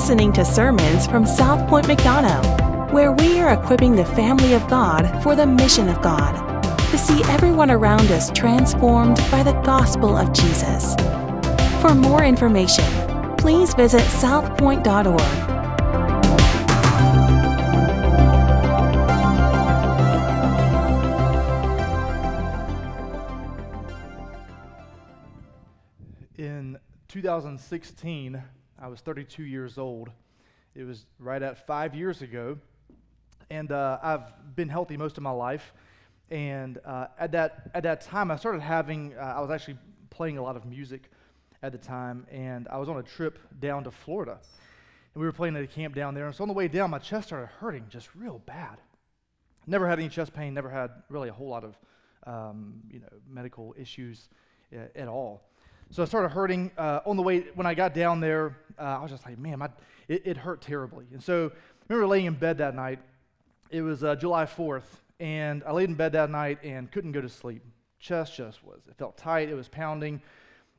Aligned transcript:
listening 0.00 0.32
to 0.32 0.42
sermons 0.46 1.06
from 1.06 1.26
South 1.26 1.68
Point 1.68 1.86
McDonough, 1.86 2.90
where 2.90 3.12
we 3.12 3.38
are 3.38 3.52
equipping 3.52 3.94
the 3.94 4.04
family 4.06 4.54
of 4.54 4.66
God 4.66 5.22
for 5.22 5.36
the 5.36 5.44
mission 5.44 5.90
of 5.90 6.00
God 6.00 6.32
to 6.90 6.96
see 6.96 7.22
everyone 7.24 7.70
around 7.70 8.10
us 8.10 8.30
transformed 8.30 9.18
by 9.30 9.42
the 9.42 9.52
gospel 9.60 10.16
of 10.16 10.32
Jesus. 10.32 10.94
For 11.82 11.94
more 11.94 12.24
information, 12.24 12.86
please 13.36 13.74
visit 13.74 14.00
southpoint.org. 14.00 15.20
In 26.38 26.78
2016, 27.08 28.42
I 28.82 28.88
was 28.88 29.00
32 29.00 29.42
years 29.42 29.76
old. 29.76 30.08
It 30.74 30.84
was 30.84 31.04
right 31.18 31.42
at 31.42 31.66
five 31.66 31.94
years 31.94 32.22
ago. 32.22 32.56
And 33.50 33.70
uh, 33.72 33.98
I've 34.02 34.56
been 34.56 34.70
healthy 34.70 34.96
most 34.96 35.18
of 35.18 35.22
my 35.22 35.30
life. 35.30 35.74
And 36.30 36.78
uh, 36.86 37.08
at, 37.18 37.32
that, 37.32 37.70
at 37.74 37.82
that 37.82 38.00
time, 38.00 38.30
I 38.30 38.36
started 38.36 38.62
having, 38.62 39.14
uh, 39.18 39.34
I 39.36 39.40
was 39.40 39.50
actually 39.50 39.76
playing 40.08 40.38
a 40.38 40.42
lot 40.42 40.56
of 40.56 40.64
music 40.64 41.10
at 41.62 41.72
the 41.72 41.78
time. 41.78 42.26
And 42.30 42.68
I 42.68 42.78
was 42.78 42.88
on 42.88 42.96
a 42.96 43.02
trip 43.02 43.38
down 43.60 43.84
to 43.84 43.90
Florida. 43.90 44.38
And 45.14 45.20
we 45.20 45.26
were 45.26 45.32
playing 45.32 45.56
at 45.56 45.62
a 45.62 45.66
camp 45.66 45.94
down 45.94 46.14
there. 46.14 46.26
And 46.26 46.34
so 46.34 46.42
on 46.42 46.48
the 46.48 46.54
way 46.54 46.66
down, 46.66 46.88
my 46.88 46.98
chest 46.98 47.28
started 47.28 47.48
hurting 47.58 47.84
just 47.90 48.08
real 48.14 48.38
bad. 48.46 48.78
Never 49.66 49.86
had 49.86 49.98
any 49.98 50.08
chest 50.08 50.32
pain, 50.32 50.54
never 50.54 50.70
had 50.70 50.90
really 51.10 51.28
a 51.28 51.32
whole 51.32 51.48
lot 51.48 51.64
of 51.64 51.76
um, 52.26 52.80
you 52.90 53.00
know, 53.00 53.08
medical 53.28 53.74
issues 53.78 54.30
uh, 54.74 54.84
at 54.94 55.06
all. 55.06 55.49
So 55.92 56.04
I 56.04 56.06
started 56.06 56.28
hurting 56.28 56.70
uh, 56.78 57.00
on 57.04 57.16
the 57.16 57.22
way. 57.22 57.46
When 57.54 57.66
I 57.66 57.74
got 57.74 57.94
down 57.94 58.20
there, 58.20 58.56
uh, 58.78 58.82
I 58.82 59.02
was 59.02 59.10
just 59.10 59.26
like, 59.26 59.38
man, 59.38 59.58
my, 59.58 59.68
it, 60.06 60.22
it, 60.24 60.36
hurt 60.36 60.60
terribly. 60.60 61.06
And 61.12 61.20
so 61.20 61.50
I 61.50 61.84
remember 61.88 62.06
laying 62.06 62.26
in 62.26 62.34
bed 62.34 62.58
that 62.58 62.76
night. 62.76 63.00
It 63.70 63.82
was 63.82 64.04
uh, 64.04 64.14
July 64.14 64.44
4th, 64.46 64.84
and 65.18 65.64
I 65.66 65.72
laid 65.72 65.88
in 65.88 65.96
bed 65.96 66.12
that 66.12 66.30
night 66.30 66.58
and 66.62 66.90
couldn't 66.92 67.10
go 67.10 67.20
to 67.20 67.28
sleep. 67.28 67.62
Chest 67.98 68.36
just 68.36 68.62
was. 68.64 68.80
It 68.88 68.96
felt 68.96 69.16
tight. 69.16 69.48
It 69.48 69.54
was 69.54 69.68
pounding. 69.68 70.22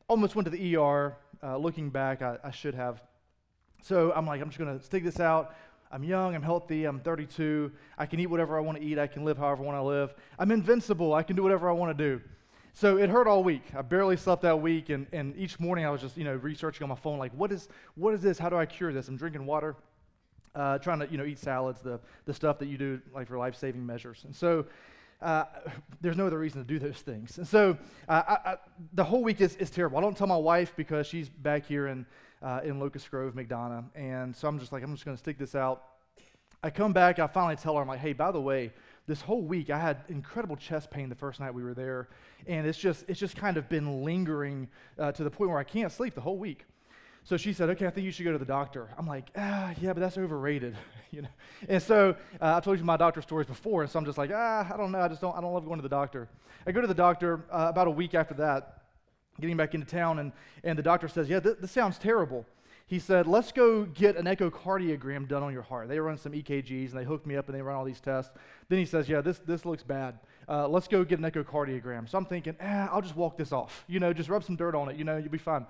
Almost 0.07 0.35
went 0.35 0.45
to 0.45 0.49
the 0.49 0.77
ER. 0.77 1.17
Looking 1.57 1.89
back, 1.89 2.21
I, 2.21 2.37
I 2.43 2.51
should 2.51 2.75
have. 2.75 3.03
So 3.83 4.13
I'm 4.15 4.25
like, 4.25 4.41
I'm 4.41 4.49
just 4.49 4.59
going 4.59 4.77
to 4.77 4.83
stick 4.83 5.03
this 5.03 5.19
out. 5.19 5.55
I'm 5.91 6.05
young, 6.05 6.35
I'm 6.35 6.41
healthy, 6.41 6.85
I'm 6.85 7.01
32. 7.01 7.69
I 7.97 8.05
can 8.05 8.19
eat 8.21 8.27
whatever 8.27 8.57
I 8.57 8.61
want 8.61 8.77
to 8.77 8.83
eat, 8.83 8.97
I 8.97 9.07
can 9.07 9.25
live 9.25 9.37
however 9.37 9.61
I 9.63 9.65
want 9.65 9.77
to 9.77 9.83
live. 9.83 10.13
I'm 10.39 10.51
invincible, 10.51 11.13
I 11.13 11.23
can 11.23 11.35
do 11.35 11.43
whatever 11.43 11.69
I 11.69 11.73
want 11.73 11.97
to 11.97 12.03
do. 12.03 12.21
So 12.73 12.97
it 12.97 13.09
hurt 13.09 13.27
all 13.27 13.43
week. 13.43 13.63
I 13.77 13.81
barely 13.81 14.15
slept 14.15 14.41
that 14.43 14.61
week, 14.61 14.89
and, 14.89 15.05
and 15.11 15.35
each 15.37 15.59
morning 15.59 15.85
I 15.85 15.89
was 15.89 16.01
just, 16.01 16.15
you 16.17 16.23
know, 16.23 16.35
researching 16.35 16.83
on 16.83 16.89
my 16.89 16.95
phone, 16.95 17.19
like, 17.19 17.33
what 17.33 17.51
is, 17.51 17.67
what 17.95 18.13
is 18.13 18.21
this? 18.21 18.39
How 18.39 18.49
do 18.49 18.55
I 18.55 18.65
cure 18.65 18.93
this? 18.93 19.07
I'm 19.09 19.17
drinking 19.17 19.45
water, 19.45 19.75
uh, 20.55 20.77
trying 20.77 20.99
to, 20.99 21.07
you 21.07 21.17
know, 21.17 21.25
eat 21.25 21.37
salads, 21.37 21.81
the, 21.81 21.99
the 22.25 22.33
stuff 22.33 22.59
that 22.59 22.67
you 22.67 22.77
do, 22.77 23.01
like, 23.13 23.27
for 23.27 23.37
life-saving 23.37 23.85
measures. 23.85 24.23
And 24.25 24.33
so 24.33 24.65
uh, 25.21 25.45
there's 25.99 26.15
no 26.15 26.27
other 26.27 26.39
reason 26.39 26.61
to 26.61 26.67
do 26.67 26.79
those 26.79 27.01
things. 27.01 27.37
And 27.37 27.47
so 27.47 27.77
uh, 28.07 28.23
I, 28.27 28.51
I, 28.51 28.55
the 28.93 29.03
whole 29.03 29.21
week 29.21 29.41
is, 29.41 29.55
is 29.57 29.69
terrible. 29.69 29.97
I 29.97 30.01
don't 30.01 30.17
tell 30.17 30.27
my 30.27 30.37
wife 30.37 30.73
because 30.77 31.05
she's 31.07 31.27
back 31.27 31.65
here 31.65 31.87
in, 31.87 32.05
uh, 32.41 32.61
in 32.63 32.79
Locust 32.79 33.11
Grove, 33.11 33.33
McDonough. 33.33 33.83
And 33.95 34.35
so 34.35 34.47
I'm 34.47 34.59
just 34.59 34.71
like, 34.71 34.81
I'm 34.81 34.93
just 34.93 35.03
going 35.03 35.15
to 35.15 35.21
stick 35.21 35.37
this 35.37 35.55
out. 35.55 35.83
I 36.63 36.69
come 36.69 36.93
back, 36.93 37.17
I 37.17 37.27
finally 37.27 37.55
tell 37.55 37.75
her, 37.75 37.81
I'm 37.81 37.87
like, 37.87 37.99
hey, 37.99 38.13
by 38.13 38.31
the 38.31 38.41
way, 38.41 38.71
this 39.07 39.21
whole 39.21 39.41
week 39.41 39.69
I 39.69 39.79
had 39.79 40.03
incredible 40.09 40.55
chest 40.55 40.91
pain 40.91 41.09
the 41.09 41.15
first 41.15 41.39
night 41.39 41.53
we 41.53 41.63
were 41.63 41.73
there, 41.73 42.09
and 42.47 42.65
it's 42.67 42.77
just 42.77 43.05
it's 43.07 43.19
just 43.19 43.35
kind 43.35 43.57
of 43.57 43.67
been 43.69 44.03
lingering 44.03 44.67
uh, 44.99 45.11
to 45.13 45.23
the 45.23 45.31
point 45.31 45.49
where 45.49 45.59
I 45.59 45.63
can't 45.63 45.91
sleep 45.91 46.15
the 46.15 46.21
whole 46.21 46.37
week. 46.37 46.65
So 47.23 47.37
she 47.37 47.53
said, 47.53 47.69
"Okay, 47.69 47.85
I 47.85 47.89
think 47.89 48.05
you 48.05 48.11
should 48.11 48.23
go 48.23 48.31
to 48.31 48.37
the 48.37 48.45
doctor." 48.45 48.89
I'm 48.97 49.07
like, 49.07 49.29
"Ah, 49.35 49.73
yeah, 49.79 49.93
but 49.93 49.99
that's 49.99 50.17
overrated," 50.17 50.75
you 51.11 51.23
know. 51.23 51.29
And 51.67 51.81
so 51.81 52.15
uh, 52.41 52.55
I 52.57 52.59
told 52.59 52.79
you 52.79 52.85
my 52.85 52.97
doctor 52.97 53.21
stories 53.21 53.47
before, 53.47 53.81
and 53.81 53.91
so 53.91 53.99
I'm 53.99 54.05
just 54.05 54.17
like, 54.17 54.31
"Ah, 54.33 54.67
I 54.71 54.77
don't 54.77 54.91
know. 54.91 54.99
I 54.99 55.07
just 55.07 55.21
don't. 55.21 55.35
I 55.35 55.41
don't 55.41 55.53
love 55.53 55.65
going 55.65 55.77
to 55.77 55.83
the 55.83 55.89
doctor." 55.89 56.27
I 56.65 56.71
go 56.71 56.81
to 56.81 56.87
the 56.87 56.93
doctor 56.93 57.43
uh, 57.51 57.67
about 57.69 57.87
a 57.87 57.91
week 57.91 58.13
after 58.13 58.35
that, 58.35 58.83
getting 59.39 59.57
back 59.57 59.73
into 59.75 59.85
town, 59.85 60.19
and 60.19 60.31
and 60.63 60.77
the 60.77 60.83
doctor 60.83 61.07
says, 61.07 61.29
"Yeah, 61.29 61.39
th- 61.39 61.57
this 61.59 61.71
sounds 61.71 61.97
terrible." 61.97 62.45
He 62.91 62.99
said, 62.99 63.25
Let's 63.25 63.53
go 63.53 63.85
get 63.85 64.17
an 64.17 64.25
echocardiogram 64.25 65.25
done 65.25 65.43
on 65.43 65.53
your 65.53 65.61
heart. 65.61 65.87
They 65.87 65.97
run 65.97 66.17
some 66.17 66.33
EKGs 66.33 66.89
and 66.89 66.99
they 66.99 67.05
hook 67.05 67.25
me 67.25 67.37
up 67.37 67.47
and 67.47 67.57
they 67.57 67.61
run 67.61 67.77
all 67.77 67.85
these 67.85 68.01
tests. 68.01 68.35
Then 68.67 68.79
he 68.79 68.85
says, 68.85 69.07
Yeah, 69.07 69.21
this, 69.21 69.39
this 69.39 69.63
looks 69.63 69.81
bad. 69.81 70.19
Uh, 70.49 70.67
let's 70.67 70.89
go 70.89 71.05
get 71.05 71.17
an 71.17 71.23
echocardiogram. 71.23 72.09
So 72.09 72.17
I'm 72.17 72.25
thinking, 72.25 72.53
ah, 72.61 72.89
I'll 72.91 73.01
just 73.01 73.15
walk 73.15 73.37
this 73.37 73.53
off. 73.53 73.85
You 73.87 74.01
know, 74.01 74.11
just 74.11 74.27
rub 74.27 74.43
some 74.43 74.57
dirt 74.57 74.75
on 74.75 74.89
it. 74.89 74.97
You 74.97 75.05
know, 75.05 75.15
you'll 75.15 75.31
be 75.31 75.37
fine. 75.37 75.65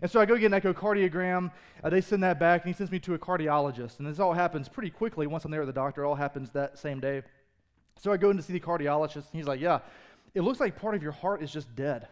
And 0.00 0.10
so 0.10 0.18
I 0.18 0.24
go 0.24 0.38
get 0.38 0.50
an 0.50 0.58
echocardiogram. 0.58 1.52
Uh, 1.84 1.90
they 1.90 2.00
send 2.00 2.22
that 2.22 2.40
back, 2.40 2.64
and 2.64 2.72
he 2.72 2.74
sends 2.74 2.90
me 2.90 2.98
to 3.00 3.12
a 3.12 3.18
cardiologist. 3.18 3.98
And 3.98 4.08
this 4.08 4.18
all 4.18 4.32
happens 4.32 4.70
pretty 4.70 4.88
quickly. 4.88 5.26
Once 5.26 5.44
I'm 5.44 5.50
there 5.50 5.60
at 5.60 5.66
the 5.66 5.74
doctor, 5.74 6.04
it 6.04 6.06
all 6.06 6.14
happens 6.14 6.48
that 6.52 6.78
same 6.78 7.00
day. 7.00 7.20
So 8.00 8.12
I 8.12 8.16
go 8.16 8.30
in 8.30 8.38
to 8.38 8.42
see 8.42 8.54
the 8.54 8.60
cardiologist, 8.60 9.16
and 9.16 9.34
he's 9.34 9.46
like, 9.46 9.60
Yeah, 9.60 9.80
it 10.34 10.40
looks 10.40 10.58
like 10.58 10.80
part 10.80 10.94
of 10.94 11.02
your 11.02 11.12
heart 11.12 11.42
is 11.42 11.52
just 11.52 11.76
dead. 11.76 12.08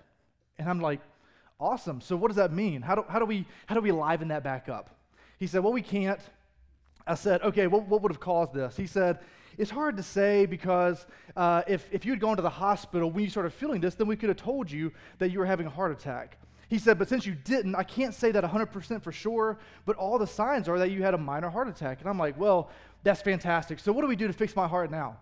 And 0.58 0.68
I'm 0.68 0.82
like, 0.82 1.00
Awesome. 1.60 2.00
So 2.00 2.16
what 2.16 2.28
does 2.28 2.36
that 2.36 2.52
mean? 2.52 2.80
How 2.80 2.94
do, 2.94 3.04
how 3.06 3.18
do, 3.18 3.26
we, 3.26 3.44
how 3.66 3.74
do 3.74 3.82
we 3.82 3.92
liven 3.92 4.28
that 4.28 4.42
back 4.42 4.68
up? 4.68 4.90
He 5.38 5.46
said, 5.46 5.62
Well, 5.62 5.72
we 5.72 5.82
can't. 5.82 6.20
I 7.06 7.14
said, 7.14 7.42
Okay, 7.42 7.66
what, 7.66 7.86
what 7.86 8.00
would 8.02 8.10
have 8.10 8.20
caused 8.20 8.54
this? 8.54 8.76
He 8.76 8.86
said, 8.86 9.18
It's 9.58 9.70
hard 9.70 9.98
to 9.98 10.02
say 10.02 10.46
because 10.46 11.06
uh, 11.36 11.62
if, 11.68 11.86
if 11.92 12.06
you 12.06 12.12
had 12.12 12.20
gone 12.20 12.36
to 12.36 12.42
the 12.42 12.48
hospital 12.50 13.10
when 13.10 13.24
you 13.24 13.30
started 13.30 13.52
feeling 13.52 13.82
this, 13.82 13.94
then 13.94 14.06
we 14.06 14.16
could 14.16 14.30
have 14.30 14.38
told 14.38 14.70
you 14.70 14.90
that 15.18 15.30
you 15.30 15.38
were 15.38 15.46
having 15.46 15.66
a 15.66 15.70
heart 15.70 15.92
attack. 15.92 16.38
He 16.70 16.78
said, 16.78 16.98
But 16.98 17.08
since 17.08 17.26
you 17.26 17.34
didn't, 17.34 17.74
I 17.74 17.82
can't 17.82 18.14
say 18.14 18.32
that 18.32 18.42
100% 18.42 19.02
for 19.02 19.12
sure, 19.12 19.58
but 19.84 19.96
all 19.96 20.18
the 20.18 20.26
signs 20.26 20.66
are 20.66 20.78
that 20.78 20.90
you 20.90 21.02
had 21.02 21.12
a 21.12 21.18
minor 21.18 21.50
heart 21.50 21.68
attack. 21.68 22.00
And 22.00 22.08
I'm 22.08 22.18
like, 22.18 22.38
Well, 22.38 22.70
that's 23.02 23.20
fantastic. 23.20 23.80
So 23.80 23.92
what 23.92 24.00
do 24.00 24.06
we 24.06 24.16
do 24.16 24.26
to 24.26 24.32
fix 24.32 24.56
my 24.56 24.66
heart 24.66 24.90
now? 24.90 25.18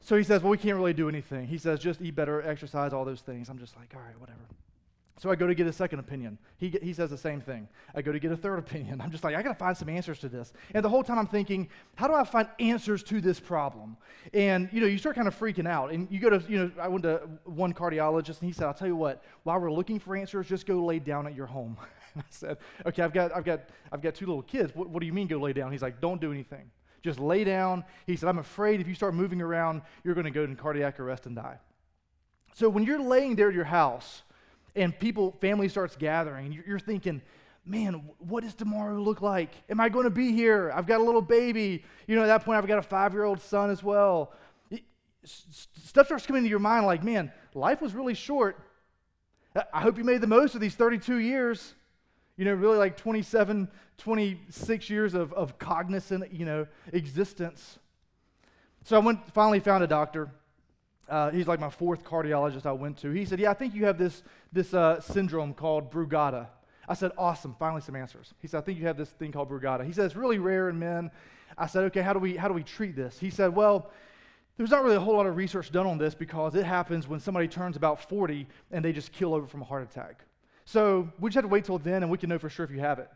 So 0.00 0.16
he 0.16 0.24
says, 0.24 0.42
Well, 0.42 0.50
we 0.50 0.58
can't 0.58 0.76
really 0.78 0.94
do 0.94 1.10
anything. 1.10 1.46
He 1.46 1.58
says, 1.58 1.78
Just 1.78 2.00
eat 2.00 2.14
better, 2.14 2.40
exercise, 2.40 2.94
all 2.94 3.04
those 3.04 3.20
things. 3.20 3.50
I'm 3.50 3.58
just 3.58 3.76
like, 3.76 3.92
All 3.94 4.00
right, 4.00 4.18
whatever. 4.18 4.38
So 5.18 5.30
I 5.30 5.36
go 5.36 5.46
to 5.46 5.54
get 5.54 5.66
a 5.66 5.72
second 5.72 5.98
opinion. 5.98 6.38
He, 6.56 6.70
he 6.82 6.92
says 6.92 7.10
the 7.10 7.18
same 7.18 7.40
thing. 7.40 7.68
I 7.94 8.02
go 8.02 8.12
to 8.12 8.18
get 8.18 8.32
a 8.32 8.36
third 8.36 8.58
opinion. 8.58 9.00
I'm 9.00 9.10
just 9.10 9.22
like, 9.22 9.36
I 9.36 9.42
got 9.42 9.50
to 9.50 9.58
find 9.58 9.76
some 9.76 9.88
answers 9.88 10.18
to 10.20 10.28
this. 10.28 10.52
And 10.74 10.84
the 10.84 10.88
whole 10.88 11.04
time 11.04 11.18
I'm 11.18 11.26
thinking, 11.26 11.68
how 11.96 12.08
do 12.08 12.14
I 12.14 12.24
find 12.24 12.48
answers 12.58 13.02
to 13.04 13.20
this 13.20 13.38
problem? 13.38 13.96
And, 14.32 14.68
you 14.72 14.80
know, 14.80 14.86
you 14.86 14.98
start 14.98 15.14
kind 15.14 15.28
of 15.28 15.38
freaking 15.38 15.68
out. 15.68 15.92
And 15.92 16.10
you 16.10 16.18
go 16.18 16.30
to, 16.30 16.42
you 16.50 16.58
know, 16.58 16.70
I 16.80 16.88
went 16.88 17.02
to 17.04 17.28
one 17.44 17.74
cardiologist 17.74 18.40
and 18.40 18.48
he 18.48 18.52
said, 18.52 18.66
I'll 18.66 18.74
tell 18.74 18.88
you 18.88 18.96
what, 18.96 19.22
while 19.42 19.60
we're 19.60 19.70
looking 19.70 19.98
for 19.98 20.16
answers, 20.16 20.48
just 20.48 20.66
go 20.66 20.82
lay 20.82 20.98
down 20.98 21.26
at 21.26 21.34
your 21.34 21.46
home. 21.46 21.76
And 22.14 22.22
I 22.22 22.26
said, 22.28 22.58
okay, 22.84 23.02
I've 23.02 23.14
got, 23.14 23.34
I've 23.34 23.44
got, 23.44 23.70
I've 23.90 24.02
got 24.02 24.14
two 24.14 24.26
little 24.26 24.42
kids. 24.42 24.74
What, 24.74 24.90
what 24.90 25.00
do 25.00 25.06
you 25.06 25.14
mean 25.14 25.28
go 25.28 25.38
lay 25.38 25.54
down? 25.54 25.72
He's 25.72 25.80
like, 25.80 25.98
don't 25.98 26.20
do 26.20 26.30
anything. 26.30 26.70
Just 27.02 27.18
lay 27.18 27.42
down. 27.42 27.84
He 28.06 28.16
said, 28.16 28.28
I'm 28.28 28.36
afraid 28.36 28.82
if 28.82 28.86
you 28.86 28.94
start 28.94 29.14
moving 29.14 29.40
around, 29.40 29.80
you're 30.04 30.12
going 30.12 30.26
to 30.26 30.30
go 30.30 30.44
into 30.44 30.60
cardiac 30.60 31.00
arrest 31.00 31.24
and 31.24 31.34
die. 31.34 31.56
So 32.52 32.68
when 32.68 32.84
you're 32.84 33.00
laying 33.00 33.34
there 33.34 33.48
at 33.48 33.54
your 33.54 33.64
house, 33.64 34.24
and 34.74 34.98
people, 34.98 35.36
family 35.40 35.68
starts 35.68 35.96
gathering, 35.96 36.62
you're 36.66 36.78
thinking, 36.78 37.22
man, 37.64 38.02
what 38.18 38.42
does 38.42 38.54
tomorrow 38.54 38.98
look 39.00 39.20
like? 39.20 39.50
Am 39.68 39.80
I 39.80 39.88
going 39.88 40.04
to 40.04 40.10
be 40.10 40.32
here? 40.32 40.72
I've 40.74 40.86
got 40.86 41.00
a 41.00 41.04
little 41.04 41.22
baby. 41.22 41.84
You 42.06 42.16
know, 42.16 42.22
at 42.22 42.26
that 42.26 42.44
point, 42.44 42.58
I've 42.58 42.66
got 42.66 42.78
a 42.78 42.82
five 42.82 43.12
year 43.12 43.24
old 43.24 43.40
son 43.40 43.70
as 43.70 43.82
well. 43.82 44.32
stuff 45.24 46.06
starts 46.06 46.26
coming 46.26 46.40
into 46.40 46.50
your 46.50 46.58
mind 46.58 46.86
like, 46.86 47.04
man, 47.04 47.32
life 47.54 47.80
was 47.80 47.94
really 47.94 48.14
short. 48.14 48.58
I 49.72 49.82
hope 49.82 49.98
you 49.98 50.04
made 50.04 50.20
the 50.20 50.26
most 50.26 50.54
of 50.54 50.60
these 50.60 50.74
32 50.74 51.18
years. 51.18 51.74
You 52.36 52.46
know, 52.46 52.54
really 52.54 52.78
like 52.78 52.96
27, 52.96 53.68
26 53.98 54.90
years 54.90 55.14
of, 55.14 55.32
of 55.34 55.58
cognizant, 55.58 56.32
you 56.32 56.46
know, 56.46 56.66
existence. 56.92 57.78
So 58.84 58.96
I 58.96 59.00
went, 59.00 59.32
finally 59.32 59.60
found 59.60 59.84
a 59.84 59.86
doctor 59.86 60.30
uh, 61.08 61.30
he's 61.30 61.46
like 61.46 61.60
my 61.60 61.70
fourth 61.70 62.04
cardiologist 62.04 62.66
I 62.66 62.72
went 62.72 62.98
to. 62.98 63.10
He 63.10 63.24
said, 63.24 63.40
Yeah, 63.40 63.50
I 63.50 63.54
think 63.54 63.74
you 63.74 63.84
have 63.84 63.98
this, 63.98 64.22
this 64.52 64.72
uh, 64.72 65.00
syndrome 65.00 65.54
called 65.54 65.90
Brugada. 65.90 66.48
I 66.88 66.94
said, 66.94 67.12
Awesome, 67.18 67.54
finally 67.58 67.80
some 67.80 67.96
answers. 67.96 68.34
He 68.40 68.48
said, 68.48 68.58
I 68.58 68.60
think 68.62 68.78
you 68.78 68.86
have 68.86 68.96
this 68.96 69.10
thing 69.10 69.32
called 69.32 69.50
Brugada. 69.50 69.84
He 69.84 69.92
said, 69.92 70.06
It's 70.06 70.16
really 70.16 70.38
rare 70.38 70.68
in 70.68 70.78
men. 70.78 71.10
I 71.58 71.66
said, 71.66 71.84
Okay, 71.84 72.02
how 72.02 72.12
do 72.12 72.18
we, 72.18 72.36
how 72.36 72.48
do 72.48 72.54
we 72.54 72.62
treat 72.62 72.96
this? 72.96 73.18
He 73.18 73.30
said, 73.30 73.54
Well, 73.54 73.90
there's 74.56 74.70
not 74.70 74.84
really 74.84 74.96
a 74.96 75.00
whole 75.00 75.16
lot 75.16 75.26
of 75.26 75.36
research 75.36 75.72
done 75.72 75.86
on 75.86 75.98
this 75.98 76.14
because 76.14 76.54
it 76.54 76.64
happens 76.64 77.08
when 77.08 77.20
somebody 77.20 77.48
turns 77.48 77.76
about 77.76 78.08
40 78.08 78.46
and 78.70 78.84
they 78.84 78.92
just 78.92 79.12
kill 79.12 79.34
over 79.34 79.46
from 79.46 79.62
a 79.62 79.64
heart 79.64 79.82
attack. 79.82 80.24
So 80.64 81.10
we 81.18 81.30
just 81.30 81.36
have 81.36 81.44
to 81.44 81.48
wait 81.48 81.64
till 81.64 81.78
then 81.78 82.02
and 82.02 82.12
we 82.12 82.18
can 82.18 82.28
know 82.28 82.38
for 82.38 82.50
sure 82.50 82.64
if 82.64 82.70
you 82.70 82.80
have 82.80 82.98
it. 82.98 83.10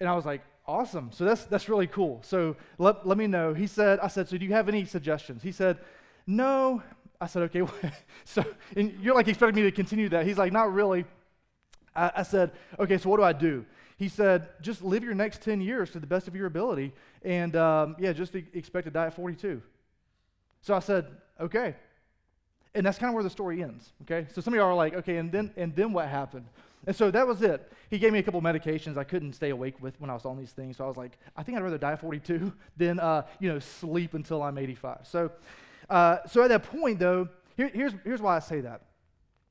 And 0.00 0.08
I 0.08 0.14
was 0.14 0.24
like, 0.24 0.42
awesome. 0.66 1.10
So 1.12 1.24
that's, 1.24 1.44
that's 1.44 1.68
really 1.68 1.88
cool. 1.88 2.20
So 2.22 2.56
let, 2.78 3.06
let 3.06 3.18
me 3.18 3.26
know. 3.26 3.54
He 3.54 3.66
said, 3.66 3.98
I 3.98 4.08
said, 4.08 4.28
so 4.28 4.38
do 4.38 4.46
you 4.46 4.52
have 4.52 4.68
any 4.68 4.84
suggestions? 4.84 5.42
He 5.42 5.52
said, 5.52 5.78
no, 6.26 6.82
I 7.20 7.26
said, 7.26 7.42
okay. 7.44 7.62
so, 8.24 8.44
and 8.76 8.96
you're 9.00 9.14
like 9.14 9.28
expecting 9.28 9.56
me 9.56 9.62
to 9.62 9.74
continue 9.74 10.08
that. 10.10 10.26
He's 10.26 10.38
like, 10.38 10.52
not 10.52 10.72
really. 10.72 11.04
I, 11.94 12.12
I, 12.16 12.22
said, 12.22 12.52
okay, 12.78 12.98
so 12.98 13.08
what 13.10 13.16
do 13.16 13.24
I 13.24 13.32
do? 13.32 13.64
He 13.96 14.08
said, 14.08 14.48
just 14.60 14.82
live 14.82 15.02
your 15.02 15.14
next 15.14 15.42
10 15.42 15.60
years 15.60 15.90
to 15.90 16.00
the 16.00 16.06
best 16.06 16.28
of 16.28 16.36
your 16.36 16.46
ability. 16.46 16.92
And 17.22 17.56
um, 17.56 17.96
yeah, 17.98 18.12
just 18.12 18.34
expect 18.34 18.84
to 18.86 18.90
die 18.92 19.06
at 19.06 19.14
42. 19.14 19.60
So 20.62 20.74
I 20.74 20.78
said, 20.78 21.06
okay. 21.40 21.74
And 22.74 22.86
that's 22.86 22.98
kind 22.98 23.08
of 23.08 23.14
where 23.14 23.24
the 23.24 23.30
story 23.30 23.62
ends, 23.62 23.90
okay? 24.02 24.28
So 24.32 24.40
some 24.40 24.52
of 24.52 24.58
y'all 24.58 24.68
are 24.68 24.74
like, 24.74 24.94
okay, 24.94 25.16
and 25.16 25.32
then, 25.32 25.50
and 25.56 25.74
then 25.74 25.92
what 25.92 26.06
happened? 26.06 26.46
And 26.86 26.94
so 26.94 27.10
that 27.10 27.26
was 27.26 27.42
it. 27.42 27.72
He 27.90 27.98
gave 27.98 28.12
me 28.12 28.20
a 28.20 28.22
couple 28.22 28.40
medications 28.40 28.96
I 28.96 29.04
couldn't 29.04 29.32
stay 29.32 29.50
awake 29.50 29.82
with 29.82 30.00
when 30.00 30.10
I 30.10 30.14
was 30.14 30.24
on 30.24 30.38
these 30.38 30.52
things. 30.52 30.76
So 30.76 30.84
I 30.84 30.86
was 30.86 30.96
like, 30.96 31.18
I 31.36 31.42
think 31.42 31.58
I'd 31.58 31.64
rather 31.64 31.78
die 31.78 31.92
at 31.92 32.00
42 32.00 32.52
than, 32.76 33.00
uh, 33.00 33.22
you 33.40 33.52
know, 33.52 33.58
sleep 33.58 34.14
until 34.14 34.42
I'm 34.42 34.58
85. 34.58 34.98
So, 35.02 35.32
uh, 35.88 36.18
so 36.26 36.42
at 36.42 36.48
that 36.48 36.64
point, 36.64 36.98
though, 36.98 37.28
here, 37.56 37.70
here's, 37.72 37.92
here's 38.04 38.20
why 38.20 38.36
I 38.36 38.38
say 38.40 38.60
that. 38.60 38.82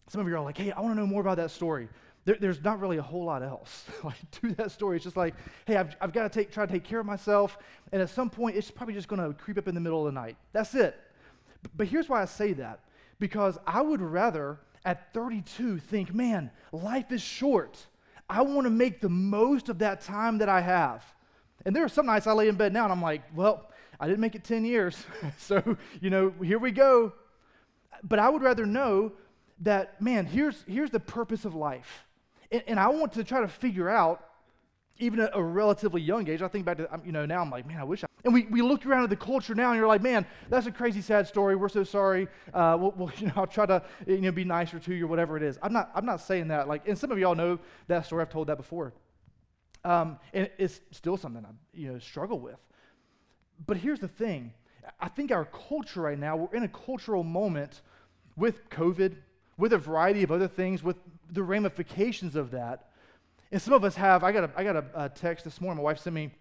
Some 0.10 0.22
of 0.22 0.28
you 0.28 0.36
are 0.36 0.42
like, 0.42 0.58
hey, 0.58 0.72
I 0.72 0.80
want 0.80 0.96
to 0.96 1.00
know 1.00 1.08
more 1.08 1.22
about 1.22 1.38
that 1.38 1.52
story. 1.52 1.90
There, 2.26 2.38
there's 2.40 2.64
not 2.64 2.80
really 2.80 2.98
a 2.98 3.02
whole 3.02 3.26
lot 3.26 3.44
else 3.44 3.86
like 4.04 4.32
to 4.42 4.54
that 4.56 4.72
story. 4.72 4.98
It's 4.98 5.04
just 5.04 5.18
like, 5.18 5.36
hey, 5.66 5.76
I've, 5.76 5.96
I've 6.00 6.14
got 6.14 6.24
to 6.24 6.30
take, 6.30 6.52
try 6.52 6.66
to 6.66 6.72
take 6.72 6.84
care 6.84 7.00
of 7.00 7.06
myself. 7.06 7.58
And 7.92 8.02
at 8.02 8.10
some 8.10 8.30
point, 8.30 8.56
it's 8.56 8.72
probably 8.72 8.94
just 8.94 9.08
going 9.08 9.22
to 9.22 9.34
creep 9.34 9.58
up 9.58 9.68
in 9.68 9.76
the 9.76 9.82
middle 9.82 10.00
of 10.08 10.14
the 10.14 10.20
night. 10.20 10.38
That's 10.54 10.74
it. 10.76 10.98
But, 11.62 11.72
but 11.76 11.88
here's 11.88 12.08
why 12.08 12.22
I 12.22 12.26
say 12.26 12.54
that. 12.54 12.82
Because 13.20 13.58
I 13.66 13.82
would 13.82 14.02
rather 14.02 14.60
at 14.86 15.14
32 15.14 15.80
think, 15.80 16.14
man, 16.14 16.52
life 16.72 17.12
is 17.12 17.22
short. 17.22 17.78
I 18.30 18.42
want 18.42 18.66
to 18.66 18.70
make 18.70 19.02
the 19.02 19.10
most 19.10 19.70
of 19.70 19.80
that 19.80 20.02
time 20.02 20.38
that 20.38 20.50
I 20.50 20.62
have. 20.62 21.04
And 21.66 21.76
there 21.76 21.84
are 21.84 21.90
some 21.90 22.06
nights 22.06 22.28
I 22.28 22.32
lay 22.32 22.48
in 22.48 22.56
bed 22.56 22.72
now 22.72 22.84
and 22.84 22.94
I'm 22.94 23.02
like, 23.02 23.24
well, 23.36 23.70
I 24.00 24.08
didn't 24.08 24.20
make 24.20 24.36
it 24.36 24.44
10 24.44 24.66
years. 24.66 25.06
so, 25.38 25.78
you 26.02 26.10
know, 26.10 26.34
here 26.44 26.60
we 26.60 26.72
go. 26.72 27.14
But 28.04 28.20
I 28.20 28.30
would 28.30 28.42
rather 28.42 28.66
know 28.66 29.14
that, 29.62 30.02
man, 30.02 30.26
here's, 30.26 30.64
here's 30.68 30.92
the 30.92 31.00
purpose 31.00 31.46
of 31.46 31.56
life. 31.56 32.06
And, 32.52 32.64
and 32.68 32.80
I 32.80 32.90
want 32.90 33.14
to 33.14 33.24
try 33.24 33.42
to 33.42 33.48
figure 33.48 33.90
out, 33.90 34.24
even 35.00 35.20
at 35.20 35.32
a 35.34 35.44
relatively 35.44 36.02
young 36.02 36.28
age, 36.28 36.42
I 36.42 36.48
think 36.48 36.66
back 36.66 36.78
to, 36.78 36.90
you 37.06 37.12
know, 37.12 37.26
now 37.26 37.42
I'm 37.42 37.52
like, 37.52 37.68
man, 37.68 37.80
I 37.80 37.84
wish 37.84 38.04
I. 38.04 38.08
And 38.24 38.34
we, 38.34 38.44
we 38.50 38.62
look 38.62 38.86
around 38.86 39.04
at 39.04 39.10
the 39.10 39.16
culture 39.16 39.54
now 39.54 39.70
and 39.70 39.78
you're 39.78 39.88
like, 39.88 40.02
man, 40.02 40.26
that's 40.50 40.66
a 40.66 40.72
crazy, 40.72 41.02
sad 41.02 41.28
story. 41.28 41.56
We're 41.56 41.70
so 41.70 41.84
sorry. 41.84 42.28
Uh, 42.54 42.78
we'll, 42.80 42.94
we'll, 42.98 43.12
you 43.18 43.28
know, 43.28 43.34
I'll 43.36 43.48
try 43.48 43.66
to, 43.68 43.84
you 44.08 44.22
know, 44.22 44.32
be 44.32 44.44
nicer 44.44 44.80
to 44.80 44.94
you 44.94 45.06
or 45.06 45.08
whatever 45.08 45.38
it 45.38 45.44
is. 45.44 45.58
I'm 45.62 45.74
not, 45.74 45.92
I'm 45.94 46.06
not 46.06 46.22
saying 46.22 46.48
that. 46.50 46.68
Like, 46.68 46.88
and 46.88 46.98
some 46.98 47.12
of 47.12 47.20
y'all 47.20 47.36
know 47.36 47.60
that 47.88 48.06
story. 48.06 48.22
I've 48.22 48.30
told 48.30 48.48
that 48.48 48.58
before. 48.58 48.94
Um, 49.84 50.20
and 50.34 50.50
it's 50.58 50.82
still 50.92 51.16
something 51.16 51.46
I, 51.46 51.50
you 51.74 51.94
know, 51.94 52.00
struggle 52.00 52.40
with. 52.40 52.58
But 53.66 53.78
here's 53.78 54.00
the 54.00 54.08
thing. 54.08 54.54
I 55.00 55.10
think 55.10 55.32
our 55.32 55.46
culture 55.46 56.02
right 56.02 56.18
now, 56.18 56.36
we're 56.36 56.56
in 56.56 56.64
a 56.64 56.70
cultural 56.70 57.24
moment 57.24 57.82
with 58.36 58.70
COVID, 58.70 59.16
with 59.58 59.74
a 59.74 59.78
variety 59.78 60.24
of 60.24 60.32
other 60.32 60.48
things, 60.48 60.84
with 60.84 60.98
the 61.32 61.44
ramifications 61.44 62.36
of 62.36 62.52
that. 62.52 62.90
And 63.52 63.62
some 63.62 63.74
of 63.74 63.84
us 63.84 63.96
have, 63.96 64.24
I 64.24 64.32
got 64.32 64.46
a, 64.46 64.52
I 64.56 64.64
got 64.64 64.76
a, 64.76 64.86
a 64.96 65.10
text 65.10 65.46
this 65.46 65.60
morning, 65.60 65.78
my 65.78 65.84
wife 65.84 66.00
sent 66.00 66.14
me 66.14 66.32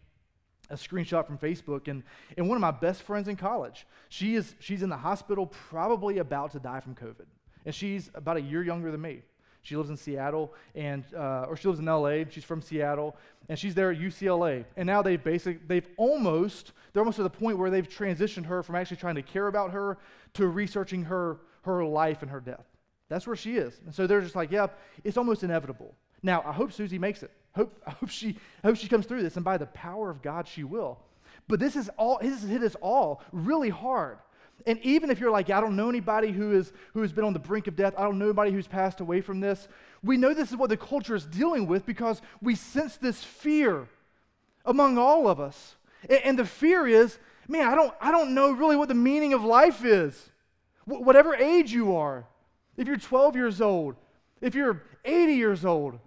a 0.68 0.74
screenshot 0.74 1.26
from 1.26 1.38
Facebook, 1.38 1.88
and, 1.88 2.02
and 2.36 2.48
one 2.48 2.56
of 2.56 2.60
my 2.60 2.72
best 2.72 3.02
friends 3.02 3.28
in 3.28 3.36
college, 3.36 3.86
she 4.08 4.34
is, 4.34 4.54
she's 4.58 4.82
in 4.82 4.88
the 4.88 4.96
hospital, 4.96 5.46
probably 5.46 6.18
about 6.18 6.52
to 6.52 6.58
die 6.58 6.80
from 6.80 6.94
COVID. 6.94 7.26
And 7.64 7.74
she's 7.74 8.10
about 8.14 8.36
a 8.36 8.40
year 8.40 8.62
younger 8.62 8.90
than 8.90 9.00
me. 9.00 9.22
She 9.66 9.76
lives 9.76 9.90
in 9.90 9.96
Seattle, 9.96 10.54
and 10.76 11.04
uh, 11.12 11.46
or 11.48 11.56
she 11.56 11.66
lives 11.66 11.80
in 11.80 11.86
LA. 11.86 12.22
She's 12.30 12.44
from 12.44 12.62
Seattle, 12.62 13.16
and 13.48 13.58
she's 13.58 13.74
there 13.74 13.90
at 13.90 13.98
UCLA. 13.98 14.64
And 14.76 14.86
now 14.86 15.02
they've 15.02 15.22
basically 15.22 15.60
they've 15.66 15.88
almost 15.96 16.70
they're 16.92 17.00
almost 17.00 17.16
to 17.16 17.24
the 17.24 17.30
point 17.30 17.58
where 17.58 17.68
they've 17.68 17.88
transitioned 17.88 18.46
her 18.46 18.62
from 18.62 18.76
actually 18.76 18.98
trying 18.98 19.16
to 19.16 19.22
care 19.22 19.48
about 19.48 19.72
her 19.72 19.98
to 20.34 20.46
researching 20.46 21.02
her 21.02 21.38
her 21.62 21.84
life 21.84 22.22
and 22.22 22.30
her 22.30 22.38
death. 22.38 22.64
That's 23.08 23.26
where 23.26 23.34
she 23.34 23.56
is. 23.56 23.80
And 23.84 23.92
so 23.92 24.06
they're 24.06 24.20
just 24.20 24.36
like, 24.36 24.52
yep, 24.52 24.78
yeah, 24.78 25.00
it's 25.02 25.16
almost 25.16 25.42
inevitable. 25.42 25.96
Now 26.22 26.44
I 26.46 26.52
hope 26.52 26.72
Susie 26.72 26.98
makes 26.98 27.24
it. 27.24 27.32
Hope 27.56 27.76
I 27.88 27.90
hope 27.90 28.08
she 28.08 28.38
I 28.62 28.68
hope 28.68 28.76
she 28.76 28.86
comes 28.86 29.06
through 29.06 29.24
this, 29.24 29.34
and 29.34 29.44
by 29.44 29.58
the 29.58 29.66
power 29.66 30.10
of 30.10 30.22
God, 30.22 30.46
she 30.46 30.62
will. 30.62 31.00
But 31.48 31.58
this 31.58 31.74
is 31.74 31.90
all 31.96 32.20
this 32.22 32.40
has 32.40 32.48
hit 32.48 32.62
us 32.62 32.76
all 32.80 33.20
really 33.32 33.70
hard. 33.70 34.18
And 34.64 34.78
even 34.82 35.10
if 35.10 35.20
you're 35.20 35.30
like, 35.30 35.50
I 35.50 35.60
don't 35.60 35.76
know 35.76 35.88
anybody 35.88 36.32
who, 36.32 36.52
is, 36.52 36.72
who 36.94 37.02
has 37.02 37.12
been 37.12 37.24
on 37.24 37.32
the 37.32 37.38
brink 37.38 37.66
of 37.66 37.76
death, 37.76 37.94
I 37.96 38.02
don't 38.02 38.18
know 38.18 38.26
anybody 38.26 38.52
who's 38.52 38.66
passed 38.66 39.00
away 39.00 39.20
from 39.20 39.40
this, 39.40 39.68
we 40.02 40.16
know 40.16 40.34
this 40.34 40.50
is 40.50 40.56
what 40.56 40.70
the 40.70 40.76
culture 40.76 41.14
is 41.14 41.26
dealing 41.26 41.66
with 41.66 41.84
because 41.84 42.22
we 42.40 42.54
sense 42.54 42.96
this 42.96 43.22
fear 43.22 43.88
among 44.64 44.98
all 44.98 45.28
of 45.28 45.40
us. 45.40 45.76
And, 46.08 46.20
and 46.24 46.38
the 46.38 46.46
fear 46.46 46.86
is, 46.86 47.18
man, 47.48 47.68
I 47.68 47.74
don't, 47.74 47.94
I 48.00 48.10
don't 48.10 48.34
know 48.34 48.52
really 48.52 48.76
what 48.76 48.88
the 48.88 48.94
meaning 48.94 49.34
of 49.34 49.44
life 49.44 49.84
is. 49.84 50.30
Wh- 50.84 51.02
whatever 51.02 51.34
age 51.34 51.72
you 51.72 51.96
are, 51.96 52.26
if 52.76 52.86
you're 52.86 52.96
12 52.96 53.36
years 53.36 53.60
old, 53.60 53.96
if 54.40 54.54
you're 54.54 54.82
80 55.04 55.32
years 55.34 55.64
old, 55.64 55.98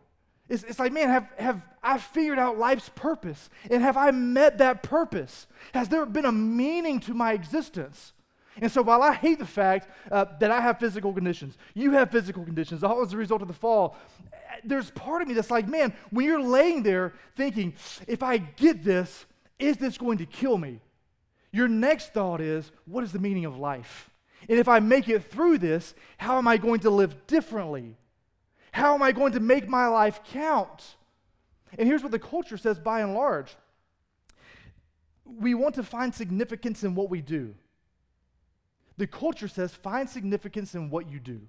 it's, 0.50 0.64
it's 0.64 0.80
like, 0.80 0.92
man, 0.92 1.10
have, 1.10 1.30
have 1.38 1.62
I 1.84 1.98
figured 1.98 2.40
out 2.40 2.58
life's 2.58 2.90
purpose? 2.90 3.50
And 3.70 3.82
have 3.84 3.98
I 3.98 4.12
met 4.12 4.58
that 4.58 4.84
purpose? 4.84 5.48
Has 5.74 5.90
there 5.90 6.06
been 6.06 6.26
a 6.26 6.32
meaning 6.32 7.00
to 7.02 7.14
my 7.14 7.34
existence? 7.34 8.14
And 8.62 8.72
so 8.72 8.82
while 8.82 9.02
I 9.02 9.14
hate 9.14 9.40
the 9.40 9.46
fact 9.46 9.90
uh, 10.12 10.26
that 10.40 10.52
I 10.52 10.62
have 10.62 10.80
physical 10.80 11.14
conditions, 11.14 11.58
you 11.74 11.92
have 11.92 12.12
physical 12.12 12.44
conditions, 12.44 12.84
all 12.84 13.02
as 13.02 13.14
a 13.14 13.18
result 13.18 13.42
of 13.42 13.48
the 13.48 13.54
fall, 13.54 13.98
there's 14.64 14.92
part 14.92 15.22
of 15.22 15.28
me 15.28 15.34
that's 15.34 15.52
like, 15.52 15.68
man, 15.68 15.94
when 16.10 16.26
you're 16.26 16.42
laying 16.42 16.84
there 16.84 17.14
thinking, 17.36 17.74
if 18.08 18.24
I 18.24 18.38
get 18.38 18.84
this, 18.84 19.26
is 19.58 19.78
this 19.78 19.98
going 19.98 20.18
to 20.20 20.26
kill 20.26 20.58
me? 20.58 20.80
Your 21.52 21.68
next 21.68 22.14
thought 22.14 22.42
is, 22.42 22.72
what 22.86 23.04
is 23.04 23.12
the 23.12 23.20
meaning 23.20 23.46
of 23.46 23.58
life? 23.58 24.10
And 24.48 24.60
if 24.60 24.68
I 24.68 24.80
make 24.80 25.10
it 25.10 25.32
through 25.32 25.58
this, 25.58 25.94
how 26.18 26.38
am 26.38 26.48
I 26.48 26.58
going 26.58 26.82
to 26.82 26.90
live 26.90 27.28
differently? 27.28 27.96
How 28.72 28.94
am 28.94 29.02
I 29.02 29.12
going 29.12 29.34
to 29.34 29.40
make 29.40 29.68
my 29.68 29.88
life 29.88 30.22
count? 30.32 30.96
And 31.78 31.88
here's 31.88 32.04
what 32.04 32.12
the 32.12 32.20
culture 32.20 32.58
says 32.58 32.80
by 32.80 33.02
and 33.02 33.14
large 33.14 33.56
we 35.38 35.54
want 35.54 35.76
to 35.76 35.84
find 35.84 36.14
significance 36.14 36.84
in 36.84 36.96
what 36.96 37.10
we 37.10 37.22
do. 37.22 37.54
The 39.00 39.08
culture 39.08 39.48
says 39.48 39.74
find 39.74 40.08
significance 40.08 40.76
in 40.76 40.92
what 40.92 41.10
you 41.10 41.20
do. 41.20 41.42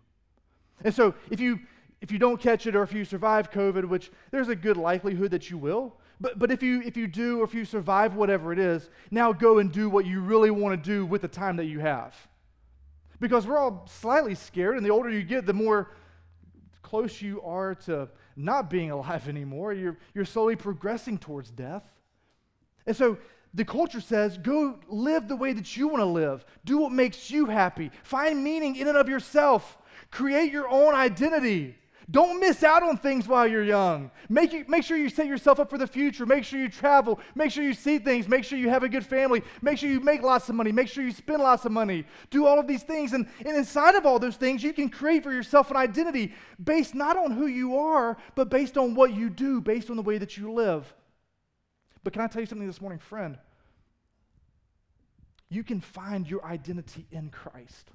And 0.83 0.95
so 0.95 1.15
if 1.31 1.39
you 1.41 1.61
if 2.01 2.11
you 2.11 2.19
don't 2.19 2.41
catch 2.41 2.67
it 2.67 2.75
or 2.75 2.83
if 2.83 2.95
you 2.95 3.05
survive 3.05 3.51
COVID, 3.51 3.85
which 3.85 4.11
there's 4.31 4.49
a 4.49 4.57
good 4.57 4.79
likelihood 4.79 5.33
that 5.33 5.51
you 5.51 5.59
will, 5.59 5.97
but, 6.21 6.39
but 6.39 6.51
if, 6.51 6.63
you, 6.63 6.83
if 6.83 6.97
you 6.97 7.07
do 7.07 7.41
or 7.41 7.45
if 7.45 7.55
you 7.55 7.65
survive 7.65 8.15
whatever 8.15 8.53
it 8.53 8.59
is, 8.59 8.89
now 9.11 9.33
go 9.33 9.59
and 9.59 9.73
do 9.73 9.89
what 9.89 10.07
you 10.07 10.21
really 10.21 10.51
want 10.51 10.83
to 10.83 10.91
do 10.91 11.05
with 11.05 11.23
the 11.23 11.29
time 11.29 11.57
that 11.57 11.65
you 11.67 11.81
have. 11.81 12.15
Because 13.21 13.47
we're 13.47 13.59
all 13.59 13.87
slightly 13.91 14.35
scared, 14.35 14.77
and 14.77 14.85
the 14.85 14.91
older 14.91 15.11
you 15.11 15.23
get, 15.23 15.45
the 15.45 15.53
more 15.53 15.93
close 16.83 17.21
you 17.21 17.43
are 17.43 17.75
to 17.75 18.09
not 18.37 18.71
being 18.71 18.91
alive 18.97 19.29
anymore. 19.29 19.73
You're, 19.73 19.99
you're 20.15 20.25
slowly 20.25 20.57
progressing 20.57 21.19
towards 21.19 21.51
death. 21.51 21.85
And 22.87 22.97
so 22.97 23.19
the 23.55 23.65
culture 23.65 24.01
says 24.01 24.39
go 24.39 24.79
live 24.89 25.29
the 25.29 25.37
way 25.37 25.53
that 25.53 25.77
you 25.77 25.89
want 25.89 26.01
to 26.01 26.07
live, 26.07 26.45
do 26.65 26.79
what 26.79 26.93
makes 26.93 27.31
you 27.31 27.47
happy, 27.47 27.91
find 28.03 28.43
meaning 28.43 28.77
in 28.77 28.89
and 28.89 28.97
of 28.97 29.09
yourself, 29.09 29.79
create 30.11 30.53
your 30.53 30.69
own 30.69 30.95
identity. 30.95 31.77
Don't 32.11 32.41
miss 32.41 32.65
out 32.65 32.83
on 32.83 32.97
things 32.97 33.29
while 33.29 33.47
you're 33.47 33.63
young. 33.63 34.11
Make, 34.29 34.53
you, 34.53 34.65
make 34.67 34.83
sure 34.83 34.97
you 34.97 35.09
set 35.09 35.27
yourself 35.27 35.61
up 35.61 35.71
for 35.71 35.79
the 35.79 35.87
future. 35.87 36.27
Make 36.27 36.43
sure 36.43 36.59
you 36.59 36.69
travel. 36.69 37.21
Make 37.37 37.53
sure 37.53 37.63
you 37.63 37.73
see 37.73 37.99
things. 37.99 38.27
Make 38.27 38.43
sure 38.43 38.59
you 38.59 38.69
have 38.69 38.83
a 38.83 38.89
good 38.89 39.07
family. 39.07 39.43
Make 39.63 39.79
sure 39.79 39.89
you 39.89 40.01
make 40.01 40.23
lots 40.23 40.49
of 40.49 40.57
money. 40.57 40.73
Make 40.73 40.89
sure 40.89 41.05
you 41.05 41.13
spend 41.13 41.41
lots 41.41 41.67
of 41.67 41.73
money. 41.73 42.05
Do 42.31 42.47
all 42.47 42.59
of 42.59 42.67
these 42.67 42.83
things. 42.83 43.13
And, 43.13 43.29
and 43.47 43.57
inside 43.57 43.95
of 43.95 44.07
all 44.07 44.19
those 44.19 44.35
things, 44.35 44.61
you 44.65 44.73
can 44.73 44.89
create 44.89 45.23
for 45.23 45.33
yourself 45.33 45.71
an 45.71 45.77
identity 45.77 46.35
based 46.63 46.97
not 46.97 47.17
on 47.17 47.31
who 47.31 47.47
you 47.47 47.79
are, 47.79 48.17
but 48.35 48.51
based 48.51 48.77
on 48.77 48.97
what 48.97 49.15
you 49.15 49.31
do, 49.31 49.61
based 49.61 49.89
on 49.89 49.95
the 49.95 50.03
way 50.03 50.19
that 50.19 50.37
you 50.37 50.51
live. 50.53 50.93
But 52.03 52.13
can 52.13 52.23
I 52.23 52.27
tell 52.27 52.41
you 52.41 52.47
something 52.47 52.67
this 52.67 52.81
morning, 52.81 52.99
friend? 52.99 53.39
You 55.49 55.65
can 55.65 55.81
find 55.81 56.29
your 56.29 56.45
identity 56.45 57.07
in 57.11 57.31
Christ. 57.31 57.91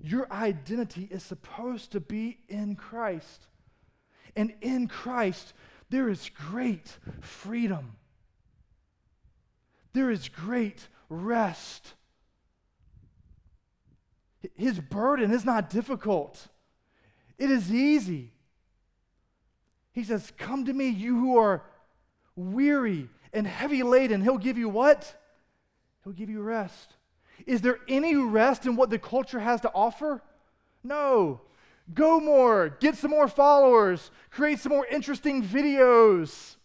Your 0.00 0.32
identity 0.32 1.08
is 1.10 1.22
supposed 1.22 1.92
to 1.92 2.00
be 2.00 2.38
in 2.48 2.76
Christ. 2.76 3.46
And 4.36 4.54
in 4.60 4.86
Christ, 4.86 5.52
there 5.90 6.08
is 6.08 6.30
great 6.50 6.96
freedom. 7.20 7.96
There 9.92 10.10
is 10.10 10.28
great 10.28 10.88
rest. 11.08 11.94
His 14.54 14.78
burden 14.78 15.32
is 15.32 15.44
not 15.44 15.68
difficult, 15.68 16.48
it 17.38 17.50
is 17.50 17.72
easy. 17.72 18.32
He 19.92 20.04
says, 20.04 20.32
Come 20.38 20.64
to 20.66 20.72
me, 20.72 20.88
you 20.88 21.18
who 21.18 21.36
are 21.36 21.64
weary 22.40 23.08
and 23.32 23.46
heavy 23.46 23.82
laden. 23.82 24.22
He'll 24.22 24.38
give 24.38 24.58
you 24.58 24.68
what? 24.68 25.14
He'll 26.04 26.12
give 26.12 26.30
you 26.30 26.40
rest. 26.42 26.94
Is 27.46 27.60
there 27.60 27.78
any 27.88 28.16
rest 28.16 28.66
in 28.66 28.76
what 28.76 28.90
the 28.90 28.98
culture 28.98 29.40
has 29.40 29.60
to 29.62 29.72
offer? 29.72 30.22
No. 30.82 31.40
Go 31.92 32.20
more, 32.20 32.76
get 32.80 32.96
some 32.96 33.10
more 33.10 33.26
followers, 33.26 34.10
create 34.30 34.60
some 34.60 34.70
more 34.70 34.86
interesting 34.86 35.42
videos. 35.42 36.56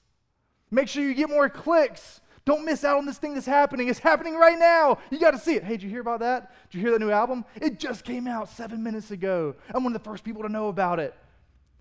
Make 0.69 0.87
sure 0.87 1.03
you 1.03 1.13
get 1.15 1.29
more 1.29 1.49
clicks. 1.49 2.21
Don't 2.43 2.63
miss 2.63 2.83
out 2.83 2.97
on 2.97 3.07
this 3.07 3.17
thing 3.17 3.33
that's 3.33 3.47
happening. 3.47 3.87
It's 3.87 3.97
happening 3.97 4.35
right 4.35 4.59
now. 4.59 4.99
You 5.09 5.19
got 5.19 5.31
to 5.31 5.39
see 5.39 5.55
it. 5.55 5.63
Hey, 5.63 5.77
did 5.77 5.83
you 5.83 5.89
hear 5.89 6.01
about 6.01 6.19
that? 6.19 6.53
Did 6.69 6.77
you 6.77 6.81
hear 6.83 6.91
that 6.91 6.99
new 6.99 7.09
album? 7.09 7.43
It 7.59 7.79
just 7.79 8.03
came 8.03 8.27
out 8.27 8.49
seven 8.49 8.83
minutes 8.83 9.09
ago. 9.09 9.55
I'm 9.73 9.83
one 9.83 9.95
of 9.95 10.03
the 10.03 10.07
first 10.07 10.23
people 10.23 10.43
to 10.43 10.49
know 10.49 10.67
about 10.67 10.99
it. 10.99 11.15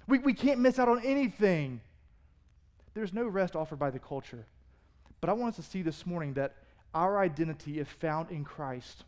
We, 0.07 0.21
we 0.21 0.33
can't 0.33 0.61
miss 0.61 0.79
out 0.79 0.89
on 0.89 1.05
anything. 1.05 1.83
There's 2.95 3.13
no 3.13 3.27
rest 3.27 3.57
offered 3.57 3.79
by 3.79 3.91
the 3.91 3.99
culture. 3.99 4.47
But 5.21 5.31
I 5.31 5.33
want 5.35 5.59
us 5.59 5.65
to 5.65 5.71
see 5.71 5.83
this 5.83 6.07
morning 6.07 6.35
that 6.35 6.55
our 6.95 7.19
identity 7.19 7.81
if 7.81 7.89
found 7.89 8.31
in 8.31 8.45
Christ. 8.45 9.05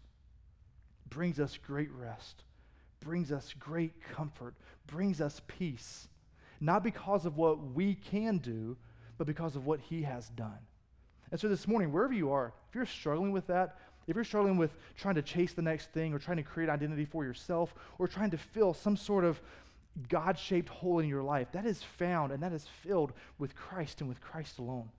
brings 1.08 1.38
us 1.38 1.58
great 1.64 1.90
rest, 1.92 2.42
brings 3.00 3.30
us 3.30 3.54
great 3.58 3.92
comfort, 4.12 4.54
brings 4.86 5.20
us 5.20 5.40
peace, 5.46 6.08
not 6.60 6.82
because 6.82 7.26
of 7.26 7.36
what 7.36 7.72
we 7.74 7.94
can 7.94 8.38
do, 8.38 8.76
but 9.18 9.26
because 9.26 9.56
of 9.56 9.66
what 9.66 9.80
He 9.80 10.02
has 10.02 10.28
done. 10.30 10.58
And 11.30 11.40
so 11.40 11.48
this 11.48 11.66
morning, 11.66 11.92
wherever 11.92 12.12
you 12.12 12.30
are, 12.32 12.52
if 12.68 12.74
you're 12.74 12.86
struggling 12.86 13.32
with 13.32 13.46
that, 13.48 13.76
if 14.06 14.14
you're 14.14 14.24
struggling 14.24 14.56
with 14.56 14.74
trying 14.96 15.16
to 15.16 15.22
chase 15.22 15.52
the 15.52 15.62
next 15.62 15.90
thing 15.92 16.12
or 16.14 16.18
trying 16.18 16.36
to 16.36 16.42
create 16.42 16.70
identity 16.70 17.04
for 17.04 17.24
yourself 17.24 17.74
or 17.98 18.06
trying 18.06 18.30
to 18.30 18.38
fill 18.38 18.72
some 18.72 18.96
sort 18.96 19.24
of 19.24 19.40
God 20.08 20.38
shaped 20.38 20.68
hole 20.68 20.98
in 20.98 21.08
your 21.08 21.22
life, 21.22 21.48
that 21.52 21.66
is 21.66 21.82
found 21.82 22.32
and 22.32 22.42
that 22.42 22.52
is 22.52 22.66
filled 22.82 23.12
with 23.38 23.54
Christ 23.54 24.00
and 24.00 24.08
with 24.08 24.20
Christ 24.20 24.58
alone. 24.58 24.90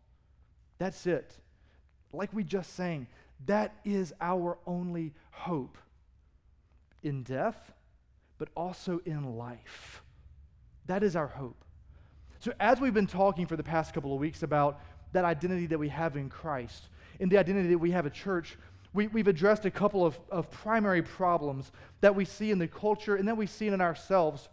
That's 0.77 1.05
it. 1.05 1.33
Like 2.13 2.33
we 2.33 2.43
just 2.43 2.73
sang, 2.73 3.07
that 3.45 3.75
is 3.85 4.13
our 4.19 4.57
only 4.65 5.13
hope 5.31 5.77
in 7.03 7.23
death, 7.23 7.73
but 8.37 8.49
also 8.55 8.99
in 9.05 9.37
life. 9.37 10.01
That 10.87 11.03
is 11.03 11.15
our 11.15 11.27
hope. 11.27 11.63
So, 12.39 12.53
as 12.59 12.79
we've 12.79 12.93
been 12.93 13.07
talking 13.07 13.45
for 13.45 13.55
the 13.55 13.63
past 13.63 13.93
couple 13.93 14.13
of 14.13 14.19
weeks 14.19 14.43
about 14.43 14.81
that 15.11 15.25
identity 15.25 15.67
that 15.67 15.79
we 15.79 15.89
have 15.89 16.15
in 16.15 16.29
Christ 16.29 16.89
and 17.19 17.31
the 17.31 17.37
identity 17.37 17.69
that 17.69 17.77
we 17.77 17.91
have 17.91 18.05
at 18.05 18.13
church, 18.13 18.57
we, 18.93 19.05
have 19.05 19.27
addressed 19.27 19.65
a 19.65 19.71
couple 19.71 20.05
of, 20.05 20.19
of 20.31 20.49
primary 20.49 21.01
problems 21.01 21.71
that 22.01 22.15
we 22.15 22.25
see 22.25 22.51
in 22.51 22.57
the 22.57 22.67
culture 22.67 23.15
and 23.15 23.27
that 23.27 23.37
we 23.37 23.45
see 23.45 23.67
in 23.67 23.81
ourselves 23.81 24.49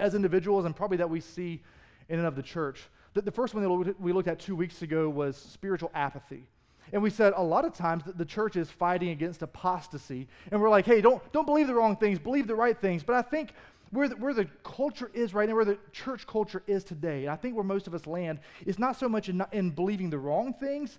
as 0.00 0.14
individuals, 0.14 0.64
and 0.64 0.74
probably 0.74 0.96
that 0.96 1.10
we 1.10 1.20
see 1.20 1.60
in 2.08 2.18
and 2.18 2.26
of 2.26 2.34
the 2.34 2.42
church. 2.42 2.80
The, 3.14 3.22
the 3.22 3.30
first 3.30 3.54
one 3.54 3.62
that 3.62 4.00
we 4.00 4.12
looked 4.12 4.28
at 4.28 4.38
two 4.38 4.56
weeks 4.56 4.82
ago 4.82 5.08
was 5.08 5.36
spiritual 5.36 5.90
apathy. 5.94 6.44
And 6.92 7.02
we 7.02 7.10
said 7.10 7.34
a 7.36 7.42
lot 7.42 7.64
of 7.64 7.72
times 7.72 8.04
that 8.04 8.18
the 8.18 8.24
church 8.24 8.56
is 8.56 8.68
fighting 8.70 9.10
against 9.10 9.42
apostasy. 9.42 10.26
And 10.50 10.60
we're 10.60 10.70
like, 10.70 10.86
hey, 10.86 11.00
don't, 11.00 11.22
don't 11.32 11.46
believe 11.46 11.68
the 11.68 11.74
wrong 11.74 11.96
things, 11.96 12.18
believe 12.18 12.46
the 12.46 12.54
right 12.54 12.76
things. 12.76 13.04
But 13.04 13.14
I 13.14 13.22
think 13.22 13.52
where 13.90 14.08
the, 14.08 14.16
where 14.16 14.34
the 14.34 14.46
culture 14.64 15.10
is 15.14 15.34
right 15.34 15.48
now, 15.48 15.54
where 15.54 15.64
the 15.64 15.78
church 15.92 16.26
culture 16.26 16.62
is 16.66 16.84
today, 16.84 17.24
and 17.24 17.30
I 17.30 17.36
think 17.36 17.54
where 17.54 17.64
most 17.64 17.86
of 17.86 17.94
us 17.94 18.06
land, 18.06 18.40
is 18.66 18.78
not 18.78 18.96
so 18.96 19.08
much 19.08 19.28
in, 19.28 19.44
in 19.52 19.70
believing 19.70 20.10
the 20.10 20.18
wrong 20.18 20.54
things, 20.54 20.98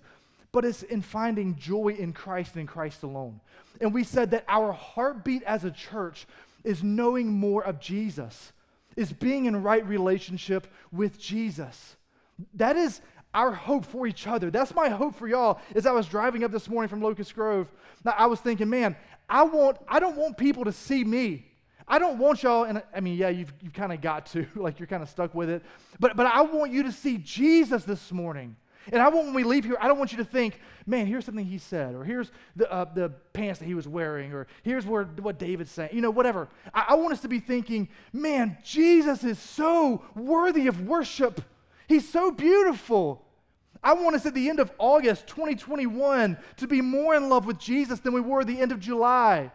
but 0.50 0.64
it's 0.64 0.82
in 0.82 1.00
finding 1.00 1.56
joy 1.56 1.96
in 1.98 2.12
Christ 2.12 2.52
and 2.52 2.62
in 2.62 2.66
Christ 2.66 3.02
alone. 3.02 3.40
And 3.80 3.94
we 3.94 4.04
said 4.04 4.30
that 4.32 4.44
our 4.48 4.72
heartbeat 4.72 5.42
as 5.44 5.64
a 5.64 5.70
church 5.70 6.26
is 6.64 6.82
knowing 6.82 7.28
more 7.32 7.64
of 7.64 7.80
Jesus, 7.80 8.52
is 8.96 9.12
being 9.12 9.46
in 9.46 9.62
right 9.62 9.86
relationship 9.86 10.66
with 10.90 11.18
Jesus. 11.18 11.96
That 12.54 12.76
is 12.76 13.00
our 13.34 13.52
hope 13.52 13.84
for 13.84 14.06
each 14.06 14.26
other. 14.26 14.50
That's 14.50 14.74
my 14.74 14.88
hope 14.88 15.14
for 15.14 15.26
y'all. 15.26 15.60
As 15.74 15.86
I 15.86 15.92
was 15.92 16.06
driving 16.06 16.44
up 16.44 16.52
this 16.52 16.68
morning 16.68 16.88
from 16.88 17.00
Locust 17.00 17.34
Grove, 17.34 17.70
I 18.04 18.26
was 18.26 18.40
thinking, 18.40 18.68
man, 18.68 18.96
I 19.28 19.42
want 19.42 19.78
I 19.88 20.00
don't 20.00 20.16
want 20.16 20.36
people 20.36 20.64
to 20.64 20.72
see 20.72 21.04
me. 21.04 21.46
I 21.88 21.98
don't 21.98 22.18
want 22.18 22.42
y'all, 22.42 22.64
and 22.64 22.82
I 22.94 23.00
mean, 23.00 23.18
yeah, 23.18 23.28
you've, 23.28 23.52
you've 23.60 23.72
kind 23.72 23.92
of 23.92 24.00
got 24.00 24.26
to, 24.26 24.46
like 24.54 24.78
you're 24.78 24.86
kind 24.86 25.02
of 25.02 25.08
stuck 25.08 25.34
with 25.34 25.50
it. 25.50 25.62
But, 25.98 26.16
but 26.16 26.26
I 26.26 26.42
want 26.42 26.72
you 26.72 26.84
to 26.84 26.92
see 26.92 27.18
Jesus 27.18 27.84
this 27.84 28.12
morning. 28.12 28.56
And 28.90 29.00
I 29.00 29.08
want 29.08 29.26
when 29.26 29.34
we 29.34 29.44
leave 29.44 29.64
here, 29.64 29.76
I 29.80 29.86
don't 29.86 29.98
want 29.98 30.12
you 30.12 30.18
to 30.18 30.24
think, 30.24 30.60
man, 30.86 31.06
here's 31.06 31.24
something 31.24 31.44
he 31.44 31.58
said, 31.58 31.94
or 31.94 32.04
here's 32.04 32.32
the, 32.56 32.70
uh, 32.72 32.86
the 32.92 33.10
pants 33.32 33.60
that 33.60 33.66
he 33.66 33.74
was 33.74 33.86
wearing, 33.86 34.32
or 34.32 34.46
here's 34.62 34.84
where, 34.84 35.04
what 35.04 35.38
David's 35.38 35.70
saying, 35.70 35.90
you 35.92 36.00
know, 36.00 36.10
whatever. 36.10 36.48
I, 36.74 36.86
I 36.88 36.94
want 36.94 37.12
us 37.12 37.20
to 37.20 37.28
be 37.28 37.38
thinking, 37.38 37.88
man, 38.12 38.58
Jesus 38.64 39.22
is 39.22 39.38
so 39.38 40.02
worthy 40.14 40.66
of 40.66 40.80
worship. 40.80 41.42
He's 41.86 42.08
so 42.08 42.30
beautiful. 42.30 43.24
I 43.84 43.94
want 43.94 44.16
us 44.16 44.26
at 44.26 44.34
the 44.34 44.48
end 44.48 44.60
of 44.60 44.72
August 44.78 45.26
2021 45.26 46.36
to 46.58 46.66
be 46.66 46.80
more 46.80 47.14
in 47.14 47.28
love 47.28 47.46
with 47.46 47.58
Jesus 47.58 48.00
than 48.00 48.12
we 48.12 48.20
were 48.20 48.40
at 48.40 48.46
the 48.46 48.60
end 48.60 48.72
of 48.72 48.80
July. 48.80 49.50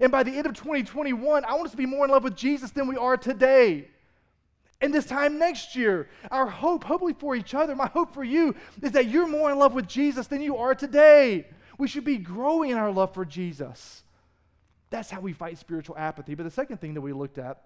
And 0.00 0.10
by 0.10 0.22
the 0.22 0.32
end 0.32 0.46
of 0.46 0.54
2021, 0.54 1.44
I 1.44 1.54
want 1.54 1.66
us 1.66 1.70
to 1.72 1.76
be 1.76 1.86
more 1.86 2.04
in 2.04 2.10
love 2.10 2.24
with 2.24 2.36
Jesus 2.36 2.70
than 2.70 2.88
we 2.88 2.96
are 2.96 3.16
today. 3.16 3.88
And 4.80 4.92
this 4.92 5.06
time 5.06 5.38
next 5.38 5.76
year, 5.76 6.08
our 6.30 6.46
hope, 6.46 6.84
hopefully 6.84 7.14
for 7.18 7.34
each 7.34 7.54
other, 7.54 7.74
my 7.74 7.86
hope 7.86 8.12
for 8.12 8.24
you 8.24 8.54
is 8.82 8.92
that 8.92 9.08
you're 9.08 9.26
more 9.26 9.50
in 9.50 9.58
love 9.58 9.72
with 9.72 9.86
Jesus 9.86 10.26
than 10.26 10.42
you 10.42 10.56
are 10.56 10.74
today. 10.74 11.46
We 11.78 11.88
should 11.88 12.04
be 12.04 12.18
growing 12.18 12.70
in 12.70 12.76
our 12.76 12.90
love 12.90 13.14
for 13.14 13.24
Jesus. 13.24 14.02
That's 14.90 15.10
how 15.10 15.20
we 15.20 15.32
fight 15.32 15.58
spiritual 15.58 15.96
apathy. 15.98 16.34
But 16.34 16.44
the 16.44 16.50
second 16.50 16.80
thing 16.80 16.94
that 16.94 17.00
we 17.00 17.12
looked 17.12 17.38
at, 17.38 17.62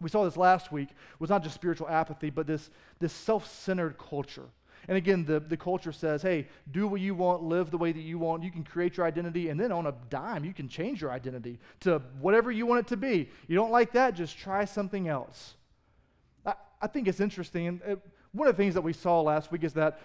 we 0.00 0.08
saw 0.08 0.24
this 0.24 0.36
last 0.36 0.72
week, 0.72 0.88
was 1.18 1.30
not 1.30 1.42
just 1.42 1.54
spiritual 1.54 1.88
apathy, 1.88 2.30
but 2.30 2.46
this, 2.46 2.70
this 2.98 3.12
self 3.12 3.46
centered 3.46 3.96
culture. 3.98 4.46
And 4.88 4.96
again, 4.96 5.24
the, 5.24 5.40
the 5.40 5.56
culture 5.56 5.92
says, 5.92 6.22
hey, 6.22 6.48
do 6.70 6.88
what 6.88 7.00
you 7.00 7.14
want, 7.14 7.42
live 7.42 7.70
the 7.70 7.78
way 7.78 7.92
that 7.92 8.00
you 8.00 8.18
want. 8.18 8.42
You 8.42 8.50
can 8.50 8.64
create 8.64 8.96
your 8.96 9.06
identity, 9.06 9.50
and 9.50 9.60
then 9.60 9.72
on 9.72 9.86
a 9.86 9.94
dime, 10.08 10.44
you 10.44 10.54
can 10.54 10.68
change 10.68 11.02
your 11.02 11.12
identity 11.12 11.58
to 11.80 12.00
whatever 12.20 12.50
you 12.50 12.66
want 12.66 12.80
it 12.80 12.86
to 12.88 12.96
be. 12.96 13.28
You 13.46 13.56
don't 13.56 13.70
like 13.70 13.92
that, 13.92 14.14
just 14.14 14.38
try 14.38 14.64
something 14.64 15.06
else. 15.06 15.54
I, 16.80 16.86
think 16.86 17.08
it's 17.08 17.20
interesting. 17.20 17.66
And 17.66 18.00
one 18.32 18.48
of 18.48 18.56
the 18.56 18.62
things 18.62 18.74
that 18.74 18.82
we 18.82 18.92
saw 18.92 19.20
last 19.20 19.52
week 19.52 19.64
is 19.64 19.74
that 19.74 20.00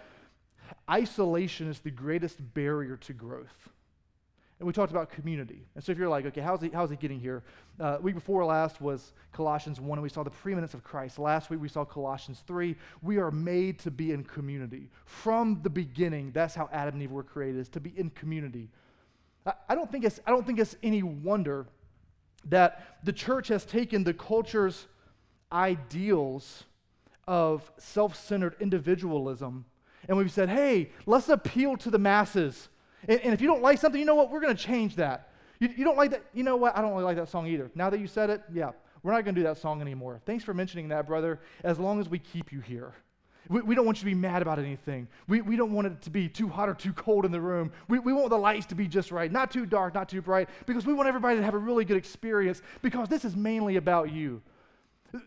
isolation 0.90 1.70
is 1.70 1.80
the 1.80 1.92
greatest 1.92 2.38
barrier 2.54 2.98
to 2.98 3.14
growth. 3.14 3.70
And 4.60 4.66
we 4.66 4.72
talked 4.72 4.92
about 4.92 5.10
community. 5.10 5.66
And 5.76 5.84
so 5.84 5.92
if 5.92 5.98
you're 5.98 6.08
like, 6.08 6.26
okay, 6.28 6.40
how's 6.40 6.62
he, 6.62 6.70
how's 6.70 6.90
he 6.90 6.96
getting 6.96 7.20
here? 7.20 7.44
Uh, 7.78 7.98
week 8.02 8.16
before 8.16 8.46
last 8.46 8.80
was 8.80 9.12
Colossians 9.34 9.82
1, 9.82 9.98
and 9.98 10.04
we 10.04 10.08
saw 10.08 10.24
the 10.24 10.30
preeminence 10.30 10.74
of 10.74 10.82
Christ. 10.82 11.20
Last 11.20 11.50
week 11.50 11.60
we 11.60 11.68
saw 11.68 11.84
Colossians 11.84 12.42
3. 12.48 12.74
We 13.02 13.18
are 13.18 13.32
made 13.32 13.80
to 13.80 13.92
be 13.92 14.14
in 14.14 14.24
community. 14.24 14.90
From 15.04 15.60
the 15.62 15.70
beginning, 15.70 16.32
that's 16.32 16.56
how 16.56 16.70
Adam 16.72 16.94
and 16.94 17.04
Eve 17.04 17.12
were 17.12 17.24
created, 17.24 17.60
is 17.60 17.70
to 17.70 17.82
be 17.82 17.92
in 17.98 18.12
community. 18.12 18.70
I, 19.46 19.54
I 19.70 19.76
don't, 19.76 19.92
think 19.92 20.06
it's, 20.06 20.22
I 20.26 20.32
don't 20.32 20.46
think 20.48 20.60
it's 20.60 20.78
any 20.82 21.04
wonder 21.04 21.68
that 22.46 23.00
the 23.04 23.12
church 23.12 23.50
has 23.50 23.66
taken 23.66 24.06
the 24.06 24.14
culture's 24.14 24.88
ideals 25.52 26.64
of 27.28 27.72
self 27.78 28.16
centered 28.16 28.56
individualism 28.60 29.66
and 30.08 30.18
we've 30.18 30.32
said, 30.32 30.50
hey, 30.50 30.92
let's 31.06 31.30
appeal 31.30 31.78
to 31.78 31.90
the 31.90 31.98
masses. 31.98 32.70
And, 33.08 33.20
and 33.22 33.34
if 33.34 33.42
you 33.42 33.48
don't 33.48 33.62
like 33.62 33.80
something, 33.80 34.00
you 34.00 34.06
know 34.06 34.16
what? 34.16 34.32
We're 34.32 34.42
going 34.42 34.56
to 34.56 34.64
change 34.64 34.96
that. 34.96 35.30
You, 35.60 35.70
you 35.76 35.84
don't 35.84 35.98
like 35.98 36.12
that? 36.12 36.24
You 36.34 36.44
know 36.44 36.58
what? 36.58 36.78
I 36.78 36.82
don't 36.82 36.92
really 36.92 37.04
like 37.04 37.18
that 37.18 37.30
song 37.30 37.48
either. 37.48 37.72
Now 37.76 37.90
that 37.90 38.00
you 38.00 38.08
said 38.08 38.30
it, 38.30 38.42
yeah, 38.54 38.72
we're 39.04 39.12
not 39.12 39.24
going 39.24 39.36
to 39.36 39.42
do 39.42 39.48
that 39.48 39.58
song 39.58 39.82
anymore. 39.82 40.20
Thanks 40.26 40.44
for 40.44 40.54
mentioning 40.54 40.90
that, 40.90 41.08
brother, 41.08 41.40
as 41.64 41.80
long 41.80 42.00
as 42.00 42.10
we 42.10 42.20
keep 42.20 42.52
you 42.52 42.60
here. 42.60 42.94
We, 43.48 43.62
we, 43.62 43.76
don't 43.76 43.86
want 43.86 44.00
you 44.00 44.02
to 44.02 44.06
be 44.06 44.16
mad 44.16 44.42
about 44.42 44.58
anything. 44.58 45.08
We, 45.28 45.42
we 45.42 45.56
don't 45.56 45.72
want 45.72 45.86
it 45.86 46.02
to 46.02 46.10
be 46.10 46.28
too 46.28 46.50
hot 46.50 46.68
or 46.68 46.74
too 46.74 46.94
cold 46.94 47.26
in 47.26 47.32
the 47.32 47.40
room. 47.40 47.72
We, 47.88 48.00
we 48.00 48.12
want 48.12 48.32
the 48.32 48.38
lights 48.38 48.66
to 48.68 48.76
be 48.76 48.88
just 48.88 49.12
right, 49.12 49.32
not 49.32 49.52
too 49.52 49.68
dark, 49.68 49.94
not 49.94 50.10
too 50.10 50.22
bright, 50.22 50.50
because 50.66 50.88
we 50.88 50.96
want 50.96 51.08
everybody 51.08 51.38
to 51.38 51.44
have 51.44 51.54
a 51.54 51.60
really 51.60 51.86
good 51.86 51.98
experience 51.98 52.64
because 52.82 53.08
this 53.08 53.24
is 53.24 53.36
mainly 53.36 53.76
about 53.76 54.12
you. 54.12 54.42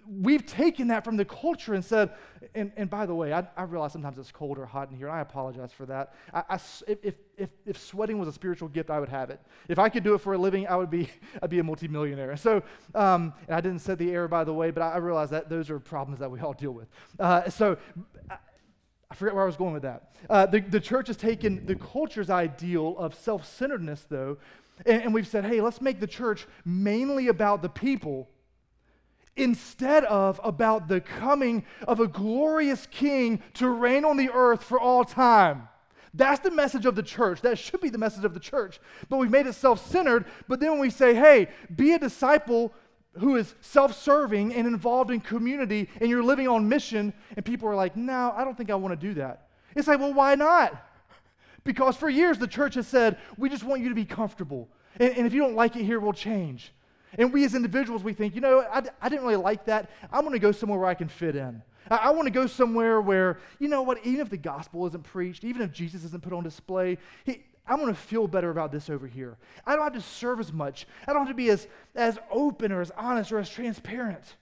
We've 0.09 0.45
taken 0.45 0.89
that 0.89 1.05
from 1.05 1.17
the 1.17 1.25
culture 1.25 1.75
and 1.75 1.85
said, 1.85 2.11
and, 2.55 2.73
and 2.77 2.89
by 2.89 3.07
the 3.07 3.15
way, 3.15 3.33
I, 3.33 3.47
I 3.57 3.63
realize 3.63 3.93
sometimes 3.93 4.19
it's 4.19 4.31
cold 4.31 4.59
or 4.59 4.67
hot 4.67 4.91
in 4.91 4.97
here, 4.97 5.07
and 5.07 5.17
I 5.17 5.21
apologize 5.21 5.73
for 5.73 5.87
that. 5.87 6.15
I, 6.33 6.43
I, 6.51 6.61
if, 6.87 7.15
if, 7.37 7.51
if 7.67 7.79
sweating 7.79 8.19
was 8.19 8.29
a 8.29 8.33
spiritual 8.33 8.69
gift, 8.69 8.91
I 8.91 9.01
would 9.01 9.09
have 9.09 9.31
it. 9.31 9.41
If 9.69 9.79
I 9.79 9.89
could 9.89 10.05
do 10.05 10.15
it 10.15 10.21
for 10.21 10.33
a 10.35 10.39
living, 10.39 10.67
I 10.67 10.77
would 10.77 10.91
be, 10.91 11.09
I'd 11.43 11.51
be 11.51 11.59
a 11.59 11.65
multimillionaire. 11.65 12.37
So, 12.37 12.63
um, 12.95 13.33
and 13.47 13.57
I 13.57 13.61
didn't 13.61 13.81
set 13.81 13.99
the 13.99 14.11
air, 14.11 14.29
by 14.29 14.45
the 14.45 14.53
way, 14.53 14.71
but 14.71 14.83
I, 14.83 14.93
I 14.93 14.97
realize 14.99 15.31
that 15.31 15.49
those 15.49 15.71
are 15.71 15.79
problems 15.79 16.21
that 16.21 16.31
we 16.31 16.41
all 16.41 16.55
deal 16.55 16.73
with. 16.73 16.89
Uh, 17.19 17.49
so, 17.51 17.77
I 19.11 19.15
forget 19.15 19.35
where 19.35 19.45
I 19.45 19.47
was 19.47 19.57
going 19.57 19.73
with 19.73 19.83
that. 19.83 20.13
Uh, 20.29 20.47
the, 20.47 20.61
the 20.61 20.81
church 20.81 21.07
has 21.07 21.17
taken 21.17 21.65
the 21.65 21.77
culture's 21.77 22.29
ideal 22.29 22.97
of 22.99 23.15
self 23.15 23.47
centeredness, 23.47 24.05
though, 24.09 24.39
and, 24.87 25.03
and 25.03 25.15
we've 25.15 25.27
said, 25.27 25.45
hey, 25.45 25.61
let's 25.61 25.81
make 25.81 26.01
the 26.01 26.07
church 26.07 26.47
mainly 26.65 27.29
about 27.29 27.63
the 27.63 27.69
people 27.69 28.29
instead 29.39 30.05
of 30.05 30.41
about 30.43 30.89
the 30.89 31.01
coming 31.01 31.65
of 31.87 32.01
a 32.01 32.09
glorious 32.09 32.87
king 32.91 33.43
to 33.55 33.69
reign 33.69 34.05
on 34.05 34.17
the 34.17 34.31
earth 34.31 34.65
for 34.65 34.79
all 34.79 35.05
time. 35.05 35.69
That's 36.15 36.41
the 36.41 36.51
message 36.51 36.87
of 36.87 36.95
the 36.95 37.03
church. 37.03 37.43
That 37.43 37.59
should 37.59 37.81
be 37.81 37.91
the 37.91 37.99
message 37.99 38.25
of 38.25 38.35
the 38.35 38.41
church. 38.41 38.81
But 39.09 39.19
we've 39.19 39.31
made 39.31 39.47
it 39.47 39.55
self 39.55 39.87
centered. 39.91 40.25
But 40.49 40.61
then 40.61 40.73
when 40.73 40.81
we 40.81 40.91
say, 40.91 41.15
hey, 41.15 41.49
be 41.75 41.93
a 41.93 41.99
disciple 41.99 42.73
who 43.19 43.37
is 43.37 43.55
self 43.61 43.97
serving 43.97 44.55
and 44.55 44.67
involved 44.67 45.11
in 45.11 45.21
community 45.21 45.89
and 46.01 46.11
you're 46.11 46.23
living 46.23 46.49
on 46.49 46.69
mission, 46.69 47.13
and 47.37 47.45
people 47.45 47.69
are 47.69 47.75
like, 47.75 47.97
no, 47.97 48.33
I 48.37 48.45
don't 48.45 48.57
think 48.57 48.71
I 48.71 48.75
want 48.75 48.99
to 48.99 49.07
do 49.07 49.15
that. 49.15 49.49
It's 49.77 49.87
like, 49.87 50.01
well, 50.01 50.15
why 50.15 50.35
not? 50.35 50.85
Because 51.65 51.97
for 51.97 52.09
years 52.09 52.39
the 52.39 52.47
church 52.47 52.75
has 52.75 52.87
said, 52.87 53.19
we 53.37 53.49
just 53.49 53.65
want 53.65 53.83
you 53.83 53.89
to 53.91 53.95
be 53.95 54.05
comfortable. 54.05 54.69
And, 54.99 55.17
and 55.17 55.27
if 55.27 55.33
you 55.33 55.41
don't 55.41 55.55
like 55.55 55.77
it 55.77 55.85
here, 55.85 56.01
we'll 56.01 56.13
change. 56.13 56.73
And 57.17 57.33
we 57.33 57.45
as 57.45 57.55
individuals, 57.55 58.05
we 58.05 58.13
think, 58.13 58.35
you 58.35 58.41
know, 58.41 58.61
I, 58.61 58.83
I 59.01 59.09
didn't 59.09 59.25
really 59.25 59.37
like 59.37 59.65
that. 59.67 59.91
I'm 60.13 60.21
going 60.23 60.33
to 60.33 60.39
go 60.39 60.53
somewhere 60.53 60.79
where 60.79 60.89
I 60.89 60.95
can 60.95 61.09
fit 61.09 61.37
in. 61.37 61.63
I, 61.91 61.97
I 61.97 62.11
want 62.11 62.27
to 62.27 62.31
go 62.31 62.47
somewhere 62.47 63.01
where, 63.01 63.39
you 63.59 63.69
know 63.69 63.83
what, 63.83 64.05
even 64.05 64.21
if 64.21 64.31
the 64.31 64.37
gospel 64.37 64.87
isn't 64.87 65.05
preached, 65.05 65.45
even 65.45 65.63
if 65.63 65.73
Jesus 65.73 66.05
isn't 66.05 66.23
put 66.23 66.33
on 66.33 66.43
display, 66.43 66.99
he, 67.25 67.45
I'm 67.67 67.79
going 67.79 67.95
to 67.95 68.01
feel 68.01 68.27
better 68.27 68.51
about 68.51 68.73
this 68.73 68.89
over 68.89 69.07
here. 69.07 69.37
I 69.67 69.75
don't 69.75 69.85
have 69.85 69.93
to 69.95 70.01
serve 70.01 70.41
as 70.41 70.53
much. 70.53 70.87
I 71.07 71.13
don't 71.13 71.27
have 71.27 71.29
to 71.29 71.35
be 71.35 71.51
as, 71.51 71.67
as 71.95 72.19
open 72.31 72.73
or 72.73 72.81
as 72.81 72.91
honest 72.97 73.31
or 73.31 73.39
as 73.39 73.49
transparent. 73.49 74.37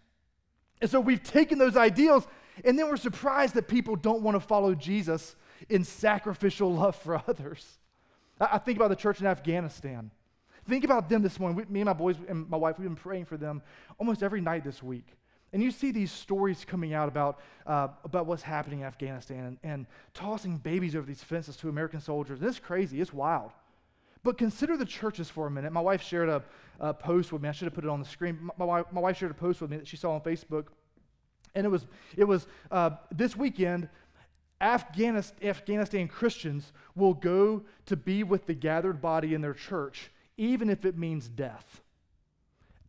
And 0.81 0.91
so 0.91 1.01
we've 1.01 1.23
taken 1.23 1.59
those 1.59 1.77
ideals, 1.77 2.27
and 2.65 2.79
then 2.79 2.89
we're 2.89 2.97
surprised 2.97 3.55
that 3.55 3.67
people 3.67 3.97
don't 3.97 4.23
want 4.23 4.37
to 4.37 4.41
follow 4.41 4.75
Jesus 4.75 5.35
in 5.69 5.85
sacrificial 5.85 6.73
love 6.75 6.97
for 6.97 7.23
others. 7.27 7.79
I, 8.41 8.51
I 8.53 8.59
think 8.59 8.77
about 8.77 8.89
the 8.89 8.97
church 8.97 9.21
in 9.21 9.27
Afghanistan. 9.27 10.11
Think 10.69 10.85
about 10.85 11.09
them 11.09 11.23
this 11.23 11.39
morning. 11.39 11.57
We, 11.57 11.65
me 11.73 11.81
and 11.81 11.87
my 11.87 11.93
boys 11.93 12.17
and 12.29 12.49
my 12.49 12.57
wife, 12.57 12.79
we've 12.79 12.89
been 12.89 12.97
praying 12.97 13.27
for 13.27 13.37
them 13.37 13.63
almost 13.99 14.23
every 14.23 14.41
night 14.41 14.65
this 14.65 14.83
week. 14.83 15.07
And 15.53 15.63
you 15.63 15.71
see 15.71 15.93
these 15.93 16.11
stories 16.11 16.65
coming 16.65 16.93
out 16.93 17.09
about, 17.09 17.41
uh, 17.67 17.89
about 18.05 18.27
what's 18.27 18.43
happening 18.43 18.81
in 18.81 18.87
Afghanistan 18.87 19.45
and, 19.45 19.59
and 19.63 19.87
tossing 20.13 20.59
babies 20.59 20.97
over 20.97 21.07
these 21.07 21.23
fences 21.23 21.57
to 21.59 21.69
American 21.69 22.01
soldiers. 22.01 22.41
And 22.41 22.49
it's 22.49 22.59
crazy, 22.59 23.01
it's 23.01 23.13
wild. 23.13 23.53
But 24.25 24.39
consider 24.39 24.77
the 24.77 24.85
churches 24.85 25.31
for 25.31 25.47
a 25.47 25.51
minute. 25.51 25.73
My 25.73 25.81
wife 25.81 26.03
shared 26.03 26.29
a, 26.29 26.43
a 26.81 26.93
post 26.93 27.33
with 27.33 27.43
me. 27.43 27.49
I 27.49 27.53
should 27.53 27.67
have 27.67 27.75
put 27.75 27.85
it 27.85 27.91
on 27.91 28.01
the 28.01 28.09
screen. 28.09 28.39
My, 28.43 28.53
my, 28.59 28.65
wife, 28.65 28.87
my 28.91 29.01
wife 29.01 29.19
shared 29.19 29.31
a 29.31 29.35
post 29.35 29.61
with 29.61 29.71
me 29.71 29.77
that 29.77 29.87
she 29.87 29.97
saw 29.97 30.13
on 30.13 30.21
Facebook. 30.21 30.67
And 31.55 31.65
it 31.65 31.69
was, 31.71 31.87
it 32.17 32.25
was 32.25 32.47
uh, 32.73 32.91
this 33.13 33.37
weekend, 33.37 33.89
Afghanistan 34.61 36.09
Christians 36.09 36.73
will 36.95 37.15
go 37.15 37.63
to 37.87 37.97
be 37.97 38.25
with 38.25 38.47
the 38.47 38.55
gathered 38.55 39.01
body 39.01 39.33
in 39.33 39.43
their 39.43 39.55
church, 39.55 40.11
even 40.37 40.71
if 40.71 40.85
it 40.85 40.97
means 40.97 41.29
death. 41.29 41.83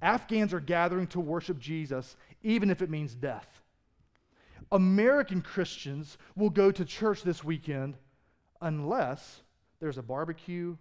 Afghans 0.02 0.54
are 0.54 0.60
gathering 0.60 1.08
to 1.08 1.20
worship 1.20 1.60
Jesus, 1.60 2.16
even 2.44 2.70
if 2.70 2.82
it 2.82 2.90
means 2.90 3.16
death. 3.16 3.62
American 4.72 5.42
Christians 5.42 6.18
will 6.36 6.50
go 6.50 6.72
to 6.72 6.86
church 6.86 7.24
this 7.24 7.44
weekend 7.44 7.96
unless 8.62 9.42
there's 9.80 9.98
a 9.98 10.04
barbecue, 10.04 10.76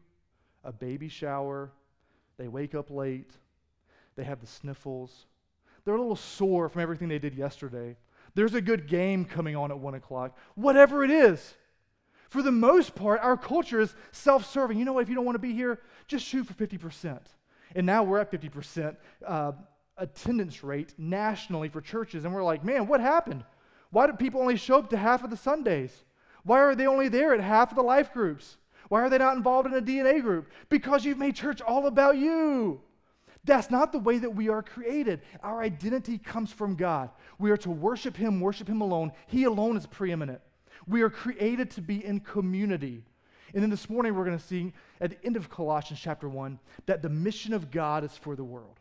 a 0.64 0.72
baby 0.72 1.08
shower, 1.08 1.70
they 2.36 2.48
wake 2.48 2.74
up 2.74 2.90
late, 2.90 3.30
they 4.16 4.24
have 4.24 4.40
the 4.40 4.46
sniffles, 4.46 5.26
they're 5.84 5.94
a 5.94 6.00
little 6.00 6.16
sore 6.16 6.68
from 6.68 6.82
everything 6.82 7.08
they 7.08 7.18
did 7.18 7.34
yesterday. 7.34 7.96
There's 8.34 8.54
a 8.54 8.60
good 8.60 8.88
game 8.88 9.24
coming 9.24 9.54
on 9.56 9.70
at 9.70 9.78
one 9.78 9.94
o'clock. 9.94 10.36
Whatever 10.56 11.04
it 11.04 11.10
is. 11.10 11.54
For 12.36 12.42
the 12.42 12.52
most 12.52 12.94
part, 12.94 13.22
our 13.22 13.38
culture 13.38 13.80
is 13.80 13.94
self 14.12 14.44
serving. 14.44 14.78
You 14.78 14.84
know 14.84 14.92
what? 14.92 15.00
If 15.00 15.08
you 15.08 15.14
don't 15.14 15.24
want 15.24 15.36
to 15.36 15.40
be 15.40 15.54
here, 15.54 15.80
just 16.06 16.22
shoot 16.22 16.46
for 16.46 16.52
50%. 16.52 17.18
And 17.74 17.86
now 17.86 18.02
we're 18.02 18.18
at 18.18 18.30
50% 18.30 18.94
uh, 19.26 19.52
attendance 19.96 20.62
rate 20.62 20.92
nationally 20.98 21.70
for 21.70 21.80
churches. 21.80 22.26
And 22.26 22.34
we're 22.34 22.44
like, 22.44 22.62
man, 22.62 22.88
what 22.88 23.00
happened? 23.00 23.42
Why 23.88 24.06
do 24.06 24.12
people 24.12 24.42
only 24.42 24.58
show 24.58 24.80
up 24.80 24.90
to 24.90 24.98
half 24.98 25.24
of 25.24 25.30
the 25.30 25.36
Sundays? 25.38 26.04
Why 26.44 26.60
are 26.60 26.74
they 26.74 26.86
only 26.86 27.08
there 27.08 27.32
at 27.32 27.40
half 27.40 27.70
of 27.70 27.76
the 27.76 27.82
life 27.82 28.12
groups? 28.12 28.58
Why 28.90 29.00
are 29.00 29.08
they 29.08 29.16
not 29.16 29.38
involved 29.38 29.66
in 29.66 29.72
a 29.72 29.80
DNA 29.80 30.20
group? 30.20 30.50
Because 30.68 31.06
you've 31.06 31.16
made 31.16 31.36
church 31.36 31.62
all 31.62 31.86
about 31.86 32.18
you. 32.18 32.82
That's 33.44 33.70
not 33.70 33.92
the 33.92 33.98
way 33.98 34.18
that 34.18 34.34
we 34.34 34.50
are 34.50 34.62
created. 34.62 35.22
Our 35.42 35.62
identity 35.62 36.18
comes 36.18 36.52
from 36.52 36.76
God. 36.76 37.08
We 37.38 37.50
are 37.50 37.56
to 37.56 37.70
worship 37.70 38.14
Him, 38.14 38.42
worship 38.42 38.68
Him 38.68 38.82
alone. 38.82 39.12
He 39.26 39.44
alone 39.44 39.78
is 39.78 39.86
preeminent. 39.86 40.42
We 40.86 41.02
are 41.02 41.10
created 41.10 41.70
to 41.72 41.80
be 41.80 42.04
in 42.04 42.20
community. 42.20 43.04
And 43.54 43.62
then 43.62 43.70
this 43.70 43.88
morning, 43.88 44.14
we're 44.14 44.24
going 44.24 44.38
to 44.38 44.44
see 44.44 44.72
at 45.00 45.10
the 45.10 45.24
end 45.24 45.36
of 45.36 45.48
Colossians 45.48 46.00
chapter 46.00 46.28
1 46.28 46.58
that 46.86 47.02
the 47.02 47.08
mission 47.08 47.52
of 47.52 47.70
God 47.70 48.04
is 48.04 48.16
for 48.16 48.36
the 48.36 48.44
world. 48.44 48.80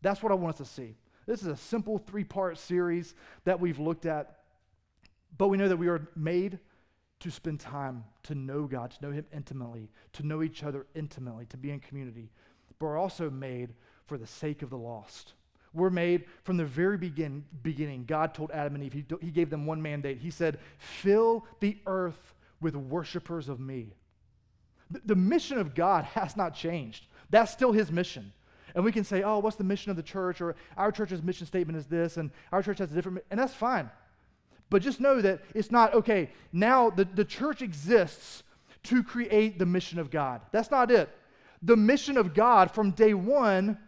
That's 0.00 0.22
what 0.22 0.32
I 0.32 0.34
want 0.34 0.60
us 0.60 0.68
to 0.68 0.74
see. 0.74 0.96
This 1.26 1.42
is 1.42 1.48
a 1.48 1.56
simple 1.56 1.98
three 1.98 2.24
part 2.24 2.58
series 2.58 3.14
that 3.44 3.60
we've 3.60 3.78
looked 3.78 4.06
at, 4.06 4.38
but 5.38 5.48
we 5.48 5.56
know 5.56 5.68
that 5.68 5.76
we 5.76 5.88
are 5.88 6.08
made 6.16 6.58
to 7.20 7.30
spend 7.30 7.60
time 7.60 8.04
to 8.24 8.34
know 8.34 8.64
God, 8.64 8.90
to 8.90 9.06
know 9.06 9.12
Him 9.12 9.24
intimately, 9.32 9.90
to 10.14 10.26
know 10.26 10.42
each 10.42 10.64
other 10.64 10.86
intimately, 10.94 11.46
to 11.46 11.56
be 11.56 11.70
in 11.70 11.78
community. 11.78 12.30
But 12.78 12.86
we're 12.86 12.98
also 12.98 13.30
made 13.30 13.74
for 14.06 14.18
the 14.18 14.26
sake 14.26 14.62
of 14.62 14.70
the 14.70 14.78
lost. 14.78 15.34
We're 15.74 15.90
made 15.90 16.24
from 16.44 16.56
the 16.56 16.64
very 16.64 16.98
begin, 16.98 17.44
beginning. 17.62 18.04
God 18.04 18.34
told 18.34 18.50
Adam 18.50 18.74
and 18.74 18.84
Eve, 18.84 18.92
he, 18.92 19.04
he 19.20 19.30
gave 19.30 19.50
them 19.50 19.66
one 19.66 19.80
mandate. 19.80 20.18
He 20.18 20.30
said, 20.30 20.58
Fill 20.78 21.46
the 21.60 21.78
earth 21.86 22.34
with 22.60 22.76
worshipers 22.76 23.48
of 23.48 23.58
me. 23.58 23.94
The, 24.90 25.00
the 25.06 25.16
mission 25.16 25.58
of 25.58 25.74
God 25.74 26.04
has 26.14 26.36
not 26.36 26.54
changed. 26.54 27.06
That's 27.30 27.50
still 27.50 27.72
his 27.72 27.90
mission. 27.90 28.32
And 28.74 28.84
we 28.84 28.92
can 28.92 29.04
say, 29.04 29.22
oh, 29.22 29.38
what's 29.38 29.56
the 29.56 29.64
mission 29.64 29.90
of 29.90 29.96
the 29.96 30.02
church? 30.02 30.40
Or 30.40 30.56
our 30.76 30.92
church's 30.92 31.22
mission 31.22 31.46
statement 31.46 31.78
is 31.78 31.86
this, 31.86 32.16
and 32.16 32.30
our 32.52 32.62
church 32.62 32.78
has 32.78 32.90
a 32.90 32.94
different, 32.94 33.24
and 33.30 33.38
that's 33.38 33.54
fine. 33.54 33.90
But 34.70 34.82
just 34.82 35.00
know 35.00 35.20
that 35.20 35.42
it's 35.54 35.70
not, 35.70 35.92
okay, 35.94 36.30
now 36.52 36.88
the, 36.88 37.04
the 37.04 37.24
church 37.24 37.60
exists 37.60 38.42
to 38.84 39.02
create 39.02 39.58
the 39.58 39.66
mission 39.66 39.98
of 39.98 40.10
God. 40.10 40.40
That's 40.50 40.70
not 40.70 40.90
it. 40.90 41.10
The 41.62 41.76
mission 41.76 42.16
of 42.16 42.34
God 42.34 42.70
from 42.70 42.92
day 42.92 43.14
one 43.14 43.78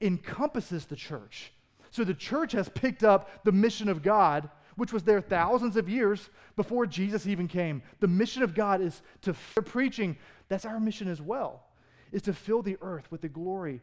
encompasses 0.00 0.86
the 0.86 0.96
church. 0.96 1.52
So 1.90 2.04
the 2.04 2.14
church 2.14 2.52
has 2.52 2.68
picked 2.68 3.02
up 3.02 3.44
the 3.44 3.52
mission 3.52 3.88
of 3.88 4.02
God, 4.02 4.48
which 4.76 4.92
was 4.92 5.02
there 5.02 5.20
thousands 5.20 5.76
of 5.76 5.88
years 5.88 6.28
before 6.56 6.86
Jesus 6.86 7.26
even 7.26 7.48
came. 7.48 7.82
The 8.00 8.08
mission 8.08 8.42
of 8.42 8.54
God 8.54 8.80
is 8.80 9.02
to 9.22 9.34
preaching. 9.62 10.16
That's 10.48 10.64
our 10.64 10.78
mission 10.78 11.08
as 11.08 11.20
well, 11.20 11.64
is 12.12 12.22
to 12.22 12.32
fill 12.32 12.62
the 12.62 12.76
earth 12.80 13.10
with 13.10 13.22
the 13.22 13.28
glory 13.28 13.80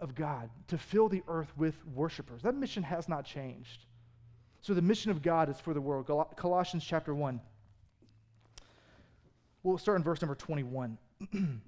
of 0.00 0.14
God, 0.14 0.48
to 0.68 0.78
fill 0.78 1.08
the 1.08 1.22
earth 1.28 1.52
with 1.56 1.74
worshipers. 1.86 2.42
That 2.42 2.54
mission 2.54 2.82
has 2.82 3.08
not 3.08 3.24
changed. 3.24 3.84
So 4.62 4.74
the 4.74 4.82
mission 4.82 5.10
of 5.10 5.22
God 5.22 5.48
is 5.48 5.58
for 5.58 5.74
the 5.74 5.80
world. 5.80 6.10
Colossians 6.36 6.84
chapter 6.84 7.14
1. 7.14 7.40
We'll 9.62 9.78
start 9.78 9.98
in 9.98 10.04
verse 10.04 10.22
number 10.22 10.34
21. 10.34 10.98
and 11.32 11.60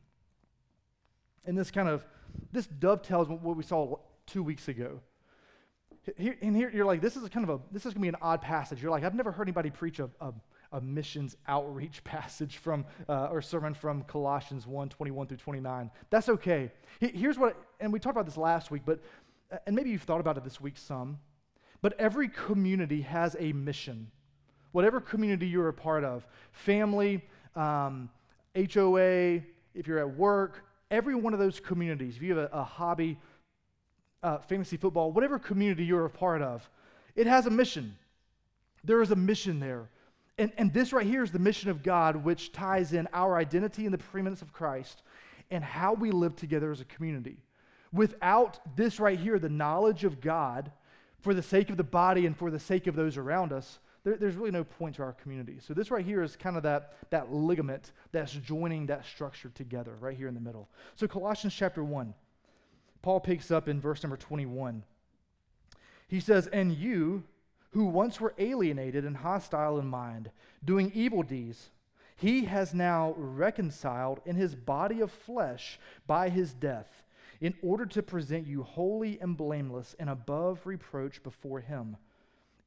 this 1.47 1.71
kind 1.71 1.89
of 1.89 2.07
this 2.53 2.67
dovetails 2.67 3.29
what 3.29 3.57
we 3.57 3.63
saw 3.63 3.97
two 4.27 4.43
weeks 4.43 4.69
ago. 4.69 5.01
Here, 6.17 6.37
and 6.43 6.57
here 6.57 6.71
you're 6.71 6.85
like, 6.85 7.01
this 7.01 7.17
is 7.17 7.29
kind 7.29 7.49
of 7.49 7.61
a 7.61 7.63
this 7.71 7.87
is 7.87 7.95
gonna 7.95 8.03
be 8.03 8.09
an 8.09 8.17
odd 8.21 8.43
passage. 8.43 8.83
You're 8.83 8.91
like, 8.91 9.05
I've 9.05 9.15
never 9.15 9.31
heard 9.31 9.45
anybody 9.45 9.71
preach 9.71 10.01
a, 10.01 10.11
a, 10.21 10.33
a 10.73 10.81
missions 10.81 11.37
outreach 11.47 12.03
passage 12.05 12.57
from 12.57 12.85
uh, 13.09 13.29
or 13.31 13.41
sermon 13.41 13.75
from 13.75 14.03
Colossians 14.03 14.67
1, 14.67 14.89
21 14.89 15.27
through 15.29 15.37
29. 15.37 15.91
That's 16.11 16.29
okay. 16.29 16.73
Here's 16.99 17.39
what, 17.39 17.57
and 17.79 17.93
we 17.93 18.01
talked 18.01 18.17
about 18.17 18.27
this 18.27 18.37
last 18.37 18.71
week, 18.71 18.83
but 18.85 19.01
uh, 19.53 19.59
and 19.67 19.77
maybe 19.77 19.91
you've 19.91 20.03
thought 20.03 20.21
about 20.21 20.37
it 20.37 20.45
this 20.45 20.61
week 20.61 20.77
some, 20.77 21.19
but 21.83 21.99
every 22.01 22.29
community 22.29 23.03
has 23.03 23.37
a 23.39 23.53
mission. 23.53 24.11
Whatever 24.73 25.01
community 25.01 25.47
you're 25.47 25.69
a 25.69 25.75
part 25.75 26.03
of, 26.03 26.27
family, 26.53 27.23
um, 27.55 28.09
HOA, 28.57 29.43
if 29.75 29.87
you're 29.87 29.99
at 29.99 30.17
work, 30.17 30.65
every 30.93 31.17
one 31.17 31.33
of 31.33 31.41
those 31.41 31.59
communities, 31.59 32.15
if 32.17 32.23
you 32.23 32.37
have 32.37 32.51
a, 32.53 32.57
a 32.57 32.63
hobby, 32.63 33.19
uh, 34.23 34.39
fantasy 34.39 34.77
football, 34.77 35.11
whatever 35.11 35.39
community 35.39 35.85
you're 35.85 36.05
a 36.05 36.11
part 36.11 36.43
of, 36.43 36.69
it 37.17 37.27
has 37.27 37.47
a 37.47 37.51
mission. 37.51 37.97
There 38.85 39.03
is 39.03 39.11
a 39.11 39.17
mission 39.17 39.59
there. 39.59 39.89
And, 40.39 40.53
and 40.57 40.73
this 40.73 40.93
right 40.93 41.07
here 41.07 41.23
is 41.23 41.33
the 41.33 41.39
mission 41.39 41.71
of 41.71 41.83
God, 41.83 42.17
which 42.17 42.53
ties 42.53 42.93
in 42.93 43.09
our 43.13 43.37
identity 43.37 43.87
in 43.87 43.93
the 43.93 43.99
preeminence 43.99 44.43
of 44.43 44.53
Christ 44.53 45.03
and 45.51 45.65
how 45.65 45.95
we 45.95 46.11
live 46.11 46.37
together 46.37 46.71
as 46.71 46.81
a 46.81 46.85
community. 46.87 47.37
Without 47.93 48.59
this 48.77 49.01
right 49.01 49.19
here, 49.19 49.39
the 49.39 49.49
knowledge 49.49 50.05
of 50.05 50.21
God, 50.21 50.71
for 51.21 51.35
the 51.35 51.43
sake 51.43 51.71
of 51.71 51.77
the 51.77 51.85
body 51.85 52.27
and 52.27 52.37
for 52.37 52.51
the 52.51 52.59
sake 52.59 52.87
of 52.87 52.97
those 52.97 53.17
around 53.17 53.53
us, 53.53 53.79
there, 54.05 54.17
there's 54.17 54.37
really 54.37 54.51
no 54.51 54.65
point 54.65 54.97
to 54.97 55.03
our 55.03 55.13
community. 55.13 55.59
So 55.61 55.75
this 55.75 55.91
right 55.91 56.05
here 56.05 56.23
is 56.23 56.37
kind 56.37 56.57
of 56.57 56.63
that, 56.65 56.95
that 57.11 57.33
ligament 57.33 57.93
that's 58.11 58.33
joining 58.33 58.87
that 58.87 59.07
structure 59.07 59.51
together 59.55 59.97
right 60.01 60.17
here 60.17 60.29
in 60.29 60.35
the 60.35 60.41
middle. 60.41 60.69
So 60.97 61.07
Colossians 61.07 61.55
chapter 61.55 61.85
1, 61.85 62.15
Paul 63.03 63.21
picks 63.21 63.51
up 63.51 63.69
in 63.69 63.81
verse 63.81 64.03
number 64.03 64.17
21. 64.17 64.83
He 66.09 66.21
says, 66.21 66.47
And 66.49 66.73
you 66.73 67.25
who 67.71 67.87
once 67.87 68.21
were 68.21 68.35
alienated 68.39 69.05
and 69.05 69.17
hostile 69.17 69.79
in 69.79 69.87
mind, 69.87 70.31
doing 70.65 70.93
evil 70.95 71.23
deeds, 71.23 71.71
he 72.17 72.45
has 72.45 72.75
now 72.75 73.15
reconciled 73.17 74.21
in 74.27 74.37
his 74.37 74.55
body 74.55 75.01
of 75.01 75.11
flesh 75.11 75.79
by 76.07 76.29
his 76.29 76.53
death, 76.53 77.03
in 77.41 77.55
order 77.63 77.87
to 77.87 78.03
present 78.03 78.47
you 78.47 78.63
holy 78.63 79.19
and 79.21 79.37
blameless 79.37 79.97
and 79.99 80.09
above 80.09 80.61
reproach 80.65 81.23
before 81.23 81.61
him. 81.61 81.97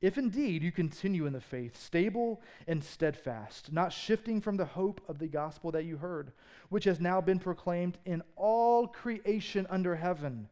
If 0.06 0.20
indeed 0.20 0.62
you 0.62 0.72
continue 0.72 1.26
in 1.26 1.34
the 1.34 1.42
faith, 1.42 1.76
stable 1.82 2.40
and 2.68 2.84
steadfast, 2.84 3.74
not 3.74 3.92
shifting 3.92 4.40
from 4.40 4.56
the 4.56 4.64
hope 4.66 5.02
of 5.08 5.18
the 5.18 5.26
gospel 5.26 5.72
that 5.72 5.86
you 5.86 5.98
heard, 5.98 6.32
which 6.70 6.84
has 6.84 7.00
now 7.00 7.22
been 7.22 7.40
proclaimed 7.40 7.98
in 8.06 8.22
all 8.36 8.86
creation 8.86 9.66
under 9.68 9.96
heaven, 9.96 10.48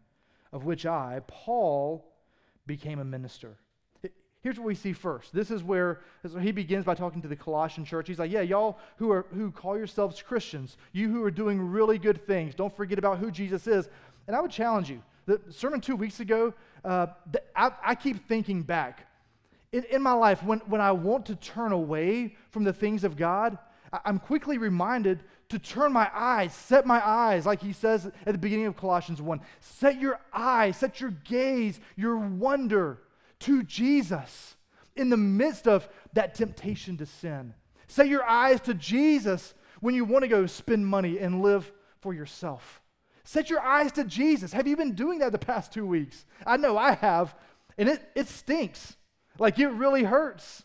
of 0.52 0.66
which 0.66 0.88
I, 0.88 1.22
Paul, 1.28 2.04
became 2.66 2.98
a 2.98 3.06
minister. 3.06 3.60
Here's 4.42 4.58
what 4.58 4.66
we 4.66 4.74
see 4.74 4.92
first. 4.92 5.32
This 5.36 5.52
is 5.52 5.64
where 5.64 6.02
he 6.42 6.52
begins 6.52 6.84
by 6.84 6.96
talking 6.96 7.22
to 7.22 7.28
the 7.28 7.36
Colossian 7.36 7.86
church. 7.86 8.08
He's 8.08 8.18
like, 8.18 8.32
Yeah, 8.32 8.42
y'all 8.42 8.80
who, 8.98 9.12
are, 9.12 9.28
who 9.36 9.52
call 9.52 9.78
yourselves 9.78 10.20
Christians, 10.20 10.78
you 10.94 11.12
who 11.12 11.24
are 11.24 11.30
doing 11.30 11.62
really 11.62 12.00
good 12.00 12.26
things, 12.26 12.56
don't 12.56 12.76
forget 12.76 12.98
about 12.98 13.20
who 13.20 13.30
Jesus 13.30 13.68
is. 13.68 13.88
And 14.26 14.36
I 14.36 14.42
would 14.42 14.50
challenge 14.50 14.90
you. 14.90 15.04
The 15.28 15.40
sermon 15.52 15.80
two 15.80 15.96
weeks 15.96 16.22
ago, 16.22 16.56
uh, 16.84 17.06
the, 17.32 17.44
I, 17.56 17.72
I 17.86 17.94
keep 17.94 18.28
thinking 18.28 18.64
back 18.64 19.10
in, 19.74 19.84
in 19.86 20.02
my 20.02 20.14
life, 20.14 20.44
when, 20.44 20.60
when 20.60 20.80
I 20.80 20.92
want 20.92 21.26
to 21.26 21.36
turn 21.36 21.72
away 21.72 22.36
from 22.52 22.64
the 22.64 22.72
things 22.72 23.04
of 23.04 23.18
God, 23.18 23.58
I'm 24.06 24.20
quickly 24.20 24.58
reminded 24.58 25.24
to 25.50 25.60
turn 25.60 25.92
my 25.92 26.10
eyes, 26.14 26.54
set 26.54 26.86
my 26.86 27.06
eyes, 27.06 27.46
like 27.46 27.62
he 27.62 27.74
says 27.74 28.06
at 28.06 28.32
the 28.32 28.38
beginning 28.38 28.68
of 28.68 28.78
Colossians 28.78 29.22
1. 29.22 29.42
Set 29.60 30.00
your 30.00 30.20
eyes, 30.32 30.78
set 30.78 31.02
your 31.02 31.12
gaze, 31.12 31.80
your 31.96 32.18
wonder 32.18 33.00
to 33.40 33.64
Jesus 33.64 34.56
in 34.96 35.10
the 35.10 35.18
midst 35.18 35.68
of 35.68 35.90
that 36.14 36.36
temptation 36.36 36.98
to 36.98 37.06
sin. 37.06 37.54
Set 37.88 38.08
your 38.08 38.24
eyes 38.24 38.62
to 38.62 38.74
Jesus 38.74 39.54
when 39.82 39.96
you 39.96 40.06
want 40.06 40.24
to 40.24 40.30
go 40.30 40.46
spend 40.46 40.88
money 40.88 41.20
and 41.20 41.42
live 41.42 41.72
for 42.00 42.14
yourself. 42.14 42.82
Set 43.24 43.50
your 43.50 43.60
eyes 43.60 43.92
to 43.94 44.04
Jesus. 44.04 44.54
Have 44.54 44.68
you 44.68 44.76
been 44.76 44.94
doing 44.94 45.20
that 45.20 45.32
the 45.32 45.40
past 45.40 45.72
two 45.72 45.86
weeks? 45.86 46.26
I 46.46 46.58
know 46.58 46.78
I 46.78 46.94
have, 46.94 47.36
and 47.78 47.90
it, 47.90 48.02
it 48.16 48.28
stinks. 48.28 48.98
Like 49.40 49.60
it 49.60 49.70
really 49.70 50.04
hurts. 50.04 50.64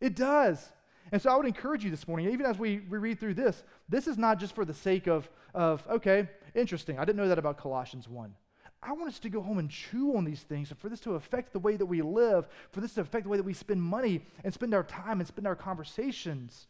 It 0.00 0.14
does. 0.14 0.70
And 1.12 1.20
so 1.20 1.30
I 1.30 1.36
would 1.36 1.46
encourage 1.46 1.84
you 1.84 1.90
this 1.90 2.08
morning, 2.08 2.30
even 2.30 2.46
as 2.46 2.58
we, 2.58 2.80
we 2.90 2.98
read 2.98 3.20
through 3.20 3.34
this, 3.34 3.62
this 3.88 4.06
is 4.06 4.18
not 4.18 4.38
just 4.40 4.54
for 4.54 4.64
the 4.64 4.74
sake 4.74 5.06
of, 5.06 5.28
of, 5.54 5.86
okay, 5.88 6.28
interesting. 6.54 6.98
I 6.98 7.04
didn't 7.04 7.18
know 7.18 7.28
that 7.28 7.38
about 7.38 7.58
Colossians 7.58 8.08
1. 8.08 8.34
I 8.82 8.92
want 8.92 9.08
us 9.08 9.18
to 9.20 9.30
go 9.30 9.40
home 9.40 9.58
and 9.58 9.70
chew 9.70 10.16
on 10.16 10.24
these 10.24 10.42
things, 10.42 10.70
and 10.70 10.78
for 10.78 10.88
this 10.90 11.00
to 11.00 11.14
affect 11.14 11.52
the 11.52 11.58
way 11.58 11.76
that 11.76 11.86
we 11.86 12.02
live, 12.02 12.46
for 12.70 12.80
this 12.80 12.94
to 12.94 13.00
affect 13.00 13.24
the 13.24 13.30
way 13.30 13.38
that 13.38 13.44
we 13.44 13.54
spend 13.54 13.82
money 13.82 14.26
and 14.42 14.52
spend 14.52 14.74
our 14.74 14.82
time 14.82 15.20
and 15.20 15.26
spend 15.26 15.46
our 15.46 15.56
conversations. 15.56 16.66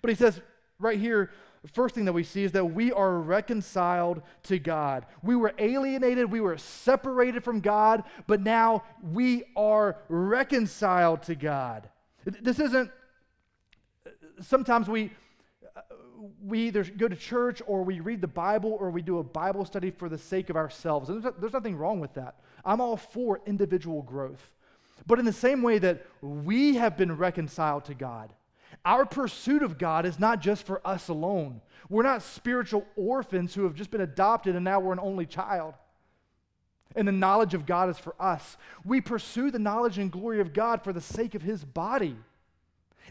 But 0.00 0.08
he 0.08 0.14
says 0.14 0.40
right 0.78 0.98
here, 0.98 1.30
first 1.68 1.94
thing 1.94 2.06
that 2.06 2.12
we 2.12 2.24
see 2.24 2.42
is 2.42 2.52
that 2.52 2.64
we 2.64 2.90
are 2.92 3.18
reconciled 3.18 4.22
to 4.44 4.58
God. 4.58 5.06
We 5.22 5.36
were 5.36 5.54
alienated, 5.58 6.30
we 6.30 6.40
were 6.40 6.58
separated 6.58 7.44
from 7.44 7.60
God, 7.60 8.02
but 8.26 8.40
now 8.40 8.82
we 9.00 9.44
are 9.56 9.98
reconciled 10.08 11.22
to 11.24 11.36
God. 11.36 11.88
This 12.24 12.58
isn't, 12.58 12.90
uh, 14.06 14.10
sometimes 14.40 14.88
we, 14.88 15.12
uh, 15.76 15.80
we 16.44 16.66
either 16.66 16.82
go 16.84 17.06
to 17.06 17.16
church 17.16 17.62
or 17.66 17.84
we 17.84 18.00
read 18.00 18.20
the 18.20 18.28
Bible 18.28 18.76
or 18.80 18.90
we 18.90 19.02
do 19.02 19.18
a 19.18 19.24
Bible 19.24 19.64
study 19.64 19.90
for 19.90 20.08
the 20.08 20.18
sake 20.18 20.50
of 20.50 20.56
ourselves. 20.56 21.08
And 21.08 21.22
there's, 21.22 21.34
there's 21.38 21.52
nothing 21.52 21.76
wrong 21.76 22.00
with 22.00 22.14
that. 22.14 22.40
I'm 22.64 22.80
all 22.80 22.96
for 22.96 23.40
individual 23.46 24.02
growth. 24.02 24.50
But 25.06 25.18
in 25.18 25.24
the 25.24 25.32
same 25.32 25.62
way 25.62 25.78
that 25.78 26.06
we 26.20 26.76
have 26.76 26.96
been 26.96 27.16
reconciled 27.16 27.84
to 27.86 27.94
God, 27.94 28.32
our 28.84 29.06
pursuit 29.06 29.62
of 29.62 29.78
God 29.78 30.06
is 30.06 30.18
not 30.18 30.40
just 30.40 30.66
for 30.66 30.80
us 30.86 31.08
alone. 31.08 31.60
We're 31.88 32.02
not 32.02 32.22
spiritual 32.22 32.86
orphans 32.96 33.54
who 33.54 33.64
have 33.64 33.74
just 33.74 33.90
been 33.90 34.00
adopted 34.00 34.56
and 34.56 34.64
now 34.64 34.80
we're 34.80 34.92
an 34.92 35.00
only 35.00 35.26
child. 35.26 35.74
And 36.94 37.08
the 37.08 37.12
knowledge 37.12 37.54
of 37.54 37.64
God 37.64 37.88
is 37.88 37.98
for 37.98 38.14
us. 38.20 38.56
We 38.84 39.00
pursue 39.00 39.50
the 39.50 39.58
knowledge 39.58 39.98
and 39.98 40.10
glory 40.10 40.40
of 40.40 40.52
God 40.52 40.82
for 40.82 40.92
the 40.92 41.00
sake 41.00 41.34
of 41.34 41.42
His 41.42 41.64
body. 41.64 42.16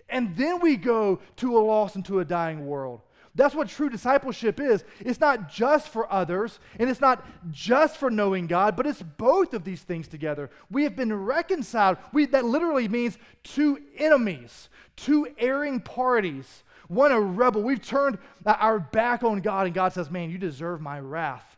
And 0.09 0.35
then 0.35 0.59
we 0.59 0.77
go 0.77 1.19
to 1.37 1.57
a 1.57 1.59
lost 1.59 1.95
and 1.95 2.05
to 2.05 2.19
a 2.19 2.25
dying 2.25 2.67
world. 2.67 3.01
That's 3.33 3.55
what 3.55 3.69
true 3.69 3.89
discipleship 3.89 4.59
is. 4.59 4.83
It's 4.99 5.19
not 5.19 5.49
just 5.49 5.87
for 5.87 6.11
others, 6.11 6.59
and 6.77 6.89
it's 6.89 6.99
not 6.99 7.25
just 7.49 7.97
for 7.97 8.11
knowing 8.11 8.47
God, 8.47 8.75
but 8.75 8.85
it's 8.85 9.01
both 9.01 9.53
of 9.53 9.63
these 9.63 9.81
things 9.81 10.07
together. 10.07 10.49
We 10.69 10.83
have 10.83 10.95
been 10.95 11.13
reconciled. 11.13 11.97
We, 12.11 12.25
that 12.27 12.43
literally 12.43 12.89
means 12.89 13.17
two 13.43 13.79
enemies, 13.97 14.69
two 14.97 15.29
erring 15.37 15.79
parties, 15.79 16.63
one 16.89 17.13
a 17.13 17.21
rebel. 17.21 17.63
We've 17.63 17.81
turned 17.81 18.17
uh, 18.45 18.57
our 18.59 18.79
back 18.79 19.23
on 19.23 19.39
God, 19.39 19.65
and 19.65 19.73
God 19.73 19.93
says, 19.93 20.11
Man, 20.11 20.29
you 20.29 20.37
deserve 20.37 20.81
my 20.81 20.99
wrath. 20.99 21.57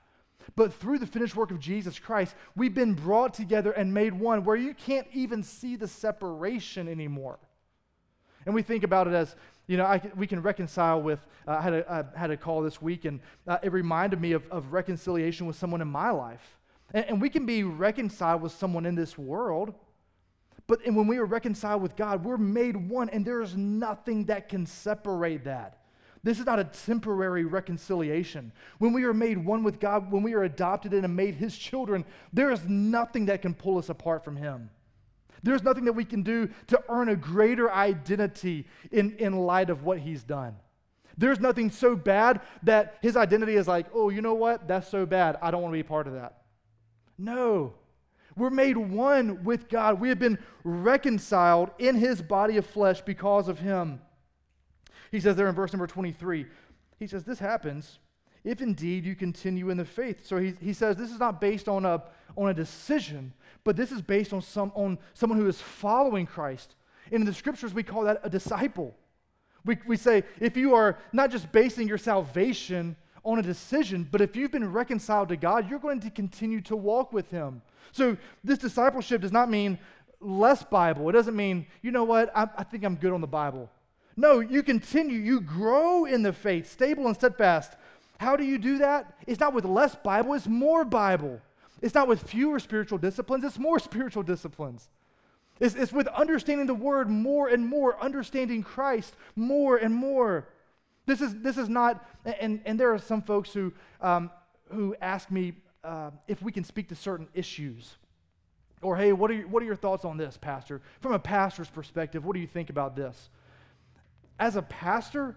But 0.55 0.73
through 0.73 0.99
the 0.99 1.07
finished 1.07 1.35
work 1.35 1.49
of 1.49 1.59
Jesus 1.59 1.97
Christ, 1.97 2.35
we've 2.55 2.75
been 2.75 2.93
brought 2.93 3.33
together 3.33 3.71
and 3.71 3.91
made 3.91 4.13
one 4.13 4.43
where 4.43 4.55
you 4.55 4.75
can't 4.75 5.07
even 5.13 5.41
see 5.41 5.75
the 5.75 5.87
separation 5.87 6.87
anymore. 6.87 7.39
And 8.45 8.53
we 8.53 8.61
think 8.61 8.83
about 8.83 9.07
it 9.07 9.13
as, 9.13 9.35
you 9.67 9.77
know, 9.77 9.85
I, 9.85 10.01
we 10.15 10.27
can 10.27 10.41
reconcile 10.41 11.01
with, 11.01 11.25
uh, 11.47 11.51
I, 11.51 11.61
had 11.61 11.73
a, 11.73 12.05
I 12.15 12.19
had 12.19 12.31
a 12.31 12.37
call 12.37 12.61
this 12.61 12.81
week, 12.81 13.05
and 13.05 13.19
uh, 13.47 13.57
it 13.63 13.71
reminded 13.71 14.19
me 14.19 14.33
of, 14.33 14.45
of 14.51 14.73
reconciliation 14.73 15.47
with 15.47 15.55
someone 15.55 15.81
in 15.81 15.87
my 15.87 16.09
life. 16.09 16.59
And, 16.93 17.05
and 17.05 17.21
we 17.21 17.29
can 17.29 17.45
be 17.45 17.63
reconciled 17.63 18.41
with 18.41 18.51
someone 18.51 18.85
in 18.85 18.95
this 18.95 19.17
world, 19.17 19.73
but 20.67 20.79
when 20.85 21.07
we 21.07 21.17
are 21.17 21.25
reconciled 21.25 21.81
with 21.81 21.95
God, 21.95 22.23
we're 22.23 22.37
made 22.37 22.75
one, 22.89 23.09
and 23.09 23.25
there 23.25 23.41
is 23.41 23.55
nothing 23.55 24.25
that 24.25 24.49
can 24.49 24.65
separate 24.65 25.43
that. 25.45 25.79
This 26.23 26.39
is 26.39 26.45
not 26.45 26.57
a 26.57 26.63
temporary 26.63 27.43
reconciliation. 27.43 28.53
When 28.77 28.93
we 28.93 29.03
are 29.03 29.13
made 29.13 29.37
one 29.37 29.61
with 29.63 29.79
God, 29.81 30.09
when 30.09 30.23
we 30.23 30.33
are 30.33 30.43
adopted 30.43 30.93
and 30.93 31.15
made 31.15 31.35
His 31.35 31.57
children, 31.57 32.05
there 32.31 32.49
is 32.51 32.63
nothing 32.65 33.25
that 33.25 33.41
can 33.41 33.53
pull 33.53 33.77
us 33.77 33.89
apart 33.89 34.23
from 34.23 34.37
Him. 34.37 34.69
There's 35.43 35.61
nothing 35.61 35.85
that 35.85 35.93
we 35.93 36.05
can 36.05 36.23
do 36.23 36.49
to 36.67 36.81
earn 36.89 37.09
a 37.09 37.15
greater 37.15 37.71
identity 37.71 38.65
in, 38.91 39.11
in 39.17 39.37
light 39.37 39.69
of 39.69 39.83
what 39.83 39.99
he's 39.99 40.23
done. 40.23 40.55
There's 41.17 41.39
nothing 41.39 41.69
so 41.69 41.95
bad 41.95 42.41
that 42.63 42.97
his 43.01 43.15
identity 43.15 43.55
is 43.55 43.67
like, 43.67 43.87
oh, 43.93 44.09
you 44.09 44.21
know 44.21 44.33
what? 44.33 44.67
That's 44.67 44.87
so 44.87 45.05
bad. 45.05 45.37
I 45.41 45.51
don't 45.51 45.61
want 45.61 45.73
to 45.73 45.77
be 45.77 45.83
part 45.83 46.07
of 46.07 46.13
that. 46.13 46.43
No. 47.17 47.73
We're 48.35 48.49
made 48.49 48.77
one 48.77 49.43
with 49.43 49.69
God. 49.69 49.99
We 49.99 50.09
have 50.09 50.17
been 50.17 50.39
reconciled 50.63 51.69
in 51.77 51.95
his 51.95 52.21
body 52.21 52.57
of 52.57 52.65
flesh 52.65 53.01
because 53.01 53.47
of 53.47 53.59
him. 53.59 54.01
He 55.11 55.19
says 55.19 55.35
there 55.35 55.47
in 55.47 55.53
verse 55.53 55.71
number 55.71 55.85
23, 55.85 56.47
he 56.97 57.05
says, 57.05 57.23
This 57.23 57.37
happens 57.37 57.99
if 58.43 58.61
indeed 58.61 59.05
you 59.05 59.15
continue 59.15 59.69
in 59.69 59.77
the 59.77 59.85
faith. 59.85 60.25
So 60.25 60.37
he, 60.37 60.53
he 60.61 60.73
says 60.73 60.95
this 60.95 61.11
is 61.11 61.19
not 61.19 61.39
based 61.39 61.67
on 61.67 61.85
a, 61.85 62.03
on 62.35 62.49
a 62.49 62.53
decision, 62.53 63.33
but 63.63 63.75
this 63.75 63.91
is 63.91 64.01
based 64.01 64.33
on, 64.33 64.41
some, 64.41 64.71
on 64.75 64.97
someone 65.13 65.39
who 65.39 65.47
is 65.47 65.61
following 65.61 66.25
Christ. 66.25 66.75
And 67.11 67.21
in 67.21 67.25
the 67.25 67.33
scriptures, 67.33 67.73
we 67.73 67.83
call 67.83 68.03
that 68.03 68.19
a 68.23 68.29
disciple. 68.29 68.95
We, 69.65 69.77
we 69.87 69.97
say 69.97 70.23
if 70.39 70.57
you 70.57 70.75
are 70.75 70.97
not 71.13 71.31
just 71.31 71.51
basing 71.51 71.87
your 71.87 71.97
salvation 71.97 72.95
on 73.23 73.39
a 73.39 73.41
decision, 73.41 74.07
but 74.11 74.19
if 74.19 74.35
you've 74.35 74.51
been 74.51 74.71
reconciled 74.71 75.29
to 75.29 75.37
God, 75.37 75.69
you're 75.69 75.79
going 75.79 76.01
to 76.01 76.09
continue 76.09 76.59
to 76.61 76.75
walk 76.75 77.13
with 77.13 77.29
Him. 77.31 77.61
So 77.93 78.17
this 78.43 78.59
discipleship 78.59 79.21
does 79.21 79.31
not 79.31 79.49
mean 79.49 79.79
less 80.19 80.63
Bible. 80.63 81.07
It 81.09 81.13
doesn't 81.13 81.35
mean, 81.35 81.65
you 81.81 81.91
know 81.91 82.03
what, 82.03 82.35
I, 82.35 82.47
I 82.57 82.63
think 82.63 82.83
I'm 82.83 82.95
good 82.95 83.13
on 83.13 83.21
the 83.21 83.27
Bible. 83.27 83.69
No, 84.15 84.39
you 84.41 84.61
continue, 84.61 85.17
you 85.17 85.41
grow 85.41 86.05
in 86.05 86.21
the 86.21 86.33
faith, 86.33 86.71
stable 86.71 87.07
and 87.07 87.15
steadfast. 87.15 87.73
How 88.19 88.35
do 88.35 88.43
you 88.43 88.57
do 88.57 88.77
that? 88.79 89.17
It's 89.27 89.39
not 89.39 89.53
with 89.53 89.65
less 89.65 89.95
Bible, 89.95 90.33
it's 90.33 90.47
more 90.47 90.85
Bible. 90.85 91.41
It's 91.81 91.93
not 91.93 92.07
with 92.07 92.23
fewer 92.23 92.59
spiritual 92.59 92.97
disciplines, 92.97 93.43
it's 93.43 93.59
more 93.59 93.79
spiritual 93.91 94.23
disciplines. 94.23 94.89
It's, 95.59 95.75
it's 95.75 95.93
with 95.93 96.07
understanding 96.07 96.65
the 96.65 96.73
word 96.73 97.09
more 97.09 97.47
and 97.47 97.65
more, 97.65 98.01
understanding 98.01 98.63
Christ 98.63 99.15
more 99.35 99.77
and 99.77 99.93
more. 99.93 100.47
This 101.05 101.21
is, 101.21 101.35
this 101.41 101.57
is 101.57 101.69
not, 101.69 102.05
and, 102.25 102.61
and 102.65 102.79
there 102.79 102.93
are 102.93 102.99
some 102.99 103.21
folks 103.21 103.53
who, 103.53 103.73
um, 104.01 104.31
who 104.71 104.95
ask 105.01 105.29
me 105.29 105.53
uh, 105.83 106.11
if 106.27 106.41
we 106.41 106.51
can 106.51 106.63
speak 106.63 106.89
to 106.89 106.95
certain 106.95 107.27
issues. 107.33 107.97
Or, 108.81 108.97
hey, 108.97 109.13
what 109.13 109.31
are, 109.31 109.35
your, 109.35 109.47
what 109.47 109.61
are 109.63 109.65
your 109.65 109.75
thoughts 109.75 110.05
on 110.05 110.17
this, 110.17 110.37
Pastor? 110.37 110.81
From 111.01 111.13
a 111.13 111.19
pastor's 111.19 111.69
perspective, 111.69 112.25
what 112.25 112.33
do 112.33 112.39
you 112.39 112.47
think 112.47 112.69
about 112.69 112.95
this? 112.95 113.29
As 114.39 114.55
a 114.55 114.61
pastor, 114.61 115.35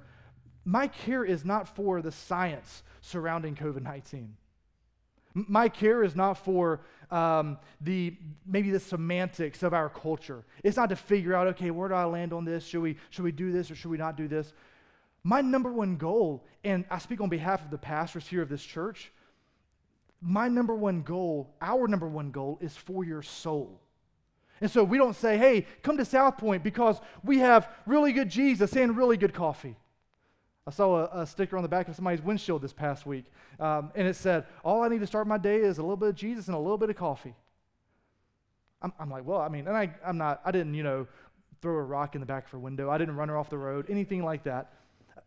my 0.67 0.89
care 0.89 1.25
is 1.25 1.45
not 1.45 1.69
for 1.69 2.03
the 2.03 2.11
science 2.11 2.83
surrounding 3.01 3.55
COVID 3.55 3.83
19. 3.83 4.37
My 5.33 5.69
care 5.69 6.03
is 6.03 6.17
not 6.17 6.35
for 6.39 6.81
um, 7.11 7.59
the 7.81 8.17
maybe 8.45 8.71
the 8.71 8.81
semantics 8.81 9.63
of 9.63 9.73
our 9.73 9.89
culture. 9.89 10.45
It's 10.65 10.77
not 10.77 10.89
to 10.89 10.97
figure 10.97 11.35
out, 11.35 11.47
okay, 11.49 11.71
where 11.71 11.89
do 11.89 11.95
I 11.95 12.05
land 12.05 12.33
on 12.33 12.45
this? 12.45 12.67
Should 12.67 12.81
we, 12.81 12.97
should 13.11 13.23
we 13.23 13.33
do 13.33 13.53
this 13.53 13.71
or 13.71 13.77
should 13.77 13.91
we 13.91 13.97
not 13.97 14.17
do 14.17 14.27
this? 14.27 14.53
My 15.23 15.41
number 15.41 15.73
one 15.73 15.97
goal, 15.97 16.45
and 16.65 16.85
I 16.91 16.99
speak 16.99 17.21
on 17.21 17.29
behalf 17.29 17.65
of 17.65 17.71
the 17.71 17.79
pastors 17.79 18.27
here 18.27 18.43
of 18.43 18.49
this 18.49 18.65
church, 18.65 19.13
my 20.21 20.49
number 20.49 20.75
one 20.75 21.03
goal, 21.03 21.55
our 21.61 21.87
number 21.87 22.09
one 22.09 22.33
goal, 22.33 22.59
is 22.61 22.77
for 22.77 23.05
your 23.05 23.23
soul. 23.23 23.81
And 24.61 24.71
so 24.71 24.83
we 24.83 24.99
don't 24.99 25.15
say, 25.15 25.39
hey, 25.39 25.67
come 25.83 25.97
to 25.99 26.05
South 26.05 26.39
Point 26.39 26.65
because 26.65 26.99
we 27.23 27.39
have 27.39 27.71
really 27.85 28.13
good 28.13 28.31
Jesus 28.31 28.75
and 28.75 28.97
really 28.97 29.17
good 29.17 29.35
coffee. 29.35 29.77
I 30.67 30.71
saw 30.73 31.07
a, 31.07 31.23
a, 31.23 31.27
sticker 31.27 31.57
on 31.57 31.63
the 31.63 31.69
back 31.69 31.87
of 31.87 31.95
somebody's 31.95 32.23
windshield 32.23 32.61
this 32.61 32.73
past 32.73 33.07
week, 33.07 33.27
um, 33.61 33.93
and 33.95 34.09
it 34.09 34.17
said, 34.17 34.47
All 34.65 34.83
I 34.83 34.89
need 34.89 35.01
to 35.01 35.07
start 35.07 35.27
my 35.27 35.39
day 35.39 35.57
is 35.57 35.79
a 35.79 35.83
little 35.83 35.97
bit 35.97 36.09
of 36.09 36.15
Jesus 36.17 36.49
and 36.49 36.57
a 36.57 36.59
little 36.59 36.79
bit 36.79 36.91
of 36.91 36.97
coffee. 36.97 37.35
I'm, 38.83 38.93
I'm 38.99 39.11
like, 39.11 39.25
Well, 39.25 39.41
I 39.41 39.49
mean, 39.49 39.69
and 39.69 39.77
I, 39.77 39.95
I'm 40.05 40.19
not, 40.19 40.41
I 40.45 40.51
didn't, 40.51 40.75
you 40.75 40.83
know, 40.83 41.07
throw 41.63 41.77
a 41.77 41.83
rock 41.83 42.15
in 42.15 42.21
the 42.21 42.27
back 42.27 42.47
of 42.47 42.51
her 42.51 42.59
window. 42.59 42.91
I 42.91 42.99
didn't 42.99 43.17
run 43.17 43.29
her 43.29 43.37
off 43.37 43.49
the 43.49 43.59
road, 43.59 43.87
anything 43.89 44.25
like 44.25 44.43
that. 44.45 44.73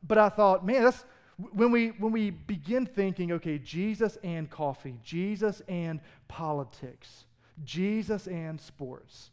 But 0.06 0.18
I 0.18 0.30
thought, 0.30 0.66
man, 0.66 0.84
that's 0.84 1.06
when 1.38 1.72
we 1.72 1.90
when 1.90 2.12
we 2.12 2.32
begin 2.32 2.86
thinking, 2.86 3.32
okay, 3.34 3.58
Jesus 3.60 4.18
and 4.24 4.50
coffee, 4.50 5.00
Jesus 5.04 5.62
and 5.70 6.02
politics, 6.28 7.26
Jesus 7.64 8.28
and 8.28 8.60
sports, 8.60 9.32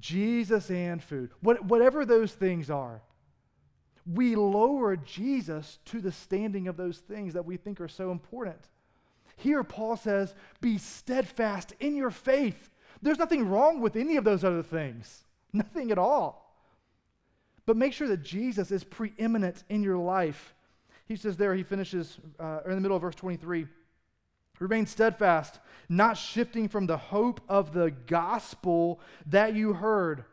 Jesus 0.00 0.70
and 0.70 1.02
food, 1.02 1.30
what, 1.40 1.62
whatever 1.66 2.06
those 2.06 2.32
things 2.32 2.70
are 2.70 3.02
we 4.12 4.36
lower 4.36 4.96
Jesus 4.96 5.78
to 5.86 6.00
the 6.00 6.12
standing 6.12 6.68
of 6.68 6.76
those 6.76 6.98
things 6.98 7.34
that 7.34 7.44
we 7.44 7.56
think 7.56 7.80
are 7.80 7.88
so 7.88 8.10
important. 8.10 8.60
Here, 9.36 9.62
Paul 9.62 9.96
says, 9.96 10.34
be 10.60 10.78
steadfast 10.78 11.74
in 11.78 11.94
your 11.94 12.10
faith. 12.10 12.70
There's 13.02 13.18
nothing 13.18 13.48
wrong 13.48 13.80
with 13.80 13.96
any 13.96 14.16
of 14.16 14.24
those 14.24 14.44
other 14.44 14.62
things, 14.62 15.24
nothing 15.52 15.90
at 15.90 15.98
all. 15.98 16.44
But 17.66 17.76
make 17.76 17.92
sure 17.92 18.08
that 18.08 18.22
Jesus 18.22 18.70
is 18.70 18.82
preeminent 18.82 19.62
in 19.68 19.82
your 19.82 19.98
life. 19.98 20.54
He 21.06 21.16
says 21.16 21.36
there, 21.36 21.54
he 21.54 21.62
finishes 21.62 22.18
uh, 22.40 22.60
in 22.64 22.74
the 22.74 22.80
middle 22.80 22.96
of 22.96 23.02
verse 23.02 23.14
23 23.14 23.66
remain 24.60 24.86
steadfast, 24.86 25.60
not 25.88 26.16
shifting 26.16 26.68
from 26.68 26.86
the 26.86 26.96
hope 26.96 27.40
of 27.48 27.72
the 27.72 27.90
gospel 28.08 29.00
that 29.26 29.54
you 29.54 29.72
heard. 29.72 30.24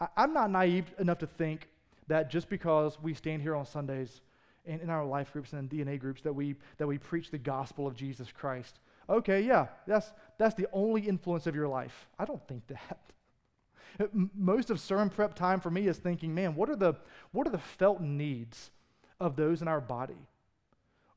I, 0.00 0.08
I'm 0.16 0.32
not 0.32 0.50
naive 0.50 0.92
enough 0.98 1.18
to 1.18 1.26
think 1.26 1.68
that 2.08 2.30
just 2.30 2.48
because 2.48 3.00
we 3.00 3.14
stand 3.14 3.42
here 3.42 3.54
on 3.54 3.66
Sundays 3.66 4.20
in, 4.64 4.80
in 4.80 4.90
our 4.90 5.04
life 5.04 5.32
groups 5.32 5.52
and 5.52 5.72
in 5.72 5.78
DNA 5.78 5.98
groups 5.98 6.22
that 6.22 6.32
we, 6.32 6.56
that 6.78 6.86
we 6.86 6.98
preach 6.98 7.30
the 7.30 7.38
gospel 7.38 7.86
of 7.86 7.94
Jesus 7.94 8.30
Christ. 8.32 8.80
Okay, 9.08 9.42
yeah, 9.42 9.66
that's, 9.86 10.12
that's 10.38 10.54
the 10.54 10.68
only 10.72 11.02
influence 11.02 11.46
of 11.46 11.54
your 11.54 11.68
life. 11.68 12.08
I 12.18 12.24
don't 12.24 12.46
think 12.46 12.66
that. 12.68 13.00
Most 14.34 14.70
of 14.70 14.80
sermon 14.80 15.10
prep 15.10 15.34
time 15.34 15.60
for 15.60 15.70
me 15.70 15.86
is 15.86 15.98
thinking, 15.98 16.34
man, 16.34 16.54
what 16.54 16.70
are 16.70 16.76
the, 16.76 16.94
what 17.32 17.46
are 17.46 17.50
the 17.50 17.58
felt 17.58 18.00
needs 18.00 18.70
of 19.20 19.36
those 19.36 19.62
in 19.62 19.68
our 19.68 19.80
body? 19.80 20.28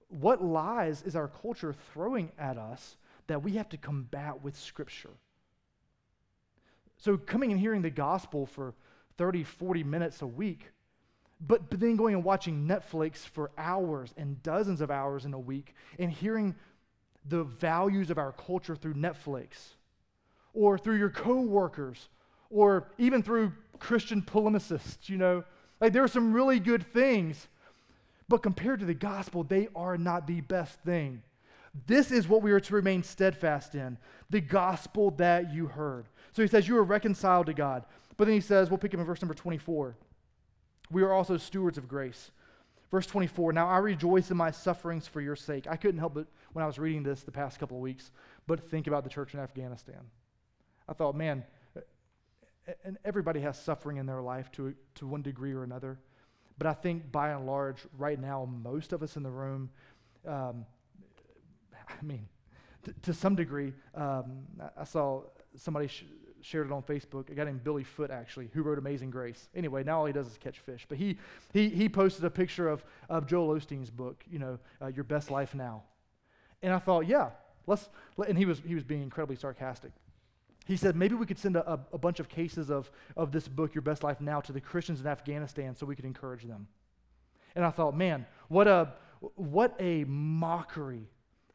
What 0.09 0.43
lies 0.43 1.01
is 1.03 1.15
our 1.15 1.27
culture 1.27 1.73
throwing 1.93 2.31
at 2.37 2.57
us 2.57 2.97
that 3.27 3.43
we 3.43 3.53
have 3.53 3.69
to 3.69 3.77
combat 3.77 4.43
with 4.43 4.57
Scripture? 4.57 5.11
So, 6.97 7.17
coming 7.17 7.51
and 7.51 7.59
hearing 7.59 7.81
the 7.81 7.89
gospel 7.89 8.45
for 8.45 8.73
30, 9.17 9.43
40 9.43 9.83
minutes 9.83 10.21
a 10.21 10.27
week, 10.27 10.71
but, 11.41 11.69
but 11.69 11.79
then 11.79 11.95
going 11.95 12.15
and 12.15 12.23
watching 12.23 12.67
Netflix 12.67 13.17
for 13.17 13.51
hours 13.57 14.13
and 14.17 14.41
dozens 14.41 14.81
of 14.81 14.89
hours 14.89 15.25
in 15.25 15.33
a 15.33 15.39
week 15.39 15.75
and 15.99 16.11
hearing 16.11 16.55
the 17.27 17.43
values 17.43 18.09
of 18.09 18.17
our 18.17 18.31
culture 18.31 18.75
through 18.75 18.93
Netflix 18.93 19.73
or 20.53 20.77
through 20.77 20.97
your 20.97 21.09
coworkers 21.09 22.09
or 22.49 22.87
even 22.97 23.21
through 23.21 23.51
Christian 23.79 24.21
polemicists, 24.21 25.09
you 25.09 25.17
know. 25.17 25.43
Like 25.81 25.91
there 25.91 26.03
are 26.03 26.07
some 26.07 26.31
really 26.31 26.59
good 26.59 26.85
things, 26.93 27.47
but 28.29 28.41
compared 28.41 28.79
to 28.79 28.85
the 28.85 28.93
gospel, 28.93 29.43
they 29.43 29.67
are 29.75 29.97
not 29.97 30.27
the 30.27 30.41
best 30.41 30.79
thing. 30.81 31.21
This 31.87 32.11
is 32.11 32.27
what 32.29 32.41
we 32.41 32.53
are 32.53 32.61
to 32.61 32.73
remain 32.73 33.03
steadfast 33.03 33.75
in 33.75 33.97
the 34.29 34.39
gospel 34.39 35.11
that 35.11 35.53
you 35.53 35.67
heard. 35.67 36.05
So 36.31 36.41
he 36.41 36.47
says, 36.47 36.69
You 36.69 36.77
are 36.77 36.83
reconciled 36.83 37.47
to 37.47 37.53
God. 37.53 37.83
But 38.17 38.25
then 38.25 38.35
he 38.35 38.41
says, 38.41 38.69
we'll 38.69 38.77
pick 38.77 38.93
up 38.93 38.99
in 38.99 39.05
verse 39.05 39.21
number 39.21 39.33
24. 39.33 39.95
We 40.91 41.03
are 41.03 41.11
also 41.11 41.37
stewards 41.37 41.77
of 41.77 41.87
grace. 41.87 42.31
Verse 42.91 43.07
24, 43.07 43.53
now 43.53 43.67
I 43.67 43.77
rejoice 43.77 44.31
in 44.31 44.37
my 44.37 44.51
sufferings 44.51 45.07
for 45.07 45.19
your 45.19 45.35
sake. 45.35 45.67
I 45.67 45.75
couldn't 45.75 45.99
help 45.99 46.13
but, 46.13 46.27
when 46.53 46.63
I 46.63 46.67
was 46.67 46.77
reading 46.77 47.03
this 47.03 47.23
the 47.23 47.31
past 47.31 47.59
couple 47.59 47.77
of 47.77 47.81
weeks, 47.81 48.11
but 48.47 48.69
think 48.69 48.87
about 48.87 49.03
the 49.03 49.09
church 49.09 49.33
in 49.33 49.39
Afghanistan. 49.39 50.01
I 50.87 50.93
thought, 50.93 51.15
man, 51.15 51.43
and 52.83 52.97
everybody 53.03 53.41
has 53.41 53.59
suffering 53.59 53.97
in 53.97 54.05
their 54.05 54.21
life 54.21 54.51
to, 54.53 54.73
to 54.95 55.07
one 55.07 55.21
degree 55.21 55.53
or 55.53 55.63
another. 55.63 55.99
But 56.57 56.67
I 56.67 56.73
think 56.73 57.11
by 57.11 57.31
and 57.31 57.45
large, 57.45 57.79
right 57.97 58.19
now, 58.19 58.47
most 58.63 58.93
of 58.93 59.03
us 59.03 59.17
in 59.17 59.23
the 59.23 59.31
room, 59.31 59.69
um, 60.25 60.65
I 61.89 62.03
mean, 62.03 62.27
t- 62.83 62.93
to 63.03 63.13
some 63.13 63.35
degree, 63.35 63.73
um, 63.93 64.45
I, 64.77 64.85
saw 64.85 65.23
somebody 65.57 65.87
sh- 65.87 66.05
shared 66.45 66.67
it 66.67 66.73
on 66.73 66.83
Facebook. 66.83 67.29
A 67.29 67.35
guy 67.35 67.43
named 67.43 67.63
Billy 67.63 67.83
Foot, 67.83 68.11
actually, 68.11 68.49
who 68.53 68.61
wrote 68.61 68.77
Amazing 68.77 69.09
Grace. 69.09 69.49
Anyway, 69.55 69.83
now 69.83 69.99
all 69.99 70.05
he 70.05 70.13
does 70.13 70.27
is 70.27 70.37
catch 70.37 70.59
fish. 70.59 70.85
But 70.87 70.97
he, 70.97 71.17
he, 71.53 71.69
he 71.69 71.89
posted 71.89 72.23
a 72.23 72.29
picture 72.29 72.69
of, 72.69 72.83
of 73.09 73.25
Joel 73.25 73.59
Osteen's 73.59 73.89
book, 73.89 74.23
you 74.29 74.39
know, 74.39 74.59
uh, 74.81 74.87
Your 74.87 75.03
Best 75.03 75.31
Life 75.31 75.55
Now. 75.55 75.83
And 76.61 76.73
I 76.73 76.79
thought, 76.79 77.07
yeah, 77.07 77.29
let's, 77.67 77.89
let, 78.17 78.29
and 78.29 78.37
he 78.37 78.45
was, 78.45 78.61
he 78.65 78.75
was 78.75 78.83
being 78.83 79.01
incredibly 79.01 79.35
sarcastic 79.35 79.91
he 80.65 80.75
said 80.75 80.95
maybe 80.95 81.15
we 81.15 81.25
could 81.25 81.37
send 81.37 81.55
a, 81.55 81.79
a, 81.93 81.97
bunch 81.97 82.19
of 82.19 82.27
cases 82.27 82.71
of, 82.71 82.89
of 83.15 83.31
this 83.31 83.47
book, 83.47 83.75
Your 83.75 83.83
Best 83.83 84.03
Life 84.03 84.19
Now, 84.19 84.41
to 84.41 84.51
the 84.51 84.59
Christians 84.59 84.99
in 84.99 85.07
Afghanistan 85.07 85.75
so 85.75 85.85
we 85.85 85.95
could 85.95 86.05
encourage 86.05 86.43
them. 86.43 86.67
And 87.55 87.63
I 87.63 87.69
thought, 87.69 87.95
man, 87.95 88.25
what 88.47 88.67
a, 88.67 88.93
what 89.35 89.75
a 89.79 90.03
mockery 90.05 91.07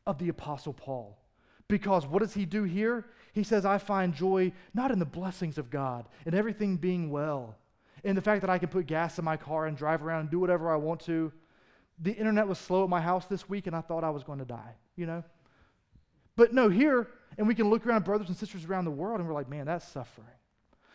of 0.07 0.19
the 0.19 0.29
Apostle 0.29 0.73
Paul. 0.73 1.19
Because 1.71 2.07
what 2.07 2.21
does 2.21 2.35
he 2.35 2.45
do 2.45 2.65
here? 2.65 3.07
He 3.33 3.45
says, 3.45 3.65
I 3.65 3.79
find 3.79 4.15
joy 4.15 4.53
not 4.75 4.91
in 4.91 4.99
the 4.99 5.05
blessings 5.05 5.57
of 5.57 5.71
God 5.71 6.09
and 6.27 6.35
everything 6.35 6.77
being 6.77 7.11
well, 7.11 7.57
in 8.05 8.17
the 8.17 8.23
fact 8.23 8.41
that 8.41 8.51
I 8.51 8.59
can 8.59 8.69
put 8.69 8.87
gas 8.87 9.19
in 9.19 9.25
my 9.25 9.37
car 9.37 9.67
and 9.67 9.77
drive 9.77 10.03
around 10.03 10.21
and 10.21 10.31
do 10.31 10.41
whatever 10.41 10.71
I 10.71 10.77
want 10.77 11.01
to. 11.03 11.33
The 12.03 12.13
internet 12.13 12.49
was 12.49 12.59
slow 12.59 12.83
at 12.85 12.91
my 12.91 13.01
house 13.01 13.27
this 13.27 13.49
week, 13.49 13.67
and 13.67 13.77
I 13.77 13.83
thought 13.83 14.05
I 14.05 14.11
was 14.11 14.25
going 14.25 14.39
to 14.39 14.45
die, 14.45 14.75
you 14.97 15.07
know? 15.07 15.23
But 16.35 16.55
no, 16.55 16.69
here, 16.71 17.09
and 17.37 17.47
we 17.47 17.55
can 17.55 17.69
look 17.69 17.87
around 17.87 18.05
brothers 18.05 18.29
and 18.29 18.37
sisters 18.37 18.65
around 18.65 18.87
the 18.87 18.91
world 18.91 19.21
and 19.21 19.29
we're 19.29 19.35
like, 19.35 19.49
man, 19.49 19.67
that's 19.67 19.87
suffering. 19.87 20.27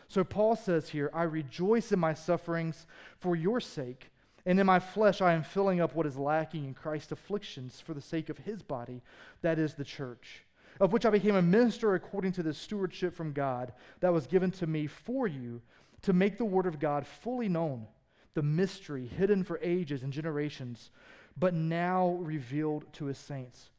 So 0.08 0.24
Paul 0.24 0.56
says 0.56 0.90
here, 0.90 1.10
I 1.14 1.24
rejoice 1.24 1.92
in 1.92 2.00
my 2.00 2.14
sufferings 2.14 2.88
for 3.20 3.36
your 3.36 3.60
sake, 3.60 4.12
and 4.46 4.60
in 4.60 4.66
my 4.66 4.80
flesh 4.80 5.22
I 5.22 5.34
am 5.34 5.44
filling 5.44 5.82
up 5.82 5.96
what 5.96 6.06
is 6.06 6.18
lacking 6.18 6.66
in 6.66 6.74
Christ's 6.74 7.12
afflictions 7.12 7.82
for 7.82 7.94
the 7.94 8.02
sake 8.02 8.30
of 8.30 8.40
his 8.40 8.62
body, 8.62 9.02
that 9.42 9.60
is 9.60 9.76
the 9.76 9.84
church, 9.84 10.45
of 10.80 10.94
which 10.94 11.06
I 11.06 11.10
became 11.10 11.36
a 11.36 11.42
minister 11.42 11.96
according 11.96 12.34
to 12.34 12.44
the 12.44 12.54
stewardship 12.54 13.16
from 13.16 13.34
God 13.34 13.74
that 14.02 14.14
was 14.14 14.28
given 14.28 14.52
to 14.52 14.68
me 14.68 14.88
for 14.88 15.28
you 15.28 15.62
to 16.02 16.14
make 16.14 16.38
the 16.38 16.46
word 16.46 16.66
of 16.66 16.80
God 16.80 17.08
fully 17.08 17.50
known, 17.50 17.88
the 18.34 18.44
mystery 18.44 19.08
hidden 19.08 19.44
for 19.44 19.60
ages 19.62 20.04
and 20.04 20.12
generations, 20.12 20.92
but 21.38 21.54
now 21.54 22.18
revealed 22.22 22.86
to 22.94 23.06
his 23.06 23.18
saints. 23.18 23.70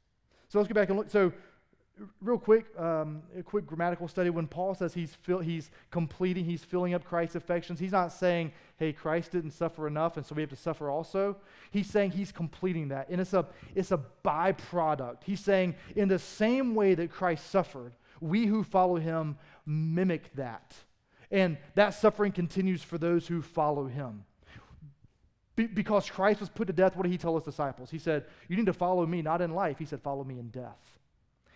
So 0.48 0.58
let's 0.58 0.68
go 0.68 0.74
back 0.74 0.88
and 0.88 0.98
look. 0.98 1.10
So 1.10 1.32
real 2.20 2.38
quick, 2.38 2.66
um, 2.78 3.22
a 3.38 3.42
quick 3.42 3.66
grammatical 3.66 4.08
study. 4.08 4.30
When 4.30 4.46
Paul 4.46 4.74
says 4.74 4.92
he's, 4.92 5.14
fill, 5.14 5.40
he's 5.40 5.70
completing, 5.90 6.44
he's 6.44 6.64
filling 6.64 6.94
up 6.94 7.04
Christ's 7.04 7.36
affections, 7.36 7.80
he's 7.80 7.92
not 7.92 8.12
saying, 8.12 8.52
hey, 8.76 8.92
Christ 8.92 9.32
didn't 9.32 9.52
suffer 9.52 9.86
enough, 9.86 10.16
and 10.16 10.26
so 10.26 10.34
we 10.34 10.42
have 10.42 10.50
to 10.50 10.56
suffer 10.56 10.90
also. 10.90 11.36
He's 11.70 11.88
saying 11.88 12.12
he's 12.12 12.32
completing 12.32 12.88
that. 12.88 13.08
And 13.08 13.20
it's 13.20 13.32
a, 13.32 13.46
it's 13.74 13.92
a 13.92 14.00
byproduct. 14.24 15.18
He's 15.24 15.40
saying, 15.40 15.74
in 15.94 16.08
the 16.08 16.18
same 16.18 16.74
way 16.74 16.94
that 16.94 17.10
Christ 17.10 17.50
suffered, 17.50 17.92
we 18.20 18.46
who 18.46 18.62
follow 18.62 18.96
him 18.96 19.38
mimic 19.64 20.34
that. 20.34 20.74
And 21.30 21.56
that 21.74 21.90
suffering 21.90 22.32
continues 22.32 22.82
for 22.82 22.98
those 22.98 23.26
who 23.26 23.42
follow 23.42 23.86
him. 23.86 24.24
Be- 25.56 25.66
because 25.66 26.08
Christ 26.08 26.40
was 26.40 26.50
put 26.50 26.66
to 26.66 26.72
death, 26.72 26.94
what 26.94 27.04
did 27.04 27.12
he 27.12 27.18
tell 27.18 27.34
his 27.34 27.44
disciples? 27.44 27.90
He 27.90 27.98
said, 27.98 28.26
You 28.48 28.56
need 28.56 28.66
to 28.66 28.72
follow 28.72 29.04
me, 29.06 29.22
not 29.22 29.40
in 29.40 29.54
life. 29.54 29.78
He 29.78 29.86
said, 29.86 30.02
Follow 30.02 30.22
me 30.22 30.38
in 30.38 30.50
death. 30.50 30.96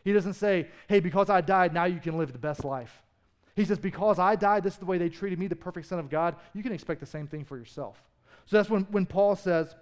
He 0.05 0.13
doesn't 0.13 0.35
say, 0.35 0.69
hey, 0.89 1.01
because 1.01 1.31
I 1.31 1.41
died, 1.41 1.75
now 1.75 1.85
you 1.85 2.01
can 2.01 2.17
live 2.19 2.33
the 2.33 2.39
best 2.39 2.65
life. 2.65 3.03
He 3.57 3.65
says, 3.65 3.79
because 3.79 4.19
I 4.19 4.37
died, 4.37 4.63
this 4.63 4.75
is 4.75 4.79
the 4.79 4.87
way 4.87 4.99
they 4.99 5.09
treated 5.09 5.39
me, 5.39 5.47
the 5.47 5.57
perfect 5.57 5.87
Son 5.87 5.99
of 5.99 6.09
God, 6.09 6.37
you 6.55 6.63
can 6.63 6.73
expect 6.73 7.01
the 7.01 7.07
same 7.07 7.27
thing 7.27 7.45
for 7.45 7.59
yourself. 7.59 8.03
So 8.47 8.57
that's 8.57 8.71
when, 8.71 8.85
when 8.91 9.07
Paul 9.07 9.37
says, 9.37 9.75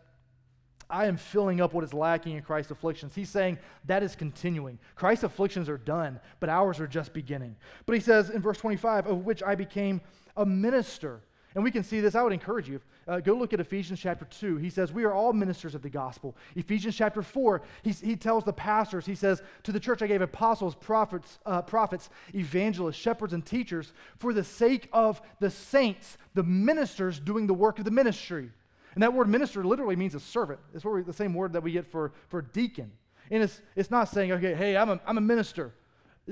I 0.91 1.07
am 1.07 1.17
filling 1.17 1.61
up 1.61 1.75
what 1.75 1.85
is 1.85 1.93
lacking 1.93 2.37
in 2.37 2.43
Christ's 2.43 2.71
afflictions. 2.71 3.15
He's 3.15 3.29
saying 3.29 3.59
that 3.85 4.03
is 4.03 4.17
continuing. 4.17 4.79
Christ's 4.95 5.25
afflictions 5.25 5.69
are 5.69 5.77
done, 5.77 6.19
but 6.41 6.49
ours 6.49 6.81
are 6.81 6.87
just 6.87 7.13
beginning. 7.13 7.57
But 7.85 7.95
he 7.95 8.01
says 8.01 8.31
in 8.31 8.41
verse 8.41 8.59
25, 8.59 9.07
of 9.07 9.25
which 9.25 9.43
I 9.43 9.55
became 9.55 10.01
a 10.37 10.47
minister 10.47 11.21
and 11.59 11.65
we 11.65 11.73
can 11.73 11.83
see 11.83 11.99
this. 11.99 12.15
I 12.15 12.23
would 12.23 12.33
encourage 12.33 12.69
you. 12.69 12.81
Uh, 13.09 13.19
go 13.19 13.35
look 13.35 13.53
at 13.53 13.59
Ephesians 13.59 13.99
chapter 13.99 14.25
2. 14.27 14.59
He 14.59 14.71
says, 14.71 14.93
We 14.93 15.03
are 15.03 15.13
all 15.13 15.33
ministers 15.33 15.75
of 15.75 15.83
the 15.83 15.91
gospel. 15.91 16.37
Ephesians 16.55 16.95
chapter 16.95 17.21
4, 17.21 17.63
he, 17.83 17.91
he 17.91 18.15
tells 18.15 18.45
the 18.45 18.53
pastors, 18.53 19.05
He 19.05 19.17
says, 19.17 19.43
To 19.65 19.73
the 19.73 19.81
church 19.81 20.01
I 20.01 20.07
gave 20.07 20.23
apostles, 20.23 20.77
prophets, 20.77 21.41
uh, 21.45 21.63
prophets, 21.63 22.11
evangelists, 22.33 22.95
shepherds, 22.95 23.33
and 23.33 23.45
teachers 23.45 23.93
for 24.19 24.33
the 24.33 24.45
sake 24.45 24.89
of 24.93 25.21
the 25.41 25.51
saints, 25.51 26.17
the 26.35 26.45
ministers 26.45 27.19
doing 27.19 27.49
the 27.49 27.55
work 27.55 27.81
of 27.81 27.85
the 27.85 27.91
ministry. 27.91 28.53
And 28.95 29.03
that 29.03 29.13
word 29.13 29.29
minister 29.29 29.65
literally 29.65 29.97
means 29.97 30.15
a 30.15 30.21
servant. 30.21 30.61
It's 30.73 30.85
the 30.85 31.13
same 31.13 31.35
word 31.35 31.55
that 31.55 31.65
we 31.65 31.73
get 31.73 31.91
for, 31.91 32.13
for 32.29 32.41
deacon. 32.41 32.93
And 33.33 33.43
it's, 33.43 33.61
it's 33.75 33.91
not 33.91 34.05
saying, 34.11 34.31
okay, 34.31 34.55
hey, 34.55 34.77
I'm 34.77 34.91
a, 34.91 35.01
I'm 35.05 35.19
a 35.19 35.21
minister. 35.21 35.75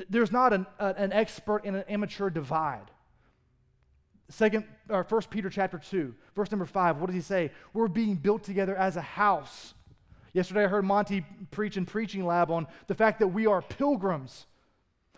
There's 0.08 0.30
not 0.30 0.52
an, 0.52 0.66
an 0.78 1.12
expert 1.12 1.64
and 1.64 1.74
an 1.74 1.84
amateur 1.88 2.30
divide. 2.30 2.92
Second 4.28 4.64
or 4.88 5.04
First 5.04 5.30
Peter 5.30 5.48
chapter 5.48 5.78
two, 5.78 6.14
verse 6.34 6.50
number 6.50 6.66
five. 6.66 6.98
What 6.98 7.06
does 7.06 7.14
he 7.14 7.20
say? 7.20 7.52
We're 7.72 7.88
being 7.88 8.16
built 8.16 8.42
together 8.42 8.74
as 8.74 8.96
a 8.96 9.00
house. 9.00 9.74
Yesterday, 10.32 10.64
I 10.64 10.68
heard 10.68 10.84
Monty 10.84 11.24
preach 11.50 11.76
in 11.76 11.86
preaching 11.86 12.26
lab 12.26 12.50
on 12.50 12.66
the 12.88 12.94
fact 12.94 13.20
that 13.20 13.28
we 13.28 13.46
are 13.46 13.62
pilgrims. 13.62 14.46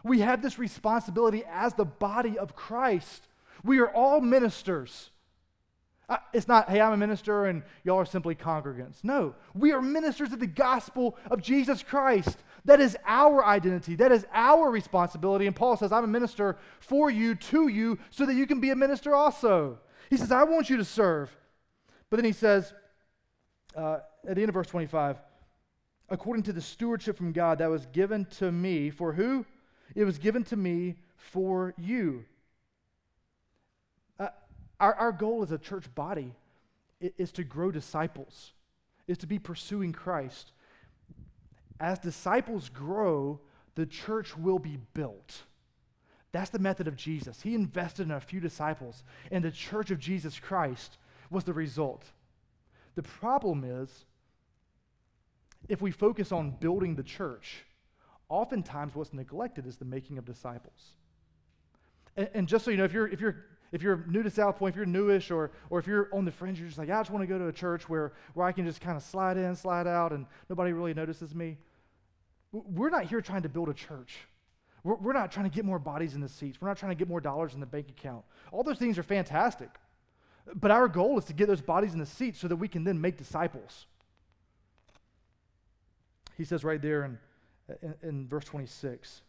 We 0.04 0.20
have 0.20 0.42
this 0.42 0.58
responsibility 0.58 1.42
as 1.50 1.74
the 1.74 1.84
body 1.84 2.38
of 2.38 2.54
Christ. 2.54 3.26
We 3.64 3.80
are 3.80 3.90
all 3.90 4.20
ministers. 4.20 5.10
It's 6.32 6.48
not, 6.48 6.70
hey, 6.70 6.80
I'm 6.80 6.92
a 6.92 6.96
minister 6.96 7.46
and 7.46 7.62
y'all 7.84 7.98
are 7.98 8.06
simply 8.06 8.34
congregants. 8.34 9.02
No, 9.02 9.34
we 9.54 9.72
are 9.72 9.82
ministers 9.82 10.32
of 10.32 10.40
the 10.40 10.46
gospel 10.46 11.16
of 11.30 11.42
Jesus 11.42 11.82
Christ. 11.82 12.38
That 12.68 12.82
is 12.82 12.98
our 13.06 13.46
identity. 13.46 13.94
That 13.94 14.12
is 14.12 14.26
our 14.30 14.70
responsibility. 14.70 15.46
And 15.46 15.56
Paul 15.56 15.78
says, 15.78 15.90
I'm 15.90 16.04
a 16.04 16.06
minister 16.06 16.58
for 16.80 17.10
you, 17.10 17.34
to 17.34 17.68
you, 17.68 17.98
so 18.10 18.26
that 18.26 18.34
you 18.34 18.46
can 18.46 18.60
be 18.60 18.68
a 18.68 18.76
minister 18.76 19.14
also. 19.14 19.78
He 20.10 20.18
says, 20.18 20.30
I 20.30 20.44
want 20.44 20.68
you 20.68 20.76
to 20.76 20.84
serve. 20.84 21.34
But 22.10 22.18
then 22.18 22.26
he 22.26 22.32
says, 22.32 22.74
uh, 23.74 24.00
at 24.28 24.34
the 24.34 24.42
end 24.42 24.50
of 24.50 24.54
verse 24.54 24.66
25, 24.66 25.16
according 26.10 26.42
to 26.42 26.52
the 26.52 26.60
stewardship 26.60 27.16
from 27.16 27.32
God 27.32 27.56
that 27.56 27.70
was 27.70 27.86
given 27.86 28.26
to 28.38 28.52
me, 28.52 28.90
for 28.90 29.14
who? 29.14 29.46
It 29.94 30.04
was 30.04 30.18
given 30.18 30.44
to 30.44 30.56
me 30.56 30.96
for 31.16 31.72
you. 31.78 32.26
Uh, 34.20 34.28
our, 34.78 34.92
our 34.92 35.12
goal 35.12 35.42
as 35.42 35.52
a 35.52 35.58
church 35.58 35.86
body 35.94 36.34
is 37.00 37.32
to 37.32 37.44
grow 37.44 37.70
disciples, 37.70 38.52
is 39.06 39.16
to 39.16 39.26
be 39.26 39.38
pursuing 39.38 39.94
Christ 39.94 40.52
as 41.80 41.98
disciples 41.98 42.68
grow, 42.68 43.40
the 43.74 43.86
church 43.86 44.36
will 44.36 44.58
be 44.58 44.78
built. 44.94 45.42
That's 46.32 46.50
the 46.50 46.58
method 46.58 46.88
of 46.88 46.96
Jesus. 46.96 47.40
He 47.40 47.54
invested 47.54 48.02
in 48.02 48.10
a 48.10 48.20
few 48.20 48.40
disciples, 48.40 49.04
and 49.30 49.44
the 49.44 49.50
church 49.50 49.90
of 49.90 49.98
Jesus 49.98 50.38
Christ 50.38 50.98
was 51.30 51.44
the 51.44 51.52
result. 51.52 52.04
The 52.94 53.02
problem 53.02 53.64
is 53.64 54.04
if 55.68 55.80
we 55.80 55.90
focus 55.90 56.32
on 56.32 56.50
building 56.50 56.96
the 56.96 57.02
church, 57.02 57.64
oftentimes 58.28 58.94
what's 58.94 59.12
neglected 59.12 59.66
is 59.66 59.76
the 59.76 59.84
making 59.84 60.18
of 60.18 60.24
disciples. 60.24 60.92
And, 62.16 62.28
and 62.34 62.48
just 62.48 62.64
so 62.64 62.70
you 62.70 62.76
know, 62.76 62.84
if 62.84 62.92
you're, 62.92 63.08
if 63.08 63.20
you're 63.20 63.44
if 63.70 63.82
you're 63.82 64.04
new 64.08 64.22
to 64.22 64.30
South 64.30 64.58
Point, 64.58 64.74
if 64.74 64.76
you're 64.76 64.86
newish, 64.86 65.30
or, 65.30 65.50
or 65.70 65.78
if 65.78 65.86
you're 65.86 66.08
on 66.12 66.24
the 66.24 66.32
fringe, 66.32 66.58
you're 66.58 66.68
just 66.68 66.78
like, 66.78 66.88
I 66.88 67.00
just 67.00 67.10
want 67.10 67.22
to 67.22 67.26
go 67.26 67.38
to 67.38 67.48
a 67.48 67.52
church 67.52 67.88
where, 67.88 68.12
where 68.34 68.46
I 68.46 68.52
can 68.52 68.64
just 68.64 68.80
kind 68.80 68.96
of 68.96 69.02
slide 69.02 69.36
in, 69.36 69.54
slide 69.54 69.86
out, 69.86 70.12
and 70.12 70.26
nobody 70.48 70.72
really 70.72 70.94
notices 70.94 71.34
me. 71.34 71.58
We're 72.52 72.90
not 72.90 73.04
here 73.04 73.20
trying 73.20 73.42
to 73.42 73.48
build 73.48 73.68
a 73.68 73.74
church. 73.74 74.16
We're, 74.82 74.94
we're 74.94 75.12
not 75.12 75.30
trying 75.30 75.48
to 75.48 75.54
get 75.54 75.64
more 75.64 75.78
bodies 75.78 76.14
in 76.14 76.20
the 76.20 76.28
seats. 76.28 76.60
We're 76.60 76.68
not 76.68 76.78
trying 76.78 76.92
to 76.92 76.96
get 76.96 77.08
more 77.08 77.20
dollars 77.20 77.54
in 77.54 77.60
the 77.60 77.66
bank 77.66 77.88
account. 77.90 78.24
All 78.52 78.62
those 78.62 78.78
things 78.78 78.98
are 78.98 79.02
fantastic. 79.02 79.70
But 80.54 80.70
our 80.70 80.88
goal 80.88 81.18
is 81.18 81.26
to 81.26 81.34
get 81.34 81.46
those 81.46 81.60
bodies 81.60 81.92
in 81.92 81.98
the 81.98 82.06
seats 82.06 82.38
so 82.40 82.48
that 82.48 82.56
we 82.56 82.68
can 82.68 82.84
then 82.84 83.00
make 83.00 83.18
disciples. 83.18 83.86
He 86.38 86.44
says 86.44 86.64
right 86.64 86.80
there 86.80 87.04
in, 87.04 87.18
in, 87.82 87.94
in 88.02 88.28
verse 88.28 88.44
26 88.44 89.22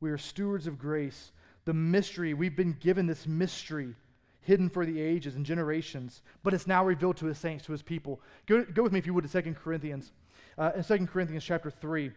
We 0.00 0.10
are 0.10 0.18
stewards 0.18 0.66
of 0.66 0.78
grace. 0.78 1.32
The 1.64 1.74
mystery, 1.74 2.34
we've 2.34 2.56
been 2.56 2.76
given 2.80 3.06
this 3.06 3.26
mystery 3.26 3.94
hidden 4.40 4.68
for 4.68 4.84
the 4.84 5.00
ages 5.00 5.36
and 5.36 5.46
generations, 5.46 6.22
but 6.42 6.52
it's 6.52 6.66
now 6.66 6.84
revealed 6.84 7.16
to 7.18 7.26
his 7.26 7.38
saints, 7.38 7.64
to 7.66 7.72
his 7.72 7.82
people. 7.82 8.20
Go, 8.46 8.64
go 8.64 8.82
with 8.82 8.92
me, 8.92 8.98
if 8.98 9.06
you 9.06 9.14
would, 9.14 9.28
to 9.28 9.42
2 9.42 9.54
Corinthians. 9.54 10.10
Uh, 10.58 10.72
in 10.76 10.84
2 10.84 11.06
Corinthians 11.06 11.44
chapter 11.44 11.70
3, 11.70 12.12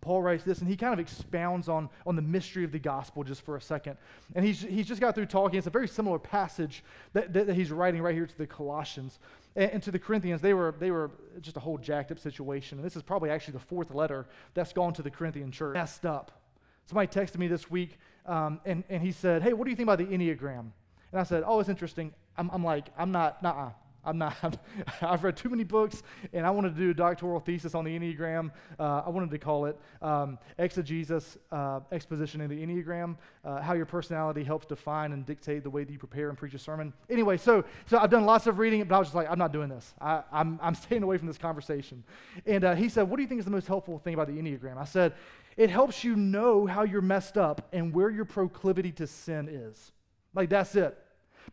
Paul 0.00 0.22
writes 0.22 0.44
this, 0.44 0.60
and 0.60 0.68
he 0.68 0.76
kind 0.76 0.92
of 0.92 1.00
expounds 1.00 1.68
on, 1.68 1.88
on 2.06 2.16
the 2.16 2.22
mystery 2.22 2.64
of 2.64 2.72
the 2.72 2.78
gospel 2.78 3.24
just 3.24 3.42
for 3.42 3.56
a 3.56 3.60
second. 3.60 3.96
And 4.34 4.44
he's, 4.44 4.60
he's 4.60 4.86
just 4.86 5.00
got 5.00 5.14
through 5.14 5.26
talking. 5.26 5.58
It's 5.58 5.66
a 5.66 5.70
very 5.70 5.88
similar 5.88 6.18
passage 6.18 6.84
that, 7.12 7.32
that, 7.32 7.46
that 7.46 7.54
he's 7.54 7.70
writing 7.70 8.02
right 8.02 8.14
here 8.14 8.26
to 8.26 8.38
the 8.38 8.46
Colossians. 8.46 9.18
And, 9.54 9.70
and, 9.72 9.82
to 9.84 9.90
the 9.90 9.98
Corinthians, 9.98 10.42
they 10.42 10.54
were, 10.54 10.74
they 10.78 10.90
were 10.90 11.10
just 11.40 11.56
a 11.56 11.60
whole 11.60 11.78
jacked 11.78 12.10
up 12.12 12.18
situation. 12.18 12.78
And 12.78 12.86
this 12.86 12.96
is 12.96 13.02
probably 13.02 13.30
actually 13.30 13.52
the 13.52 13.60
fourth 13.60 13.94
letter 13.94 14.26
that's 14.54 14.72
gone 14.72 14.92
to 14.94 15.02
the 15.02 15.10
Corinthian 15.10 15.50
church. 15.50 15.74
Messed 15.74 16.04
up. 16.04 16.42
Somebody 16.86 17.08
texted 17.08 17.38
me 17.38 17.48
this 17.48 17.68
week, 17.68 17.98
um, 18.26 18.60
and, 18.64 18.84
and 18.88 19.02
he 19.02 19.10
said, 19.10 19.42
Hey, 19.42 19.52
what 19.52 19.64
do 19.64 19.70
you 19.70 19.76
think 19.76 19.88
about 19.88 19.98
the 19.98 20.04
Enneagram? 20.04 20.70
And 21.10 21.20
I 21.20 21.24
said, 21.24 21.42
Oh, 21.46 21.58
it's 21.58 21.68
interesting. 21.68 22.12
I'm, 22.36 22.50
I'm 22.52 22.62
like, 22.62 22.88
I'm 22.96 23.10
not, 23.10 23.42
nah, 23.42 23.70
I'm 24.06 24.18
not, 24.18 24.58
I've 25.02 25.24
read 25.24 25.36
too 25.36 25.48
many 25.48 25.64
books, 25.64 26.02
and 26.32 26.46
I 26.46 26.50
wanted 26.50 26.74
to 26.76 26.80
do 26.80 26.90
a 26.90 26.94
doctoral 26.94 27.40
thesis 27.40 27.74
on 27.74 27.84
the 27.84 27.98
Enneagram. 27.98 28.50
Uh, 28.78 29.02
I 29.04 29.10
wanted 29.10 29.30
to 29.32 29.38
call 29.38 29.66
it 29.66 29.78
um, 30.00 30.38
Exegesis, 30.58 31.36
uh, 31.50 31.80
Exposition 31.90 32.40
in 32.40 32.48
the 32.48 32.64
Enneagram, 32.64 33.16
uh, 33.44 33.60
how 33.60 33.74
your 33.74 33.86
personality 33.86 34.44
helps 34.44 34.66
define 34.66 35.12
and 35.12 35.26
dictate 35.26 35.64
the 35.64 35.70
way 35.70 35.82
that 35.84 35.92
you 35.92 35.98
prepare 35.98 36.28
and 36.28 36.38
preach 36.38 36.54
a 36.54 36.58
sermon. 36.58 36.92
Anyway, 37.10 37.36
so, 37.36 37.64
so 37.86 37.98
I've 37.98 38.10
done 38.10 38.24
lots 38.24 38.46
of 38.46 38.58
reading, 38.58 38.82
but 38.84 38.94
I 38.94 38.98
was 38.98 39.08
just 39.08 39.16
like, 39.16 39.30
I'm 39.30 39.38
not 39.38 39.52
doing 39.52 39.68
this. 39.68 39.94
I, 40.00 40.22
I'm, 40.32 40.60
I'm 40.62 40.74
staying 40.86 41.02
away 41.02 41.18
from 41.18 41.26
this 41.26 41.38
conversation. 41.38 42.04
And 42.46 42.64
uh, 42.64 42.74
he 42.74 42.88
said, 42.88 43.10
What 43.10 43.16
do 43.16 43.22
you 43.22 43.28
think 43.28 43.40
is 43.40 43.44
the 43.44 43.50
most 43.50 43.66
helpful 43.66 43.98
thing 43.98 44.14
about 44.14 44.28
the 44.28 44.34
Enneagram? 44.34 44.78
I 44.78 44.84
said, 44.84 45.14
It 45.56 45.70
helps 45.70 46.04
you 46.04 46.14
know 46.14 46.66
how 46.66 46.84
you're 46.84 47.02
messed 47.02 47.36
up 47.36 47.68
and 47.72 47.92
where 47.92 48.10
your 48.10 48.24
proclivity 48.24 48.92
to 48.92 49.06
sin 49.06 49.48
is. 49.48 49.92
Like, 50.34 50.50
that's 50.50 50.76
it. 50.76 50.96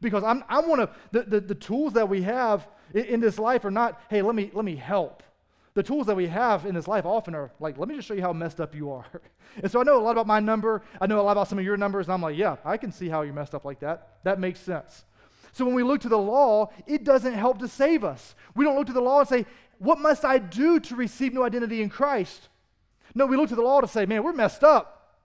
Because 0.01 0.23
I'm, 0.23 0.43
I 0.49 0.59
want 0.59 0.81
to, 0.81 0.89
the, 1.11 1.23
the, 1.23 1.39
the, 1.39 1.55
tools 1.55 1.93
that 1.93 2.09
we 2.09 2.21
have 2.23 2.67
in, 2.93 3.05
in, 3.05 3.19
this 3.19 3.39
life 3.39 3.63
are 3.65 3.71
not, 3.71 4.01
hey, 4.09 4.21
let 4.21 4.35
me, 4.35 4.51
let 4.53 4.65
me 4.65 4.75
help. 4.75 5.23
The 5.75 5.83
tools 5.83 6.07
that 6.07 6.15
we 6.15 6.27
have 6.27 6.65
in 6.65 6.75
this 6.75 6.87
life 6.87 7.05
often 7.05 7.33
are 7.35 7.51
like, 7.59 7.77
let 7.77 7.87
me 7.87 7.95
just 7.95 8.07
show 8.07 8.13
you 8.13 8.21
how 8.21 8.33
messed 8.33 8.59
up 8.59 8.75
you 8.75 8.91
are. 8.91 9.05
and 9.61 9.71
so 9.71 9.79
I 9.79 9.83
know 9.83 9.97
a 9.97 10.01
lot 10.01 10.11
about 10.11 10.27
my 10.27 10.39
number. 10.39 10.83
I 11.01 11.07
know 11.07 11.19
a 11.19 11.23
lot 11.23 11.31
about 11.31 11.47
some 11.47 11.57
of 11.57 11.65
your 11.65 11.77
numbers. 11.77 12.07
And 12.07 12.13
I'm 12.13 12.21
like, 12.21 12.37
yeah, 12.37 12.57
I 12.63 12.77
can 12.77 12.91
see 12.91 13.09
how 13.09 13.21
you're 13.21 13.33
messed 13.33 13.55
up 13.55 13.65
like 13.65 13.79
that. 13.79 14.17
That 14.23 14.39
makes 14.39 14.59
sense. 14.59 15.05
So 15.51 15.65
when 15.65 15.75
we 15.75 15.83
look 15.83 16.01
to 16.01 16.09
the 16.09 16.17
law, 16.17 16.71
it 16.87 17.03
doesn't 17.03 17.33
help 17.33 17.59
to 17.59 17.67
save 17.67 18.03
us. 18.03 18.35
We 18.55 18.65
don't 18.65 18.75
look 18.75 18.87
to 18.87 18.93
the 18.93 19.01
law 19.01 19.19
and 19.19 19.29
say, 19.29 19.45
what 19.79 19.99
must 19.99 20.25
I 20.25 20.37
do 20.37 20.79
to 20.79 20.95
receive 20.95 21.33
new 21.33 21.43
identity 21.43 21.81
in 21.81 21.89
Christ? 21.89 22.49
No, 23.15 23.25
we 23.25 23.37
look 23.37 23.49
to 23.49 23.55
the 23.55 23.61
law 23.61 23.81
to 23.81 23.87
say, 23.87 24.05
man, 24.05 24.23
we're 24.23 24.33
messed 24.33 24.63
up. 24.63 25.17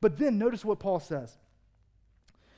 But 0.00 0.18
then 0.18 0.38
notice 0.38 0.64
what 0.64 0.78
Paul 0.78 1.00
says. 1.00 1.36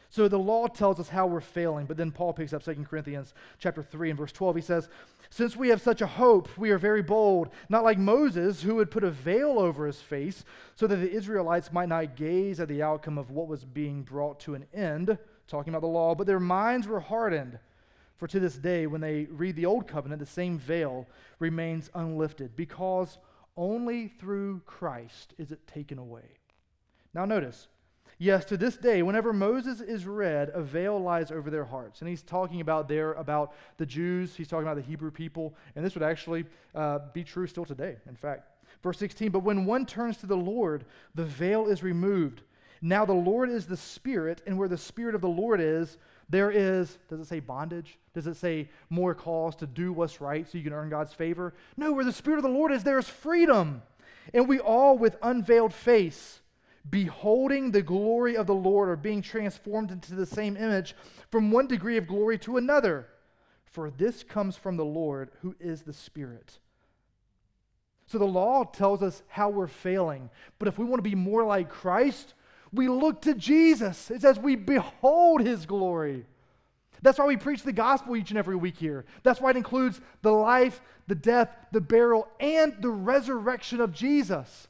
So 0.08 0.28
the 0.28 0.38
law 0.38 0.66
tells 0.66 1.00
us 1.00 1.08
how 1.08 1.26
we're 1.26 1.40
failing, 1.40 1.86
but 1.86 1.96
then 1.96 2.12
Paul 2.12 2.32
picks 2.32 2.52
up 2.52 2.62
2 2.62 2.86
Corinthians 2.88 3.34
chapter 3.58 3.82
3 3.82 4.10
and 4.10 4.18
verse 4.18 4.32
12. 4.32 4.56
He 4.56 4.62
says, 4.62 4.88
Since 5.30 5.56
we 5.56 5.68
have 5.68 5.82
such 5.82 6.00
a 6.00 6.06
hope, 6.06 6.48
we 6.56 6.70
are 6.70 6.78
very 6.78 7.02
bold, 7.02 7.50
not 7.68 7.84
like 7.84 7.98
Moses, 7.98 8.62
who 8.62 8.76
would 8.76 8.90
put 8.90 9.04
a 9.04 9.10
veil 9.10 9.58
over 9.58 9.86
his 9.86 10.00
face, 10.00 10.44
so 10.76 10.86
that 10.86 10.96
the 10.96 11.10
Israelites 11.10 11.72
might 11.72 11.88
not 11.88 12.16
gaze 12.16 12.60
at 12.60 12.68
the 12.68 12.82
outcome 12.82 13.18
of 13.18 13.30
what 13.30 13.48
was 13.48 13.64
being 13.64 14.02
brought 14.02 14.38
to 14.40 14.54
an 14.54 14.66
end, 14.72 15.18
talking 15.48 15.72
about 15.72 15.82
the 15.82 15.86
law, 15.86 16.14
but 16.14 16.26
their 16.26 16.40
minds 16.40 16.86
were 16.86 17.00
hardened. 17.00 17.58
For 18.16 18.26
to 18.28 18.40
this 18.40 18.56
day, 18.56 18.86
when 18.86 19.00
they 19.00 19.24
read 19.24 19.56
the 19.56 19.66
old 19.66 19.86
covenant, 19.86 20.20
the 20.20 20.26
same 20.26 20.58
veil 20.58 21.06
remains 21.38 21.90
unlifted, 21.94 22.56
because 22.56 23.18
only 23.56 24.08
through 24.08 24.62
Christ 24.66 25.34
is 25.38 25.50
it 25.50 25.66
taken 25.66 25.98
away. 25.98 26.38
Now, 27.12 27.24
notice, 27.24 27.68
Yes, 28.18 28.46
to 28.46 28.56
this 28.56 28.78
day, 28.78 29.02
whenever 29.02 29.32
Moses 29.34 29.82
is 29.82 30.06
read, 30.06 30.50
a 30.54 30.62
veil 30.62 30.98
lies 30.98 31.30
over 31.30 31.50
their 31.50 31.66
hearts. 31.66 32.00
And 32.00 32.08
he's 32.08 32.22
talking 32.22 32.62
about 32.62 32.88
there 32.88 33.12
about 33.12 33.54
the 33.76 33.84
Jews, 33.84 34.34
he's 34.34 34.48
talking 34.48 34.66
about 34.66 34.76
the 34.76 34.82
Hebrew 34.82 35.10
people, 35.10 35.54
and 35.74 35.84
this 35.84 35.94
would 35.94 36.02
actually 36.02 36.46
uh, 36.74 37.00
be 37.12 37.24
true 37.24 37.46
still 37.46 37.66
today, 37.66 37.96
in 38.08 38.16
fact. 38.16 38.48
Verse 38.82 38.98
16, 38.98 39.30
but 39.30 39.40
when 39.40 39.66
one 39.66 39.84
turns 39.84 40.16
to 40.18 40.26
the 40.26 40.36
Lord, 40.36 40.86
the 41.14 41.24
veil 41.24 41.66
is 41.66 41.82
removed. 41.82 42.42
Now 42.80 43.04
the 43.04 43.12
Lord 43.12 43.50
is 43.50 43.66
the 43.66 43.76
Spirit, 43.76 44.42
and 44.46 44.56
where 44.56 44.68
the 44.68 44.78
Spirit 44.78 45.14
of 45.14 45.20
the 45.20 45.28
Lord 45.28 45.60
is, 45.60 45.98
there 46.30 46.50
is, 46.50 46.98
does 47.08 47.20
it 47.20 47.26
say 47.26 47.40
bondage? 47.40 47.98
Does 48.14 48.26
it 48.26 48.36
say 48.36 48.70
more 48.88 49.14
cause 49.14 49.56
to 49.56 49.66
do 49.66 49.92
what's 49.92 50.20
right 50.22 50.48
so 50.48 50.56
you 50.56 50.64
can 50.64 50.72
earn 50.72 50.88
God's 50.88 51.12
favor? 51.12 51.52
No, 51.76 51.92
where 51.92 52.04
the 52.04 52.12
Spirit 52.12 52.38
of 52.38 52.44
the 52.44 52.48
Lord 52.48 52.72
is, 52.72 52.82
there 52.82 52.98
is 52.98 53.08
freedom. 53.08 53.82
And 54.32 54.48
we 54.48 54.58
all, 54.58 54.96
with 54.96 55.16
unveiled 55.22 55.74
face, 55.74 56.40
beholding 56.90 57.70
the 57.70 57.82
glory 57.82 58.36
of 58.36 58.46
the 58.46 58.54
Lord 58.54 58.88
or 58.88 58.96
being 58.96 59.22
transformed 59.22 59.90
into 59.90 60.14
the 60.14 60.26
same 60.26 60.56
image 60.56 60.94
from 61.30 61.50
one 61.50 61.66
degree 61.66 61.96
of 61.96 62.06
glory 62.06 62.38
to 62.38 62.56
another. 62.56 63.08
For 63.64 63.90
this 63.90 64.22
comes 64.22 64.56
from 64.56 64.76
the 64.76 64.84
Lord 64.84 65.30
who 65.42 65.54
is 65.60 65.82
the 65.82 65.92
Spirit. 65.92 66.58
So 68.06 68.18
the 68.18 68.24
law 68.24 68.64
tells 68.64 69.02
us 69.02 69.22
how 69.28 69.50
we're 69.50 69.66
failing. 69.66 70.30
But 70.58 70.68
if 70.68 70.78
we 70.78 70.84
want 70.84 70.98
to 70.98 71.10
be 71.10 71.16
more 71.16 71.44
like 71.44 71.68
Christ, 71.68 72.34
we 72.72 72.88
look 72.88 73.22
to 73.22 73.34
Jesus. 73.34 74.10
It 74.10 74.22
says 74.22 74.38
we 74.38 74.54
behold 74.54 75.40
his 75.40 75.66
glory. 75.66 76.24
That's 77.02 77.18
why 77.18 77.26
we 77.26 77.36
preach 77.36 77.62
the 77.62 77.72
gospel 77.72 78.16
each 78.16 78.30
and 78.30 78.38
every 78.38 78.56
week 78.56 78.76
here. 78.76 79.04
That's 79.22 79.40
why 79.40 79.50
it 79.50 79.56
includes 79.56 80.00
the 80.22 80.32
life, 80.32 80.80
the 81.08 81.14
death, 81.14 81.50
the 81.72 81.80
burial, 81.80 82.28
and 82.40 82.74
the 82.80 82.90
resurrection 82.90 83.80
of 83.80 83.92
Jesus. 83.92 84.68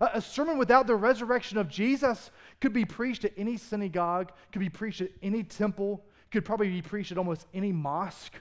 A, 0.00 0.20
sermon 0.20 0.56
without 0.56 0.86
the 0.86 0.96
resurrection 0.96 1.58
of 1.58 1.68
Jesus 1.68 2.30
could 2.60 2.72
be 2.72 2.84
preached 2.84 3.24
at 3.24 3.32
any 3.36 3.56
synagogue, 3.56 4.32
could 4.50 4.60
be 4.60 4.70
preached 4.70 5.02
at 5.02 5.10
any 5.22 5.42
temple, 5.42 6.04
could 6.30 6.44
probably 6.44 6.70
be 6.70 6.82
preached 6.82 7.12
at 7.12 7.18
almost 7.18 7.46
any 7.52 7.70
mosque. 7.70 8.40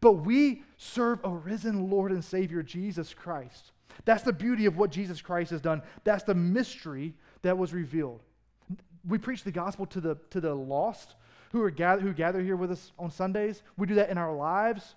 But 0.00 0.12
we 0.12 0.64
serve 0.76 1.20
a 1.24 1.30
risen 1.30 1.90
Lord 1.90 2.10
and 2.10 2.24
Savior, 2.24 2.62
Jesus 2.62 3.14
Christ. 3.14 3.72
That's 4.04 4.22
the 4.22 4.32
beauty 4.32 4.66
of 4.66 4.76
what 4.76 4.90
Jesus 4.90 5.20
Christ 5.20 5.50
has 5.50 5.60
done. 5.60 5.82
That's 6.04 6.24
the 6.24 6.34
mystery 6.34 7.14
that 7.42 7.56
was 7.56 7.72
revealed. 7.72 8.22
We 9.08 9.18
preach 9.18 9.44
the 9.44 9.52
gospel 9.52 9.86
to 9.86 10.00
the, 10.00 10.16
to 10.30 10.40
the 10.40 10.54
lost 10.54 11.14
who, 11.52 11.62
are 11.62 11.70
gather, 11.70 12.00
who 12.02 12.12
gather 12.12 12.40
here 12.40 12.56
with 12.56 12.70
us 12.70 12.92
on 12.98 13.10
Sundays. 13.10 13.62
We 13.76 13.86
do 13.86 13.94
that 13.94 14.10
in 14.10 14.18
our 14.18 14.34
lives. 14.34 14.94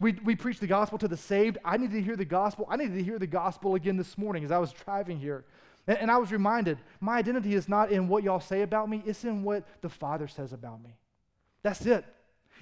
We, 0.00 0.12
we 0.24 0.34
preach 0.34 0.58
the 0.58 0.66
gospel 0.66 0.98
to 0.98 1.08
the 1.08 1.16
saved. 1.16 1.58
I 1.64 1.76
needed 1.76 1.92
to 1.92 2.02
hear 2.02 2.16
the 2.16 2.24
gospel. 2.24 2.66
I 2.70 2.76
needed 2.76 2.94
to 2.94 3.04
hear 3.04 3.18
the 3.18 3.26
gospel 3.26 3.74
again 3.74 3.98
this 3.98 4.16
morning 4.16 4.44
as 4.44 4.50
I 4.50 4.58
was 4.58 4.72
driving 4.72 5.20
here. 5.20 5.44
And, 5.86 5.98
and 5.98 6.10
I 6.10 6.16
was 6.16 6.32
reminded 6.32 6.78
my 7.00 7.18
identity 7.18 7.54
is 7.54 7.68
not 7.68 7.92
in 7.92 8.08
what 8.08 8.24
y'all 8.24 8.40
say 8.40 8.62
about 8.62 8.88
me, 8.88 9.02
it's 9.04 9.24
in 9.24 9.42
what 9.42 9.64
the 9.82 9.90
Father 9.90 10.26
says 10.26 10.54
about 10.54 10.82
me. 10.82 10.96
That's 11.62 11.84
it. 11.84 12.04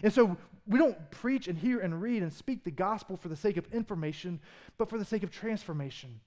And 0.03 0.13
so 0.13 0.37
we 0.67 0.79
don't 0.79 1.11
preach 1.13 1.47
and 1.47 1.57
hear 1.57 1.79
and 1.79 2.03
read 2.03 2.23
and 2.23 2.33
speak 2.33 2.65
the 2.65 2.71
gospel 2.73 3.17
for 3.17 3.29
the 3.29 3.37
sake 3.37 3.57
of 3.57 3.73
information, 3.73 4.41
but 4.77 4.91
for 4.91 4.99
the 4.99 5.05
sake 5.05 5.23
of 5.23 5.31
transformation. 5.31 6.21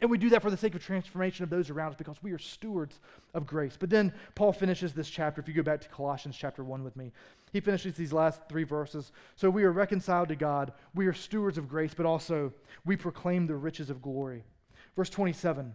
And 0.00 0.10
we 0.10 0.18
do 0.18 0.30
that 0.30 0.42
for 0.42 0.50
the 0.50 0.56
sake 0.56 0.74
of 0.74 0.82
transformation 0.82 1.44
of 1.44 1.50
those 1.50 1.70
around 1.70 1.90
us 1.90 1.96
because 1.96 2.20
we 2.22 2.32
are 2.32 2.38
stewards 2.38 2.98
of 3.34 3.46
grace. 3.46 3.76
But 3.78 3.88
then 3.88 4.12
Paul 4.34 4.52
finishes 4.52 4.92
this 4.92 5.08
chapter. 5.08 5.40
If 5.40 5.46
you 5.46 5.54
go 5.54 5.62
back 5.62 5.80
to 5.82 5.88
Colossians 5.88 6.36
chapter 6.36 6.64
1 6.64 6.82
with 6.82 6.96
me, 6.96 7.12
he 7.52 7.60
finishes 7.60 7.94
these 7.94 8.12
last 8.12 8.40
three 8.48 8.64
verses. 8.64 9.12
So 9.36 9.50
we 9.50 9.64
are 9.64 9.72
reconciled 9.72 10.28
to 10.28 10.36
God. 10.36 10.72
We 10.94 11.06
are 11.06 11.12
stewards 11.12 11.58
of 11.58 11.68
grace, 11.68 11.92
but 11.94 12.06
also 12.06 12.52
we 12.84 12.96
proclaim 12.96 13.46
the 13.46 13.56
riches 13.56 13.90
of 13.90 14.00
glory. 14.00 14.44
Verse 14.96 15.10
27 15.10 15.74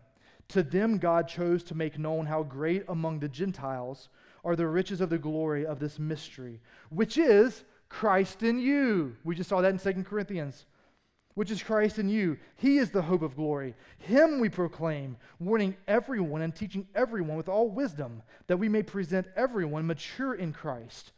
To 0.49 0.63
them 0.63 0.97
God 0.97 1.27
chose 1.27 1.63
to 1.65 1.75
make 1.75 1.99
known 1.99 2.25
how 2.25 2.43
great 2.43 2.83
among 2.87 3.19
the 3.19 3.29
Gentiles 3.29 4.09
are 4.43 4.55
the 4.55 4.67
riches 4.67 5.01
of 5.01 5.09
the 5.09 5.17
glory 5.17 5.65
of 5.65 5.79
this 5.79 5.99
mystery, 5.99 6.61
which 6.89 7.17
is 7.17 7.63
Christ 7.89 8.41
in 8.41 8.59
you. 8.59 9.15
We 9.23 9.35
just 9.35 9.49
saw 9.49 9.61
that 9.61 9.71
in 9.71 9.79
2 9.79 10.03
Corinthians 10.03 10.65
which 11.37 11.51
is 11.51 11.61
Christ 11.61 11.99
in 11.99 12.09
you. 12.09 12.35
He 12.55 12.79
is 12.79 12.89
the 12.89 13.03
hope 13.03 13.21
of 13.21 13.35
glory. 13.35 13.75
Him 13.99 14.39
we 14.39 14.49
proclaim, 14.49 15.17
warning 15.39 15.77
everyone 15.87 16.41
and 16.41 16.55
teaching 16.55 16.87
everyone 16.95 17.37
with 17.37 17.47
all 17.47 17.69
wisdom, 17.69 18.23
that 18.47 18.57
we 18.57 18.67
may 18.67 18.81
present 18.81 19.27
everyone 19.35 19.85
mature 19.85 20.33
in 20.33 20.51
Christ. 20.51 21.11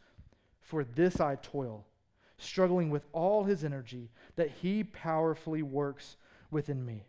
For 0.70 0.84
this 0.84 1.20
I 1.20 1.34
toil, 1.34 1.84
struggling 2.38 2.90
with 2.90 3.04
all 3.12 3.42
his 3.42 3.64
energy 3.64 4.08
that 4.36 4.50
he 4.62 4.84
powerfully 4.84 5.64
works 5.64 6.16
within 6.48 6.86
me. 6.86 7.06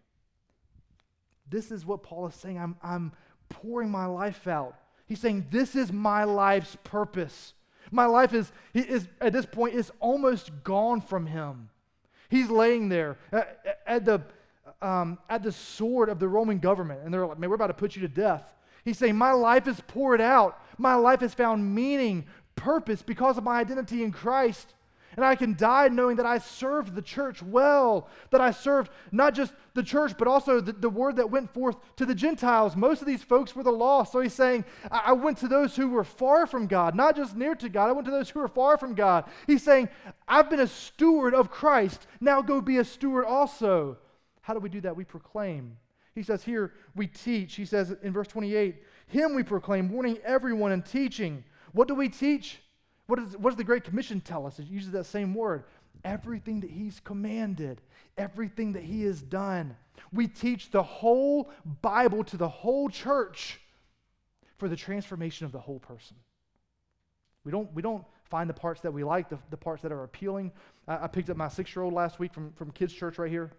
This 1.48 1.70
is 1.70 1.86
what 1.86 2.02
Paul 2.02 2.26
is 2.26 2.34
saying. 2.34 2.58
I'm, 2.58 2.76
I'm 2.82 3.12
pouring 3.50 3.92
my 3.92 4.08
life 4.08 4.48
out. 4.48 4.74
He's 5.06 5.20
saying, 5.20 5.46
This 5.52 5.76
is 5.76 5.94
my 5.94 6.24
life's 6.24 6.76
purpose. 6.84 7.54
My 7.92 8.06
life 8.06 8.34
is, 8.34 8.52
is 8.74 9.08
at 9.20 9.32
this 9.32 9.46
point, 9.46 9.76
is 9.76 9.92
almost 10.00 10.50
gone 10.64 11.02
from 11.02 11.28
him. 11.28 11.70
He's 12.30 12.50
laying 12.50 12.90
there 12.90 13.20
at, 13.32 13.84
at 13.86 14.06
the, 14.06 14.24
um, 14.82 15.20
at 15.30 15.44
the 15.44 15.52
sword 15.52 16.10
of 16.10 16.18
the 16.18 16.28
Roman 16.28 16.58
government, 16.58 17.02
and 17.06 17.14
they're 17.14 17.28
like, 17.28 17.38
Man, 17.38 17.52
we're 17.52 17.58
about 17.58 17.68
to 17.68 17.76
put 17.76 17.96
you 17.96 18.02
to 18.02 18.08
death. 18.08 18.44
He's 18.84 18.98
saying, 18.98 19.16
My 19.16 19.34
life 19.34 19.68
is 19.68 19.80
poured 19.82 20.22
out. 20.22 20.60
My 20.78 20.96
life 20.96 21.20
has 21.20 21.34
found 21.34 21.76
meaning, 21.76 22.26
purpose 22.56 23.02
because 23.02 23.38
of 23.38 23.44
my 23.44 23.60
identity 23.60 24.04
in 24.04 24.12
Christ. 24.12 24.74
And 25.18 25.26
I 25.26 25.36
can 25.36 25.56
die 25.56 25.90
knowing 25.90 26.16
that 26.18 26.26
I 26.26 26.38
served 26.38 26.96
the 26.96 27.02
church 27.02 27.44
well, 27.44 28.08
that 28.30 28.40
I 28.40 28.52
served 28.52 28.92
not 29.12 29.34
just 29.34 29.54
the 29.74 29.84
church, 29.84 30.18
but 30.18 30.28
also 30.28 30.62
the, 30.62 30.72
the, 30.72 30.90
word 30.90 31.18
that 31.18 31.30
went 31.30 31.54
forth 31.54 31.76
to 31.98 32.06
the 32.06 32.16
Gentiles. 32.16 32.78
Most 32.78 33.02
of 33.02 33.08
these 33.08 33.22
folks 33.22 33.54
were 33.54 33.64
the 33.64 33.72
lost. 33.72 34.14
So 34.14 34.22
he's 34.22 34.34
saying, 34.34 34.64
I, 34.90 35.02
I 35.08 35.12
went 35.12 35.38
to 35.40 35.50
those 35.50 35.76
who 35.76 35.90
were 35.90 36.06
far 36.06 36.48
from 36.48 36.66
God, 36.68 36.96
not 36.96 37.18
just 37.18 37.36
near 37.36 37.56
to 37.56 37.68
God. 37.68 37.90
I 37.90 37.92
went 37.92 38.06
to 38.06 38.12
those 38.12 38.30
who 38.30 38.40
were 38.40 38.48
far 38.48 38.78
from 38.78 38.96
God. 38.96 39.26
He's 39.48 39.64
saying, 39.64 39.90
I've 40.28 40.50
been 40.50 40.62
a 40.62 40.68
steward 40.68 41.34
of 41.34 41.52
Christ. 41.52 42.08
Now 42.22 42.42
go 42.42 42.62
be 42.62 42.78
a 42.78 42.86
steward 42.86 43.26
also. 43.26 43.98
How 44.42 44.54
do 44.54 44.62
we 44.62 44.70
do 44.70 44.82
that? 44.82 44.96
We 44.96 45.04
proclaim. 45.04 45.78
He 46.16 46.24
says 46.24 46.44
here, 46.44 46.74
we 46.96 47.08
teach. 47.08 47.56
He 47.56 47.66
says 47.66 47.94
in 48.02 48.14
verse 48.14 48.28
28, 48.28 48.82
Him 49.08 49.36
we 49.36 49.44
proclaim, 49.44 49.92
warning 49.92 50.20
everyone 50.24 50.72
and 50.72 50.86
teaching. 50.86 51.44
What 51.74 51.88
do 51.88 51.96
we 51.96 52.10
teach? 52.10 52.60
What, 53.08 53.20
is, 53.20 53.38
what 53.38 53.50
does 53.50 53.58
the 53.58 53.64
Great 53.64 53.84
Commission 53.84 54.22
tell 54.22 54.46
us? 54.46 54.60
It 54.60 54.68
uses 54.68 54.92
that 54.92 55.06
same 55.06 55.34
word. 55.34 55.64
Everything 56.04 56.62
that 56.62 56.70
He's 56.70 57.00
commanded, 57.00 57.82
everything 58.18 58.74
that 58.74 58.84
He 58.84 59.04
has 59.04 59.22
done. 59.22 59.76
We 60.14 60.28
teach 60.28 60.72
the 60.72 60.84
whole 60.84 61.50
Bible 61.82 62.24
to 62.26 62.38
the 62.38 62.48
whole 62.48 62.90
church 62.90 63.60
for 64.58 64.68
the 64.68 64.76
transformation 64.76 65.46
of 65.46 65.52
the 65.52 65.60
whole 65.60 65.80
person. 65.80 66.16
We 67.44 67.52
don't, 67.52 67.74
we 67.74 67.82
don't 67.82 68.06
find 68.26 68.50
the 68.50 68.54
parts 68.54 68.82
that 68.82 68.94
we 68.94 69.04
like, 69.04 69.30
the, 69.30 69.40
the 69.50 69.58
parts 69.58 69.82
that 69.82 69.92
are 69.92 70.04
appealing. 70.04 70.52
I, 70.88 71.06
I 71.06 71.08
picked 71.08 71.30
up 71.30 71.38
my 71.38 71.50
six 71.50 71.76
year 71.76 71.84
old 71.84 71.94
last 71.94 72.20
week 72.20 72.34
from, 72.34 72.54
from 72.54 72.72
kids' 72.72 72.94
church 72.94 73.18
right 73.18 73.32
here. 73.32 73.52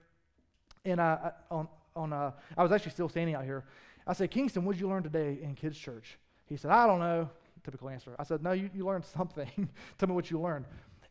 And 0.84 1.00
I, 1.00 1.32
I 1.50 1.54
on, 1.54 1.68
on, 1.94 2.12
uh, 2.12 2.32
I 2.56 2.62
was 2.62 2.72
actually 2.72 2.92
still 2.92 3.08
standing 3.08 3.34
out 3.34 3.44
here. 3.44 3.64
I 4.06 4.12
said, 4.14 4.30
Kingston, 4.30 4.64
what 4.64 4.72
did 4.72 4.80
you 4.80 4.88
learn 4.88 5.02
today 5.02 5.38
in 5.42 5.54
kids' 5.54 5.78
church? 5.78 6.18
He 6.46 6.56
said, 6.56 6.70
I 6.70 6.86
don't 6.86 7.00
know 7.00 7.28
typical 7.64 7.88
answer. 7.88 8.14
I 8.18 8.24
said, 8.24 8.42
No, 8.42 8.52
you, 8.52 8.70
you 8.74 8.86
learned 8.86 9.04
something. 9.16 9.68
Tell 9.98 10.08
me 10.08 10.14
what 10.14 10.30
you 10.30 10.40
learned. 10.40 10.66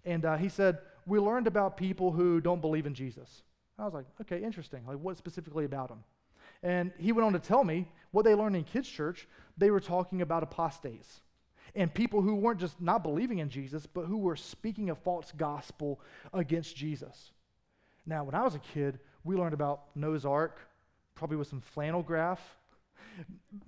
And 0.06 0.26
uh, 0.26 0.38
he 0.38 0.50
said, 0.50 0.80
We 1.06 1.20
learned 1.20 1.48
about 1.48 1.78
people 1.78 2.12
who 2.12 2.42
don't 2.42 2.62
believe 2.62 2.86
in 2.86 2.94
Jesus. 2.94 3.44
I 3.78 3.86
was 3.86 3.94
like, 3.94 4.06
Okay, 4.22 4.44
interesting. 4.44 4.82
Like, 4.88 4.98
what 4.98 5.18
specifically 5.18 5.66
about 5.66 5.90
them? 5.90 6.04
And 6.64 6.92
he 6.98 7.12
went 7.12 7.26
on 7.26 7.34
to 7.34 7.40
tell 7.40 7.64
me 7.64 7.88
what 8.12 8.24
they 8.24 8.36
learned 8.36 8.56
in 8.56 8.64
kids' 8.64 8.90
church. 8.90 9.28
They 9.58 9.72
were 9.72 9.80
talking 9.80 10.22
about 10.22 10.44
apostates 10.44 11.22
and 11.76 11.94
people 11.94 12.22
who 12.22 12.36
weren't 12.36 12.60
just 12.60 12.80
not 12.82 13.04
believing 13.04 13.40
in 13.40 13.50
Jesus, 13.50 13.86
but 13.86 14.06
who 14.06 14.18
were 14.18 14.36
speaking 14.36 14.90
a 14.90 14.96
false 14.96 15.32
gospel 15.38 16.00
against 16.34 16.76
Jesus. 16.76 17.32
Now, 18.06 18.24
when 18.24 18.36
I 18.36 18.44
was 18.44 18.56
a 18.56 18.60
kid, 18.60 19.00
we 19.24 19.36
learned 19.36 19.54
about 19.54 19.84
Noah's 19.96 20.26
Ark, 20.26 20.60
probably 21.16 21.38
with 21.38 21.48
some 21.48 21.62
flannel 21.62 22.02
graph 22.02 22.42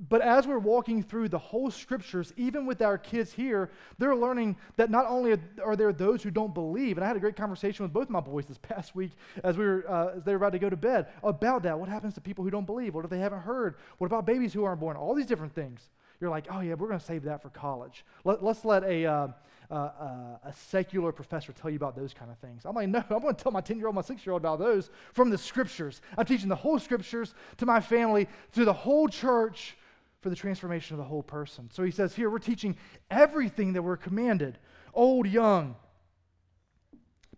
but 0.07 0.21
as 0.21 0.47
we're 0.47 0.59
walking 0.59 1.03
through 1.03 1.27
the 1.27 1.37
whole 1.37 1.69
scriptures, 1.69 2.31
even 2.37 2.65
with 2.65 2.81
our 2.81 2.97
kids 2.97 3.33
here, 3.33 3.69
they're 3.97 4.15
learning 4.15 4.55
that 4.77 4.89
not 4.89 5.05
only 5.07 5.37
are 5.63 5.75
there 5.75 5.91
those 5.91 6.23
who 6.23 6.31
don't 6.31 6.53
believe, 6.53 6.97
and 6.97 7.03
I 7.03 7.07
had 7.07 7.17
a 7.17 7.19
great 7.19 7.35
conversation 7.35 7.83
with 7.83 7.91
both 7.91 8.09
my 8.09 8.21
boys 8.21 8.45
this 8.45 8.57
past 8.61 8.95
week 8.95 9.11
as 9.43 9.57
we 9.57 9.65
were 9.65 9.85
uh, 9.89 10.17
as 10.17 10.23
they 10.23 10.31
were 10.31 10.37
about 10.37 10.53
to 10.53 10.59
go 10.59 10.69
to 10.69 10.77
bed 10.77 11.07
about 11.21 11.63
that. 11.63 11.77
What 11.77 11.89
happens 11.89 12.13
to 12.13 12.21
people 12.21 12.45
who 12.45 12.49
don't 12.49 12.65
believe? 12.65 12.95
What 12.95 13.03
if 13.03 13.11
they 13.11 13.19
haven't 13.19 13.41
heard? 13.41 13.75
What 13.97 14.07
about 14.07 14.25
babies 14.25 14.53
who 14.53 14.63
aren't 14.63 14.79
born? 14.79 14.95
All 14.95 15.13
these 15.13 15.25
different 15.25 15.53
things. 15.53 15.89
You're 16.21 16.29
like, 16.29 16.47
oh 16.49 16.61
yeah, 16.61 16.75
we're 16.75 16.87
going 16.87 16.99
to 16.99 17.05
save 17.05 17.23
that 17.23 17.41
for 17.41 17.49
college. 17.49 18.05
Let, 18.23 18.41
us 18.41 18.63
let 18.63 18.85
a 18.85 19.05
uh, 19.05 19.27
uh, 19.69 19.73
uh, 19.73 20.37
a 20.45 20.53
secular 20.53 21.11
professor 21.11 21.53
tell 21.53 21.69
you 21.69 21.77
about 21.77 21.95
those 21.95 22.13
kind 22.13 22.31
of 22.31 22.37
things. 22.39 22.65
I'm 22.65 22.75
like, 22.75 22.89
no, 22.89 23.03
I'm 23.09 23.21
going 23.21 23.35
to 23.35 23.43
tell 23.43 23.51
my 23.51 23.61
10 23.61 23.77
year 23.77 23.87
old, 23.87 23.95
my 23.95 24.01
6 24.01 24.25
year 24.25 24.33
old 24.33 24.41
about 24.41 24.59
those 24.59 24.89
from 25.13 25.29
the 25.29 25.37
scriptures. 25.37 26.01
I'm 26.17 26.25
teaching 26.25 26.49
the 26.49 26.55
whole 26.55 26.79
scriptures 26.79 27.33
to 27.57 27.65
my 27.65 27.79
family, 27.79 28.27
to 28.53 28.65
the 28.65 28.73
whole 28.73 29.07
church 29.07 29.77
for 30.21 30.29
the 30.29 30.35
transformation 30.35 30.93
of 30.93 30.97
the 30.97 31.03
whole 31.03 31.23
person. 31.23 31.69
So 31.71 31.83
he 31.83 31.91
says 31.91 32.15
here, 32.15 32.29
we're 32.29 32.39
teaching 32.39 32.77
everything 33.11 33.73
that 33.73 33.81
we're 33.81 33.97
commanded, 33.97 34.57
old, 34.93 35.27
young. 35.27 35.75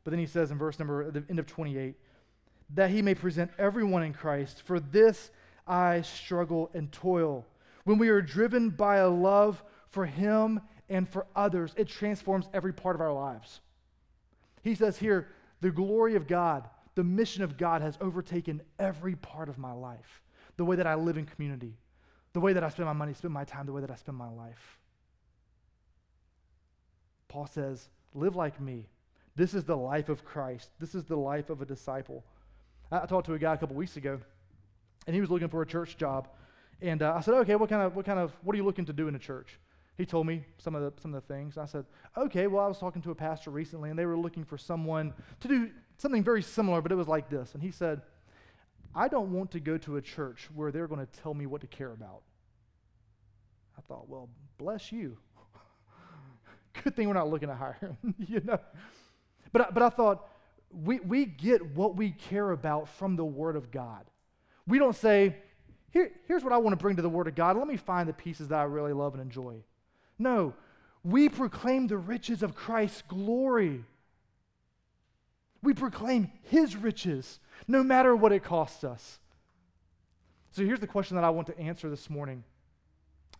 But 0.03 0.11
then 0.11 0.19
he 0.19 0.27
says 0.27 0.51
in 0.51 0.57
verse 0.57 0.77
number, 0.77 1.09
the 1.09 1.23
end 1.29 1.39
of 1.39 1.47
28, 1.47 1.95
that 2.75 2.91
he 2.91 3.01
may 3.01 3.15
present 3.15 3.51
everyone 3.57 4.03
in 4.03 4.13
Christ. 4.13 4.61
For 4.63 4.79
this 4.79 5.31
I 5.67 6.01
struggle 6.01 6.69
and 6.73 6.91
toil. 6.91 7.45
When 7.85 7.97
we 7.97 8.09
are 8.09 8.21
driven 8.21 8.69
by 8.69 8.97
a 8.97 9.09
love 9.09 9.63
for 9.89 10.05
him 10.05 10.61
and 10.89 11.07
for 11.09 11.25
others, 11.35 11.73
it 11.75 11.87
transforms 11.87 12.47
every 12.53 12.73
part 12.73 12.95
of 12.95 13.01
our 13.01 13.13
lives. 13.13 13.59
He 14.63 14.75
says 14.75 14.97
here, 14.97 15.27
the 15.61 15.71
glory 15.71 16.15
of 16.15 16.27
God, 16.27 16.69
the 16.95 17.03
mission 17.03 17.43
of 17.43 17.57
God 17.57 17.81
has 17.81 17.97
overtaken 18.01 18.61
every 18.79 19.15
part 19.15 19.49
of 19.49 19.57
my 19.57 19.71
life. 19.71 20.21
The 20.57 20.65
way 20.65 20.75
that 20.75 20.87
I 20.87 20.95
live 20.95 21.17
in 21.17 21.25
community, 21.25 21.77
the 22.33 22.39
way 22.39 22.53
that 22.53 22.63
I 22.63 22.69
spend 22.69 22.85
my 22.85 22.93
money, 22.93 23.13
spend 23.13 23.33
my 23.33 23.43
time, 23.43 23.65
the 23.65 23.73
way 23.73 23.81
that 23.81 23.91
I 23.91 23.95
spend 23.95 24.17
my 24.17 24.29
life. 24.29 24.79
Paul 27.27 27.47
says, 27.47 27.89
live 28.13 28.35
like 28.35 28.61
me. 28.61 28.87
This 29.35 29.53
is 29.53 29.65
the 29.65 29.75
life 29.75 30.07
of 30.07 30.23
Christ. 30.23 30.69
This 30.79 30.95
is 30.95 31.03
the 31.03 31.17
life 31.17 31.49
of 31.49 31.61
a 31.61 31.65
disciple. 31.65 32.23
I, 32.91 33.01
I 33.01 33.05
talked 33.05 33.25
to 33.25 33.33
a 33.33 33.39
guy 33.39 33.53
a 33.53 33.57
couple 33.57 33.75
weeks 33.75 33.97
ago, 33.97 34.19
and 35.05 35.13
he 35.13 35.19
was 35.19 35.29
looking 35.29 35.49
for 35.49 35.61
a 35.61 35.65
church 35.65 35.97
job. 35.97 36.29
And 36.81 37.01
uh, 37.01 37.13
I 37.15 37.21
said, 37.21 37.33
okay, 37.33 37.55
what 37.55 37.69
kind 37.69 37.81
of, 37.81 37.95
what 37.95 38.05
kind 38.05 38.19
of, 38.19 38.31
what 38.43 38.53
are 38.53 38.57
you 38.57 38.63
looking 38.63 38.85
to 38.85 38.93
do 38.93 39.07
in 39.07 39.15
a 39.15 39.19
church? 39.19 39.59
He 39.97 40.05
told 40.05 40.27
me 40.27 40.45
some 40.57 40.75
of 40.75 40.81
the 40.81 41.01
some 41.01 41.13
of 41.13 41.25
the 41.25 41.33
things. 41.33 41.57
I 41.57 41.65
said, 41.65 41.85
"Okay, 42.17 42.47
well, 42.47 42.63
I 42.63 42.67
was 42.67 42.77
talking 42.77 43.01
to 43.03 43.11
a 43.11 43.15
pastor 43.15 43.49
recently, 43.49 43.89
and 43.89 43.97
they 43.97 44.05
were 44.05 44.17
looking 44.17 44.43
for 44.43 44.57
someone 44.57 45.13
to 45.39 45.47
do 45.47 45.71
something 45.97 46.23
very 46.23 46.41
similar, 46.41 46.81
but 46.81 46.91
it 46.91 46.95
was 46.95 47.07
like 47.07 47.29
this." 47.29 47.53
And 47.53 47.63
he 47.63 47.71
said, 47.71 48.01
"I 48.93 49.07
don't 49.07 49.31
want 49.31 49.51
to 49.51 49.59
go 49.59 49.77
to 49.79 49.97
a 49.97 50.01
church 50.01 50.49
where 50.53 50.71
they're 50.71 50.87
going 50.87 51.05
to 51.05 51.19
tell 51.21 51.33
me 51.33 51.45
what 51.45 51.61
to 51.61 51.67
care 51.67 51.91
about." 51.91 52.23
I 53.77 53.81
thought, 53.81 54.09
"Well, 54.09 54.29
bless 54.57 54.91
you. 54.91 55.17
Good 56.83 56.95
thing 56.95 57.07
we're 57.07 57.13
not 57.13 57.29
looking 57.29 57.49
to 57.49 57.55
hire 57.55 57.97
you 58.19 58.41
know." 58.41 58.59
But 59.53 59.73
but 59.73 59.81
I 59.81 59.89
thought 59.89 60.27
we 60.71 60.99
we 60.99 61.25
get 61.25 61.65
what 61.73 61.95
we 61.95 62.11
care 62.11 62.51
about 62.51 62.89
from 62.89 63.15
the 63.15 63.25
Word 63.25 63.55
of 63.55 63.71
God. 63.71 64.05
We 64.67 64.77
don't 64.77 64.95
say, 64.95 65.37
Here, 65.91 66.11
here's 66.27 66.43
what 66.43 66.51
I 66.51 66.57
want 66.57 66.77
to 66.77 66.81
bring 66.83 66.97
to 66.97 67.01
the 67.01 67.09
Word 67.09 67.27
of 67.27 67.35
God. 67.35 67.55
Let 67.55 67.67
me 67.67 67.77
find 67.77 68.09
the 68.09 68.13
pieces 68.13 68.49
that 68.49 68.59
I 68.59 68.63
really 68.63 68.91
love 68.91 69.13
and 69.13 69.21
enjoy. 69.21 69.63
No, 70.17 70.53
we 71.03 71.29
proclaim 71.29 71.87
the 71.87 71.97
riches 71.97 72.41
of 72.43 72.55
Christ's 72.55 73.03
glory. 73.07 73.83
We 75.61 75.73
proclaim 75.73 76.31
his 76.43 76.75
riches, 76.75 77.39
no 77.67 77.83
matter 77.83 78.15
what 78.15 78.31
it 78.31 78.43
costs 78.43 78.83
us. 78.83 79.19
So 80.51 80.63
here's 80.63 80.79
the 80.79 80.87
question 80.87 81.15
that 81.15 81.23
I 81.23 81.29
want 81.31 81.47
to 81.47 81.59
answer 81.59 81.89
this 81.89 82.09
morning. 82.09 82.43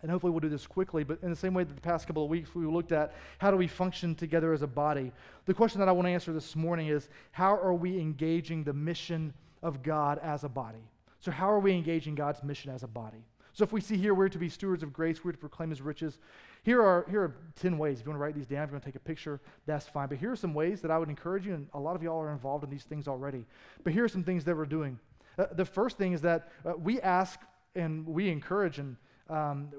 And 0.01 0.11
hopefully 0.11 0.31
we'll 0.31 0.41
do 0.41 0.49
this 0.49 0.67
quickly, 0.67 1.03
but 1.03 1.19
in 1.23 1.29
the 1.29 1.35
same 1.35 1.53
way 1.53 1.63
that 1.63 1.73
the 1.73 1.81
past 1.81 2.05
couple 2.05 2.23
of 2.23 2.29
weeks 2.29 2.53
we 2.53 2.65
looked 2.65 2.91
at 2.91 3.15
how 3.37 3.49
do 3.49 3.57
we 3.57 3.67
function 3.67 4.13
together 4.13 4.53
as 4.53 4.61
a 4.61 4.67
body. 4.67 5.11
The 5.45 5.53
question 5.53 5.79
that 5.79 5.89
I 5.89 5.93
want 5.93 6.07
to 6.07 6.11
answer 6.11 6.33
this 6.33 6.55
morning 6.55 6.87
is 6.87 7.09
how 7.31 7.55
are 7.55 7.73
we 7.73 7.99
engaging 7.99 8.63
the 8.63 8.73
mission 8.73 9.33
of 9.63 9.81
God 9.81 10.19
as 10.21 10.43
a 10.43 10.49
body? 10.49 10.83
So, 11.21 11.31
how 11.31 11.49
are 11.49 11.59
we 11.59 11.73
engaging 11.73 12.13
God's 12.13 12.43
mission 12.43 12.71
as 12.71 12.83
a 12.83 12.87
body? 12.87 13.25
So, 13.53 13.63
if 13.63 13.71
we 13.71 13.81
see 13.81 13.97
here 13.97 14.13
we're 14.13 14.29
to 14.29 14.37
be 14.37 14.49
stewards 14.49 14.83
of 14.83 14.93
grace, 14.93 15.23
we're 15.23 15.31
to 15.31 15.37
proclaim 15.37 15.71
his 15.71 15.81
riches, 15.81 16.19
here 16.65 16.81
are, 16.81 17.05
here 17.11 17.21
are 17.21 17.35
10 17.61 17.77
ways. 17.77 17.99
If 17.99 18.05
you 18.07 18.09
want 18.09 18.19
to 18.19 18.23
write 18.23 18.33
these 18.33 18.47
down, 18.47 18.63
if 18.63 18.69
you 18.69 18.73
want 18.73 18.83
to 18.83 18.89
take 18.89 18.95
a 18.95 18.99
picture, 18.99 19.39
that's 19.67 19.85
fine. 19.87 20.07
But 20.07 20.17
here 20.17 20.31
are 20.31 20.35
some 20.35 20.55
ways 20.55 20.81
that 20.81 20.89
I 20.89 20.97
would 20.97 21.09
encourage 21.09 21.45
you, 21.45 21.53
and 21.53 21.67
a 21.75 21.79
lot 21.79 21.95
of 21.95 22.01
y'all 22.01 22.19
are 22.19 22.31
involved 22.31 22.63
in 22.63 22.71
these 22.71 22.85
things 22.85 23.07
already. 23.07 23.45
But 23.83 23.93
here 23.93 24.03
are 24.03 24.09
some 24.09 24.23
things 24.23 24.43
that 24.45 24.57
we're 24.57 24.65
doing. 24.65 24.97
Uh, 25.37 25.45
the 25.51 25.63
first 25.63 25.99
thing 25.99 26.13
is 26.13 26.21
that 26.21 26.51
uh, 26.65 26.73
we 26.75 26.99
ask 27.01 27.39
and 27.75 28.07
we 28.07 28.29
encourage 28.29 28.79
and 28.79 28.95
um, 29.29 29.69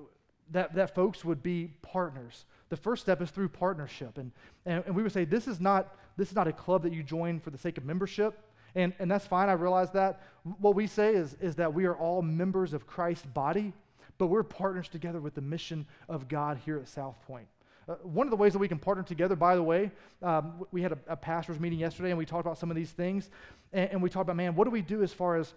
that, 0.52 0.76
that 0.76 0.94
folks 0.94 1.24
would 1.24 1.42
be 1.42 1.72
partners. 1.82 2.44
The 2.68 2.76
first 2.76 3.02
step 3.02 3.20
is 3.20 3.30
through 3.30 3.48
partnership. 3.48 4.16
And, 4.16 4.30
and, 4.64 4.84
and 4.86 4.94
we 4.94 5.02
would 5.02 5.12
say 5.12 5.24
this 5.24 5.48
is, 5.48 5.60
not, 5.60 5.96
this 6.16 6.28
is 6.28 6.36
not 6.36 6.46
a 6.46 6.52
club 6.52 6.84
that 6.84 6.92
you 6.92 7.02
join 7.02 7.40
for 7.40 7.50
the 7.50 7.58
sake 7.58 7.78
of 7.78 7.84
membership. 7.84 8.38
And, 8.76 8.92
and 9.00 9.10
that's 9.10 9.26
fine, 9.26 9.48
I 9.48 9.54
realize 9.54 9.90
that. 9.90 10.22
What 10.60 10.76
we 10.76 10.86
say 10.86 11.16
is, 11.16 11.34
is 11.40 11.56
that 11.56 11.74
we 11.74 11.86
are 11.86 11.96
all 11.96 12.22
members 12.22 12.74
of 12.74 12.86
Christ's 12.86 13.26
body 13.26 13.72
but 14.18 14.26
we're 14.26 14.42
partners 14.42 14.88
together 14.88 15.20
with 15.20 15.34
the 15.34 15.40
mission 15.40 15.86
of 16.08 16.28
God 16.28 16.58
here 16.64 16.78
at 16.78 16.88
South 16.88 17.16
Point. 17.26 17.46
Uh, 17.88 17.94
one 18.02 18.26
of 18.26 18.30
the 18.32 18.36
ways 18.36 18.52
that 18.52 18.58
we 18.58 18.66
can 18.66 18.78
partner 18.78 19.04
together, 19.04 19.36
by 19.36 19.54
the 19.54 19.62
way, 19.62 19.92
um, 20.22 20.64
we 20.72 20.82
had 20.82 20.92
a, 20.92 20.98
a, 21.08 21.16
pastor's 21.16 21.60
meeting 21.60 21.78
yesterday 21.78 22.10
and 22.10 22.18
we 22.18 22.26
talked 22.26 22.44
about 22.44 22.58
some 22.58 22.68
of 22.68 22.76
these 22.76 22.90
things. 22.90 23.30
And, 23.72 23.90
and, 23.92 24.02
we 24.02 24.10
talked 24.10 24.24
about, 24.24 24.34
man, 24.34 24.56
what 24.56 24.64
do 24.64 24.70
we 24.70 24.82
do 24.82 25.04
as 25.04 25.12
far 25.12 25.36
as 25.36 25.54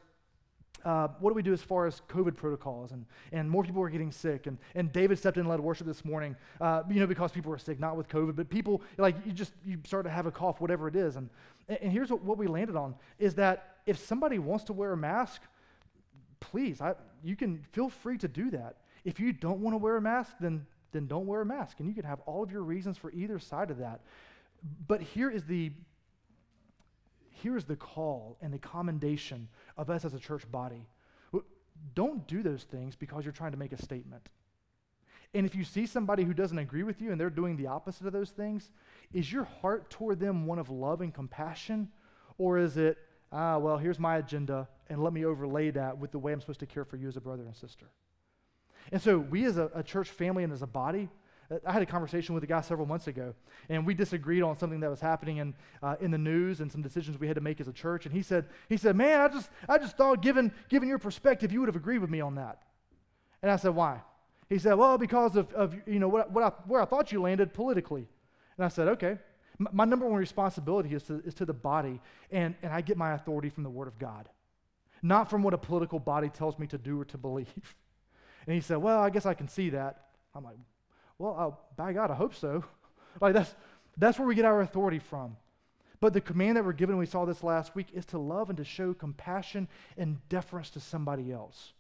uh, 0.86 1.08
what 1.20 1.32
do 1.32 1.34
we 1.34 1.42
do 1.42 1.54
as 1.54 1.62
far 1.62 1.88
as 1.88 2.02
COVID 2.08 2.36
protocols? 2.36 2.92
And, 2.92 3.06
and 3.32 3.50
more 3.50 3.64
people 3.64 3.82
are 3.82 3.90
getting 3.90 4.12
sick. 4.12 4.48
And, 4.48 4.58
and 4.76 4.92
David 4.94 5.18
stepped 5.18 5.38
in 5.38 5.42
and 5.42 5.50
led 5.50 5.60
worship 5.60 5.88
this 5.88 6.06
morning, 6.06 6.36
uh, 6.62 6.84
you 6.90 7.00
know, 7.00 7.08
because 7.08 7.32
people 7.32 7.52
were 7.52 7.58
sick, 7.58 7.80
not 7.80 7.98
with 7.98 8.08
COVID, 8.08 8.36
but 8.36 8.50
people, 8.50 8.82
like, 8.98 9.16
you 9.26 9.32
just, 9.32 9.54
you 9.66 9.78
start 9.86 10.06
to 10.06 10.12
have 10.12 10.26
a 10.26 10.32
cough, 10.32 10.62
whatever 10.62 10.88
it 10.88 10.96
is. 10.96 11.16
And, 11.16 11.30
and 11.68 11.92
here's 11.92 12.12
what, 12.12 12.24
what 12.24 12.38
we 12.38 12.48
landed 12.48 12.76
on 12.76 12.96
is 13.18 13.36
that 13.36 13.78
if 13.86 13.98
somebody 13.98 14.40
wants 14.40 14.64
to 14.66 14.74
wear 14.74 14.94
a 14.94 14.98
mask, 14.98 15.42
please, 16.40 16.82
I, 16.82 16.96
you 17.24 17.36
can 17.36 17.64
feel 17.72 17.90
free 17.90 18.18
to 18.20 18.28
do 18.28 18.52
that. 18.52 18.78
If 19.04 19.20
you 19.20 19.34
don't 19.34 19.60
want 19.60 19.74
to 19.74 19.78
wear 19.78 19.98
a 19.98 20.02
mask, 20.02 20.34
then, 20.40 20.66
then 20.92 21.08
don't 21.08 21.26
wear 21.26 21.42
a 21.42 21.46
mask. 21.46 21.80
And 21.80 21.88
you 21.88 21.94
can 21.94 22.06
have 22.06 22.20
all 22.22 22.44
of 22.44 22.52
your 22.52 22.64
reasons 22.64 22.98
for 22.98 23.12
either 23.12 23.40
side 23.40 23.72
of 23.72 23.78
that. 23.80 24.02
But 24.88 25.02
here 25.02 25.30
is 25.30 25.46
the 25.46 25.72
here 27.42 27.56
is 27.56 27.64
the 27.64 27.78
call 27.78 28.38
and 28.42 28.54
the 28.54 28.60
commendation 28.60 29.48
of 29.78 29.90
us 29.90 30.04
as 30.04 30.14
a 30.14 30.20
church 30.20 30.50
body. 30.52 30.86
Don't 31.96 32.28
do 32.28 32.44
those 32.44 32.64
things 32.64 32.98
because 32.98 33.24
you're 33.24 33.32
trying 33.32 33.52
to 33.54 33.58
make 33.58 33.72
a 33.72 33.82
statement. 33.82 34.28
And 35.34 35.46
if 35.46 35.56
you 35.56 35.64
see 35.64 35.86
somebody 35.86 36.24
who 36.24 36.34
doesn't 36.34 36.58
agree 36.58 36.84
with 36.84 37.02
you 37.02 37.12
and 37.12 37.22
they're 37.22 37.30
doing 37.30 37.56
the 37.56 37.68
opposite 37.68 38.06
of 38.08 38.14
those 38.14 38.32
things, 38.32 38.72
is 39.14 39.32
your 39.32 39.46
heart 39.46 39.90
toward 39.90 40.20
them 40.20 40.46
one 40.46 40.60
of 40.60 40.70
love 40.70 41.02
and 41.02 41.14
compassion? 41.14 41.90
Or 42.38 42.58
is 42.58 42.78
it, 42.78 42.98
ah, 43.32 43.58
well, 43.58 43.78
here's 43.78 44.00
my 44.00 44.18
agenda, 44.18 44.68
and 44.90 45.04
let 45.04 45.14
me 45.14 45.26
overlay 45.26 45.72
that 45.72 45.98
with 45.98 46.12
the 46.12 46.20
way 46.20 46.34
I'm 46.34 46.42
supposed 46.42 46.60
to 46.62 46.66
care 46.66 46.86
for 46.86 46.98
you 46.98 47.08
as 47.08 47.18
a 47.18 47.22
brother 47.22 47.44
and 47.44 47.56
sister? 47.56 47.86
And 48.92 49.02
so, 49.02 49.20
we 49.20 49.46
as 49.46 49.58
a, 49.58 49.70
a 49.74 49.84
church 49.84 50.10
family 50.10 50.44
and 50.44 50.52
as 50.52 50.62
a 50.62 50.68
body, 50.68 51.10
I 51.66 51.72
had 51.72 51.82
a 51.82 51.86
conversation 51.86 52.36
with 52.36 52.44
a 52.44 52.48
guy 52.48 52.62
several 52.62 52.86
months 52.86 53.08
ago, 53.08 53.34
and 53.70 53.86
we 53.86 53.96
disagreed 53.96 54.44
on 54.44 54.56
something 54.58 54.80
that 54.82 54.90
was 54.90 55.00
happening 55.00 55.38
in, 55.38 55.56
uh, 55.82 55.96
in 56.00 56.12
the 56.12 56.18
news 56.18 56.62
and 56.62 56.72
some 56.72 56.84
decisions 56.84 57.20
we 57.20 57.26
had 57.26 57.36
to 57.36 57.42
make 57.42 57.60
as 57.60 57.68
a 57.68 57.74
church. 57.74 58.06
And 58.06 58.14
he 58.14 58.22
said, 58.22 58.46
he 58.68 58.78
said, 58.78 58.96
man, 58.96 59.20
I 59.20 59.28
just, 59.30 59.50
I 59.68 59.80
just 59.80 59.98
thought, 59.98 60.22
given, 60.22 60.52
given 60.70 60.88
your 60.88 61.00
perspective, 61.00 61.52
you 61.52 61.60
would 61.60 61.70
have 61.70 61.76
agreed 61.76 62.00
with 62.00 62.10
me 62.12 62.22
on 62.22 62.36
that. 62.36 62.62
And 63.42 63.52
I 63.52 63.56
said, 63.56 63.74
why? 63.74 64.02
He 64.48 64.60
said, 64.60 64.76
well, 64.76 64.98
because 64.98 65.36
of, 65.36 65.52
of 65.54 65.76
you 65.88 66.00
know, 66.00 66.08
what, 66.08 66.32
what 66.32 66.44
I, 66.44 66.50
where 66.68 66.82
I 66.82 66.86
thought 66.86 67.12
you 67.12 67.22
landed 67.22 67.54
politically. 67.54 68.08
And 68.58 68.66
I 68.66 68.68
said, 68.68 68.88
okay. 68.90 69.18
M- 69.60 69.70
my 69.72 69.86
number 69.86 70.08
one 70.08 70.20
responsibility 70.20 70.94
is 70.94 71.04
to, 71.04 71.22
is 71.26 71.34
to 71.36 71.46
the 71.46 71.54
body, 71.54 72.00
and, 72.32 72.56
and 72.62 72.72
I 72.72 72.82
get 72.82 72.96
my 72.96 73.14
authority 73.14 73.50
from 73.50 73.64
the 73.64 73.70
Word 73.70 73.88
of 73.88 73.98
God, 73.98 74.30
not 75.02 75.30
from 75.30 75.44
what 75.44 75.54
a 75.54 75.58
political 75.58 76.00
body 76.00 76.30
tells 76.30 76.58
me 76.60 76.68
to 76.68 76.78
do 76.78 77.02
or 77.02 77.06
to 77.06 77.18
believe. 77.18 77.76
And 78.48 78.56
he 78.56 78.62
said, 78.62 78.78
well, 78.78 79.00
I 79.00 79.12
guess 79.12 79.28
I 79.28 79.36
can 79.36 79.48
see 79.48 79.70
that. 79.72 80.06
I'm 80.34 80.44
like, 80.44 80.56
well, 81.20 81.36
uh, 81.38 81.56
by 81.76 81.94
God, 81.94 82.10
I 82.10 82.16
hope 82.16 82.34
so. 82.34 82.64
like 83.22 83.34
that's 83.34 83.54
that's 83.98 84.18
where 84.18 84.28
we 84.28 84.34
get 84.34 84.46
our 84.46 84.62
authority 84.62 84.98
from. 84.98 85.36
But 86.00 86.14
the 86.14 86.22
command 86.22 86.58
that 86.58 86.66
we're 86.66 86.74
given, 86.74 86.98
we 86.98 87.06
saw 87.06 87.26
this 87.26 87.44
last 87.44 87.76
week, 87.76 87.88
is 87.94 88.06
to 88.08 88.18
love 88.18 88.50
and 88.50 88.58
to 88.58 88.64
show 88.64 88.94
compassion 88.94 89.68
and 89.98 90.18
deference 90.30 90.70
to 90.72 90.80
somebody 90.80 91.32
else. 91.32 91.74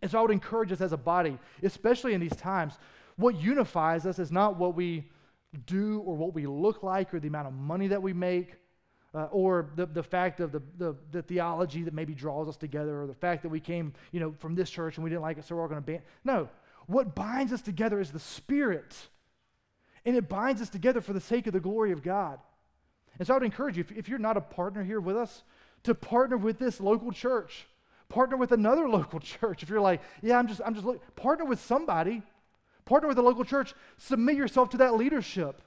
And 0.00 0.10
so 0.10 0.18
I 0.18 0.22
would 0.22 0.30
encourage 0.30 0.70
us 0.70 0.80
as 0.80 0.92
a 0.92 0.96
body, 0.96 1.38
especially 1.62 2.14
in 2.14 2.20
these 2.20 2.36
times, 2.36 2.78
what 3.16 3.34
unifies 3.34 4.06
us 4.06 4.18
is 4.18 4.30
not 4.30 4.56
what 4.56 4.74
we 4.74 5.10
do 5.66 6.00
or 6.00 6.14
what 6.14 6.34
we 6.34 6.46
look 6.46 6.82
like 6.82 7.12
or 7.12 7.20
the 7.20 7.28
amount 7.28 7.48
of 7.48 7.54
money 7.54 7.88
that 7.88 8.02
we 8.02 8.12
make. 8.12 8.54
Uh, 9.14 9.28
or 9.30 9.70
the, 9.76 9.86
the 9.86 10.02
fact 10.02 10.40
of 10.40 10.50
the, 10.50 10.60
the, 10.76 10.96
the, 11.12 11.22
theology 11.22 11.84
that 11.84 11.94
maybe 11.94 12.14
draws 12.14 12.48
us 12.48 12.56
together, 12.56 13.00
or 13.00 13.06
the 13.06 13.14
fact 13.14 13.42
that 13.42 13.48
we 13.48 13.60
came, 13.60 13.92
you 14.10 14.18
know, 14.18 14.34
from 14.40 14.56
this 14.56 14.68
church 14.68 14.96
and 14.96 15.04
we 15.04 15.10
didn't 15.10 15.22
like 15.22 15.38
it, 15.38 15.44
so 15.44 15.54
we're 15.54 15.62
all 15.62 15.68
going 15.68 15.80
to 15.80 15.86
ban. 15.86 16.02
No, 16.24 16.48
what 16.86 17.14
binds 17.14 17.52
us 17.52 17.62
together 17.62 18.00
is 18.00 18.10
the 18.10 18.18
Spirit. 18.18 18.94
And 20.04 20.16
it 20.16 20.28
binds 20.28 20.60
us 20.60 20.68
together 20.68 21.00
for 21.00 21.12
the 21.12 21.20
sake 21.20 21.46
of 21.46 21.52
the 21.52 21.60
glory 21.60 21.92
of 21.92 22.02
God. 22.02 22.38
And 23.18 23.26
so 23.26 23.34
I 23.34 23.36
would 23.38 23.44
encourage 23.44 23.76
you, 23.76 23.84
if, 23.88 23.92
if 23.96 24.08
you're 24.08 24.18
not 24.18 24.36
a 24.36 24.40
partner 24.40 24.82
here 24.82 25.00
with 25.00 25.16
us, 25.16 25.44
to 25.84 25.94
partner 25.94 26.36
with 26.36 26.58
this 26.58 26.80
local 26.80 27.12
church. 27.12 27.66
Partner 28.08 28.36
with 28.36 28.52
another 28.52 28.88
local 28.98 29.20
church. 29.20 29.62
If 29.62 29.68
you're 29.68 29.80
like, 29.80 30.02
yeah, 30.22 30.38
I'm 30.38 30.48
just, 30.48 30.60
I'm 30.64 30.74
just, 30.74 30.86
look, 30.86 31.16
partner 31.16 31.44
with 31.44 31.60
somebody. 31.60 32.22
Partner 32.84 33.08
with 33.08 33.18
a 33.18 33.22
local 33.22 33.44
church. 33.44 33.74
Submit 33.96 34.36
yourself 34.36 34.70
to 34.70 34.76
that 34.78 34.96
leadership. 34.96 35.62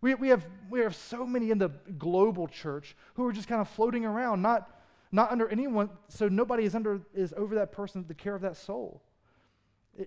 We, 0.00 0.14
we, 0.14 0.28
have, 0.28 0.46
we 0.70 0.80
have 0.80 0.96
so 0.96 1.26
many 1.26 1.50
in 1.50 1.58
the 1.58 1.70
global 1.98 2.48
church 2.48 2.96
who 3.14 3.26
are 3.26 3.32
just 3.32 3.48
kind 3.48 3.60
of 3.60 3.68
floating 3.68 4.04
around, 4.04 4.40
not, 4.40 4.80
not 5.12 5.30
under 5.30 5.48
anyone, 5.48 5.90
so 6.08 6.28
nobody 6.28 6.64
is 6.64 6.74
under 6.74 7.00
is 7.14 7.34
over 7.36 7.54
that 7.56 7.70
person, 7.72 8.04
the 8.08 8.14
care 8.14 8.34
of 8.34 8.42
that 8.42 8.56
soul. 8.56 9.02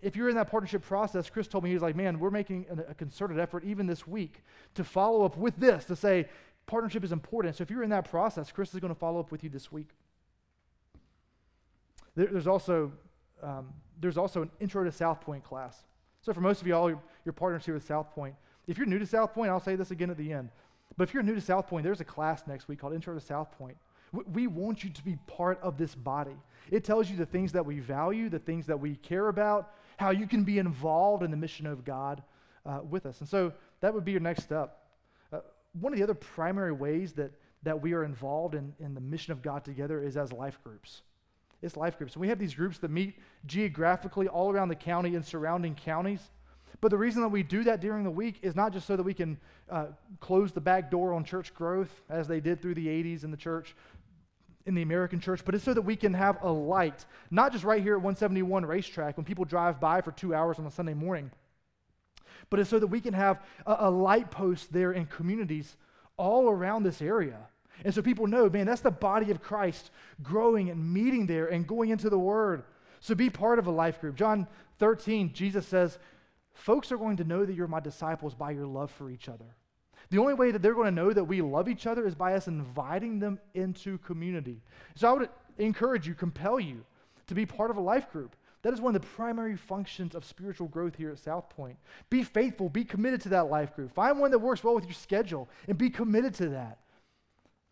If 0.02 0.16
you're 0.16 0.30
in 0.30 0.36
that 0.36 0.50
partnership 0.50 0.82
process, 0.82 1.30
Chris 1.30 1.48
told 1.48 1.64
me, 1.64 1.70
he 1.70 1.76
was 1.76 1.84
like, 1.84 1.96
man, 1.96 2.20
we're 2.20 2.32
making 2.32 2.66
a 2.88 2.96
concerted 2.96 3.38
effort 3.38 3.64
even 3.66 3.86
this 3.86 4.08
week 4.08 4.44
to 4.76 4.84
follow 4.84 5.26
up 5.26 5.38
with 5.38 5.58
this, 5.58 5.86
to 5.86 5.96
say 5.96 6.28
partnership 6.66 7.04
is 7.04 7.12
important. 7.12 7.56
So 7.56 7.62
if 7.62 7.70
you're 7.70 7.84
in 7.84 7.90
that 7.92 8.10
process, 8.10 8.52
Chris 8.52 8.74
is 8.74 8.80
going 8.80 8.94
to 8.94 9.00
follow 9.00 9.20
up 9.20 9.32
with 9.32 9.44
you 9.44 9.50
this 9.50 9.72
week. 9.72 9.90
There, 12.16 12.28
there's, 12.28 12.48
also, 12.48 12.94
um, 13.44 13.74
there's 14.00 14.18
also 14.18 14.42
an 14.42 14.52
intro 14.60 14.84
to 14.84 14.92
South 14.92 15.22
Point 15.22 15.44
class. 15.44 15.84
So 16.22 16.34
for 16.34 16.42
most 16.42 16.62
of 16.62 16.68
you, 16.68 16.76
all 16.76 16.90
your, 16.90 17.02
your 17.26 17.34
partners 17.34 17.66
here 17.66 17.74
with 17.74 17.86
South 17.86 18.10
Point, 18.16 18.36
if 18.68 18.78
you're 18.78 18.88
new 18.88 19.00
to 19.00 19.06
South 19.06 19.34
Point, 19.34 19.52
I'll 19.52 19.60
say 19.60 19.76
this 19.76 19.92
again 19.92 20.10
at 20.10 20.18
the 20.18 20.32
end. 20.32 20.50
But 20.98 21.08
if 21.08 21.14
you're 21.14 21.24
new 21.24 21.36
to 21.36 21.42
South 21.42 21.68
Point, 21.68 21.84
there's 21.84 22.02
a 22.02 22.06
class 22.06 22.44
next 22.48 22.68
week 22.68 22.80
called 22.80 22.94
Intro 22.94 23.14
to 23.14 23.22
South 23.22 23.52
Point. 23.58 23.78
We 24.32 24.46
want 24.46 24.84
you 24.84 24.92
to 24.92 25.04
be 25.04 25.18
part 25.26 25.60
of 25.62 25.78
this 25.78 25.96
body. 25.96 26.36
It 26.70 26.84
tells 26.84 27.10
you 27.10 27.18
the 27.18 27.26
things 27.26 27.52
that 27.54 27.66
we 27.66 27.80
value, 27.80 28.30
the 28.30 28.40
things 28.40 28.68
that 28.68 28.80
we 28.80 28.96
care 28.98 29.28
about, 29.28 29.74
how 29.98 30.12
you 30.12 30.28
can 30.28 30.44
be 30.44 30.60
involved 30.60 31.24
in 31.24 31.32
the 31.32 31.38
mission 31.38 31.66
of 31.66 31.84
God 31.84 32.22
uh, 32.66 32.82
with 32.88 33.06
us. 33.06 33.20
And 33.22 33.30
so 33.30 33.54
that 33.82 33.94
would 33.94 34.06
be 34.06 34.12
your 34.12 34.22
next 34.22 34.44
step. 34.44 34.78
Uh, 35.32 35.40
one 35.80 35.94
of 35.94 35.98
the 35.98 36.04
other 36.04 36.14
primary 36.14 36.72
ways 36.72 37.14
that, 37.14 37.32
that 37.64 37.82
we 37.82 37.94
are 37.94 38.04
involved 38.04 38.54
in, 38.54 38.74
in 38.80 38.94
the 38.94 39.02
mission 39.02 39.34
of 39.34 39.42
God 39.42 39.66
together 39.66 40.02
is 40.02 40.16
as 40.16 40.32
life 40.32 40.60
groups. 40.64 41.02
It's 41.64 41.76
life 41.76 41.98
groups. 41.98 42.14
And 42.14 42.22
we 42.22 42.28
have 42.28 42.40
these 42.40 42.54
groups 42.54 42.78
that 42.80 42.92
meet 42.92 43.18
geographically 43.46 44.28
all 44.28 44.52
around 44.52 44.68
the 44.68 44.76
county 44.76 45.16
and 45.16 45.26
surrounding 45.26 45.76
counties. 45.76 46.20
But 46.82 46.92
the 46.92 46.98
reason 46.98 47.22
that 47.22 47.30
we 47.30 47.44
do 47.44 47.64
that 47.64 47.80
during 47.80 48.04
the 48.04 48.12
week 48.12 48.40
is 48.42 48.56
not 48.56 48.74
just 48.74 48.88
so 48.88 48.96
that 48.96 49.04
we 49.04 49.14
can 49.14 49.38
uh, 49.70 49.88
close 50.20 50.52
the 50.52 50.62
back 50.62 50.92
door 50.92 51.14
on 51.14 51.24
church 51.24 51.54
growth, 51.54 52.02
as 52.10 52.28
they 52.28 52.40
did 52.40 52.62
through 52.62 52.76
the 52.76 52.88
80s 52.88 53.24
in 53.24 53.32
the 53.32 53.38
church, 53.38 53.76
in 54.66 54.76
the 54.76 54.82
American 54.82 55.20
church, 55.20 55.44
but 55.46 55.56
it's 55.56 55.64
so 55.64 55.74
that 55.74 55.82
we 55.82 55.96
can 55.96 56.14
have 56.14 56.42
a 56.42 56.52
light, 56.52 57.06
not 57.32 57.52
just 57.52 57.64
right 57.64 57.82
here 57.82 57.94
at 57.94 58.02
171 58.02 58.66
racetrack 58.66 59.18
when 59.18 59.26
people 59.26 59.46
drive 59.46 59.80
by 59.80 60.02
for 60.02 60.12
two 60.12 60.34
hours 60.34 60.58
on 60.58 60.66
a 60.66 60.72
Sunday 60.72 60.94
morning, 60.94 61.32
but 62.50 62.60
it's 62.60 62.70
so 62.70 62.80
that 62.80 62.88
we 62.88 63.02
can 63.02 63.14
have 63.14 63.42
a, 63.66 63.76
a 63.80 63.92
light 63.92 64.32
post 64.32 64.72
there 64.72 64.94
in 64.94 65.06
communities 65.06 65.76
all 66.18 66.50
around 66.50 66.84
this 66.84 67.02
area. 67.02 67.40
And 67.84 67.94
so 67.94 68.02
people 68.02 68.28
know, 68.28 68.50
man, 68.50 68.66
that's 68.66 68.82
the 68.82 68.92
body 68.92 69.32
of 69.32 69.42
Christ 69.42 69.92
growing 70.22 70.70
and 70.70 70.94
meeting 70.94 71.26
there 71.26 71.48
and 71.48 71.68
going 71.68 71.90
into 71.90 72.10
the 72.10 72.20
Word. 72.20 72.64
So 73.00 73.16
be 73.16 73.30
part 73.30 73.60
of 73.60 73.68
a 73.68 73.72
life 73.72 74.00
group. 74.00 74.16
John 74.16 74.48
13, 74.80 75.34
Jesus 75.34 75.68
says, 75.68 75.98
Folks 76.54 76.92
are 76.92 76.98
going 76.98 77.18
to 77.18 77.24
know 77.24 77.46
that 77.46 77.54
you're 77.54 77.68
my 77.68 77.80
disciples 77.80 78.36
by 78.36 78.52
your 78.52 78.68
love 78.68 78.92
for 78.92 79.10
each 79.10 79.28
other. 79.30 79.56
The 80.10 80.18
only 80.20 80.34
way 80.34 80.52
that 80.52 80.62
they're 80.62 80.76
going 80.76 80.86
to 80.86 80.92
know 80.92 81.12
that 81.12 81.24
we 81.24 81.42
love 81.42 81.68
each 81.68 81.88
other 81.88 82.06
is 82.06 82.16
by 82.16 82.36
us 82.36 82.48
inviting 82.48 83.20
them 83.20 83.40
into 83.54 83.98
community. 84.00 84.62
So 84.96 85.10
I 85.10 85.14
would 85.14 85.30
encourage 85.58 86.08
you, 86.08 86.14
compel 86.14 86.60
you 86.60 86.86
to 87.28 87.34
be 87.34 87.46
part 87.46 87.72
of 87.72 87.78
a 87.78 87.82
life 87.82 88.12
group. 88.12 88.36
That 88.62 88.74
is 88.74 88.80
one 88.80 88.96
of 88.96 89.02
the 89.02 89.08
primary 89.08 89.58
functions 89.58 90.16
of 90.16 90.24
spiritual 90.24 90.68
growth 90.68 90.96
here 90.96 91.12
at 91.12 91.20
South 91.20 91.50
Point. 91.50 91.78
Be 92.10 92.24
faithful, 92.24 92.70
be 92.70 92.86
committed 92.86 93.22
to 93.22 93.30
that 93.30 93.50
life 93.50 93.76
group. 93.76 93.94
Find 93.94 94.20
one 94.20 94.32
that 94.32 94.40
works 94.40 94.64
well 94.64 94.76
with 94.76 94.86
your 94.86 94.94
schedule 94.94 95.50
and 95.68 95.78
be 95.78 95.90
committed 95.90 96.34
to 96.36 96.50
that. 96.50 96.80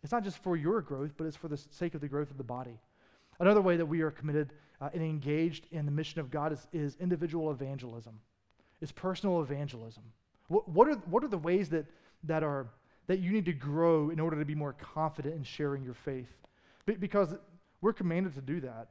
It's 0.02 0.12
not 0.12 0.24
just 0.24 0.38
for 0.38 0.56
your 0.56 0.82
growth, 0.82 1.12
but 1.16 1.26
it's 1.26 1.36
for 1.36 1.48
the 1.48 1.56
sake 1.56 1.94
of 1.94 2.00
the 2.00 2.08
growth 2.08 2.30
of 2.30 2.36
the 2.36 2.44
body. 2.44 2.78
Another 3.38 3.60
way 3.62 3.76
that 3.76 3.86
we 3.86 4.02
are 4.02 4.10
committed 4.10 4.52
uh, 4.80 4.90
and 4.92 5.02
engaged 5.02 5.66
in 5.70 5.86
the 5.86 5.92
mission 5.92 6.20
of 6.20 6.30
God 6.30 6.52
is, 6.52 6.66
is 6.72 6.96
individual 7.00 7.50
evangelism, 7.50 8.20
it's 8.82 8.92
personal 8.92 9.40
evangelism. 9.40 10.02
What, 10.48 10.68
what, 10.68 10.88
are, 10.88 10.96
what 11.08 11.24
are 11.24 11.28
the 11.28 11.38
ways 11.38 11.70
that 11.70 11.86
that 12.24 12.42
are 12.42 12.66
that 13.06 13.18
you 13.18 13.32
need 13.32 13.46
to 13.46 13.52
grow 13.52 14.10
in 14.10 14.20
order 14.20 14.38
to 14.38 14.44
be 14.44 14.54
more 14.54 14.74
confident 14.74 15.34
in 15.34 15.42
sharing 15.42 15.82
your 15.82 15.94
faith. 15.94 16.28
because 16.86 17.34
we're 17.80 17.92
commanded 17.92 18.34
to 18.34 18.40
do 18.40 18.60
that. 18.60 18.88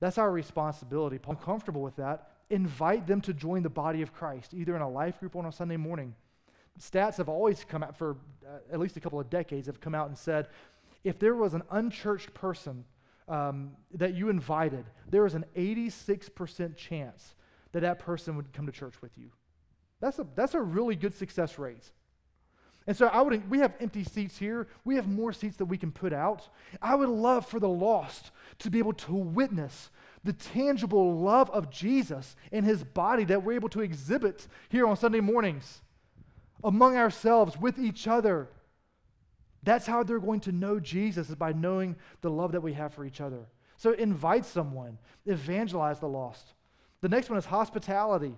That's 0.00 0.18
our 0.18 0.32
responsibility. 0.32 1.18
Paul, 1.18 1.36
comfortable 1.36 1.82
with 1.82 1.94
that. 1.96 2.28
Invite 2.50 3.06
them 3.06 3.20
to 3.20 3.32
join 3.32 3.62
the 3.62 3.70
body 3.70 4.02
of 4.02 4.12
Christ, 4.12 4.52
either 4.52 4.74
in 4.74 4.82
a 4.82 4.88
life 4.88 5.20
group 5.20 5.36
or 5.36 5.42
on 5.42 5.46
a 5.46 5.52
Sunday 5.52 5.76
morning. 5.76 6.14
Stats 6.80 7.18
have 7.18 7.28
always 7.28 7.64
come 7.64 7.82
out 7.84 7.96
for 7.96 8.16
uh, 8.44 8.58
at 8.72 8.80
least 8.80 8.96
a 8.96 9.00
couple 9.00 9.20
of 9.20 9.30
decades 9.30 9.66
have 9.66 9.80
come 9.80 9.94
out 9.94 10.08
and 10.08 10.18
said 10.18 10.48
if 11.04 11.18
there 11.18 11.36
was 11.36 11.54
an 11.54 11.62
unchurched 11.70 12.34
person 12.34 12.84
um, 13.28 13.72
that 13.94 14.14
you 14.14 14.28
invited, 14.28 14.84
there 15.08 15.22
was 15.22 15.34
an 15.34 15.44
86% 15.56 16.76
chance 16.76 17.34
that 17.72 17.80
that 17.80 17.98
person 17.98 18.36
would 18.36 18.52
come 18.52 18.66
to 18.66 18.72
church 18.72 18.94
with 19.02 19.16
you. 19.16 19.30
That's 20.00 20.18
a, 20.18 20.26
that's 20.34 20.54
a 20.54 20.60
really 20.60 20.96
good 20.96 21.14
success 21.14 21.58
rate. 21.58 21.90
And 22.86 22.96
so 22.96 23.06
I 23.06 23.20
would 23.22 23.48
we 23.48 23.58
have 23.58 23.74
empty 23.80 24.02
seats 24.02 24.36
here. 24.36 24.66
We 24.84 24.96
have 24.96 25.06
more 25.06 25.32
seats 25.32 25.56
that 25.58 25.66
we 25.66 25.78
can 25.78 25.92
put 25.92 26.12
out. 26.12 26.48
I 26.80 26.94
would 26.94 27.08
love 27.08 27.46
for 27.46 27.60
the 27.60 27.68
lost 27.68 28.32
to 28.58 28.70
be 28.70 28.78
able 28.80 28.94
to 28.94 29.14
witness 29.14 29.90
the 30.24 30.32
tangible 30.32 31.18
love 31.18 31.50
of 31.50 31.70
Jesus 31.70 32.36
in 32.50 32.64
his 32.64 32.82
body 32.84 33.24
that 33.24 33.42
we're 33.42 33.54
able 33.54 33.68
to 33.70 33.80
exhibit 33.80 34.46
here 34.68 34.86
on 34.86 34.96
Sunday 34.96 35.20
mornings 35.20 35.80
among 36.64 36.96
ourselves 36.96 37.56
with 37.58 37.78
each 37.78 38.06
other. 38.06 38.48
That's 39.64 39.86
how 39.86 40.02
they're 40.02 40.18
going 40.18 40.40
to 40.40 40.52
know 40.52 40.80
Jesus 40.80 41.28
is 41.28 41.36
by 41.36 41.52
knowing 41.52 41.96
the 42.20 42.30
love 42.30 42.52
that 42.52 42.62
we 42.62 42.72
have 42.72 42.94
for 42.94 43.04
each 43.04 43.20
other. 43.20 43.46
So 43.76 43.92
invite 43.92 44.44
someone, 44.44 44.98
evangelize 45.24 45.98
the 46.00 46.08
lost. 46.08 46.54
The 47.02 47.08
next 47.08 47.28
one 47.28 47.38
is 47.38 47.44
hospitality. 47.44 48.34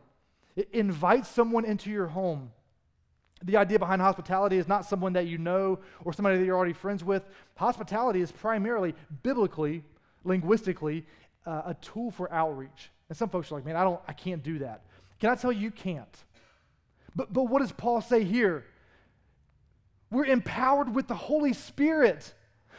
It 0.57 0.69
invites 0.73 1.29
someone 1.29 1.65
into 1.65 1.91
your 1.91 2.07
home. 2.07 2.51
The 3.43 3.57
idea 3.57 3.79
behind 3.79 4.01
hospitality 4.01 4.57
is 4.57 4.67
not 4.67 4.87
someone 4.87 5.13
that 5.13 5.27
you 5.27 5.39
know 5.39 5.81
or 6.05 6.13
somebody 6.13 6.39
that 6.39 6.45
you're 6.45 6.57
already 6.57 6.73
friends 6.73 7.05
with. 7.05 7.23
Hospitality 7.57 8.21
is 8.21 8.33
primarily, 8.33 8.95
biblically, 9.23 9.85
linguistically, 10.25 11.05
uh, 11.47 11.63
a 11.67 11.75
tool 11.75 12.11
for 12.11 12.33
outreach. 12.33 12.91
And 13.09 13.19
some 13.19 13.29
folks 13.29 13.53
are 13.53 13.57
like, 13.57 13.67
man, 13.67 13.77
I, 13.77 13.85
don't, 13.85 14.01
I 14.09 14.15
can't 14.15 14.43
do 14.43 14.61
that. 14.61 14.83
Can 15.21 15.31
I 15.31 15.35
tell 15.35 15.53
you, 15.53 15.61
you 15.61 15.71
can't? 15.71 16.25
But, 17.15 17.33
but 17.33 17.45
what 17.45 17.61
does 17.61 17.73
Paul 17.73 18.01
say 18.01 18.25
here? 18.25 18.65
We're 20.11 20.27
empowered 20.27 20.95
with 20.95 21.07
the 21.07 21.15
Holy 21.15 21.53
Spirit. 21.53 22.33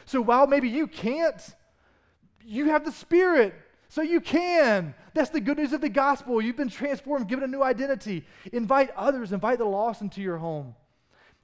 So 0.04 0.20
while 0.20 0.46
maybe 0.46 0.68
you 0.68 0.86
can't, 0.86 1.40
you 2.44 2.70
have 2.70 2.84
the 2.84 2.92
Spirit. 2.92 3.54
So 3.88 4.02
you 4.02 4.20
can. 4.20 4.94
That's 5.14 5.30
the 5.30 5.40
good 5.40 5.58
news 5.58 5.72
of 5.72 5.80
the 5.80 5.88
gospel. 5.88 6.40
You've 6.42 6.56
been 6.56 6.68
transformed, 6.68 7.28
given 7.28 7.44
a 7.44 7.48
new 7.48 7.62
identity. 7.62 8.26
Invite 8.52 8.90
others, 8.96 9.32
invite 9.32 9.58
the 9.58 9.64
lost 9.64 10.02
into 10.02 10.20
your 10.20 10.38
home. 10.38 10.74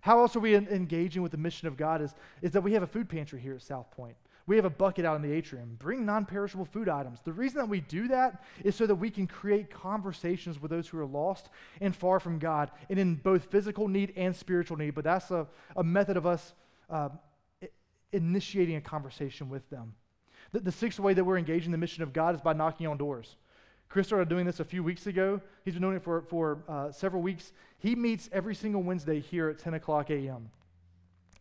How 0.00 0.20
else 0.20 0.34
are 0.34 0.40
we 0.40 0.56
engaging 0.56 1.22
with 1.22 1.30
the 1.30 1.38
mission 1.38 1.68
of 1.68 1.76
God? 1.76 2.02
Is, 2.02 2.14
is 2.42 2.50
that 2.52 2.62
we 2.62 2.72
have 2.72 2.82
a 2.82 2.88
food 2.88 3.08
pantry 3.08 3.40
here 3.40 3.54
at 3.54 3.62
South 3.62 3.90
Point. 3.92 4.16
We 4.46 4.56
have 4.56 4.64
a 4.64 4.70
bucket 4.70 5.04
out 5.04 5.14
in 5.14 5.22
the 5.22 5.32
atrium. 5.32 5.76
Bring 5.78 6.04
non 6.04 6.26
perishable 6.26 6.64
food 6.64 6.88
items. 6.88 7.20
The 7.24 7.32
reason 7.32 7.58
that 7.58 7.68
we 7.68 7.80
do 7.80 8.08
that 8.08 8.42
is 8.64 8.74
so 8.74 8.86
that 8.86 8.96
we 8.96 9.10
can 9.10 9.28
create 9.28 9.70
conversations 9.70 10.60
with 10.60 10.72
those 10.72 10.88
who 10.88 10.98
are 10.98 11.06
lost 11.06 11.48
and 11.80 11.94
far 11.94 12.18
from 12.18 12.40
God, 12.40 12.72
and 12.90 12.98
in 12.98 13.14
both 13.14 13.44
physical 13.44 13.86
need 13.86 14.12
and 14.16 14.34
spiritual 14.34 14.76
need. 14.76 14.96
But 14.96 15.04
that's 15.04 15.30
a, 15.30 15.46
a 15.76 15.84
method 15.84 16.16
of 16.16 16.26
us 16.26 16.54
uh, 16.90 17.10
initiating 18.12 18.74
a 18.74 18.80
conversation 18.80 19.48
with 19.48 19.68
them. 19.70 19.94
The, 20.52 20.60
the 20.60 20.72
sixth 20.72 21.00
way 21.00 21.14
that 21.14 21.24
we're 21.24 21.38
engaging 21.38 21.72
the 21.72 21.78
mission 21.78 22.02
of 22.02 22.12
God 22.12 22.34
is 22.34 22.40
by 22.40 22.52
knocking 22.52 22.86
on 22.86 22.96
doors. 22.96 23.36
Chris 23.88 24.06
started 24.06 24.28
doing 24.28 24.46
this 24.46 24.60
a 24.60 24.64
few 24.64 24.82
weeks 24.82 25.06
ago. 25.06 25.40
He's 25.64 25.74
been 25.74 25.82
doing 25.82 25.96
it 25.96 26.02
for, 26.02 26.22
for 26.22 26.64
uh, 26.68 26.92
several 26.92 27.22
weeks. 27.22 27.52
He 27.78 27.94
meets 27.94 28.30
every 28.32 28.54
single 28.54 28.82
Wednesday 28.82 29.20
here 29.20 29.48
at 29.50 29.58
10 29.58 29.74
o'clock 29.74 30.10
a.m. 30.10 30.50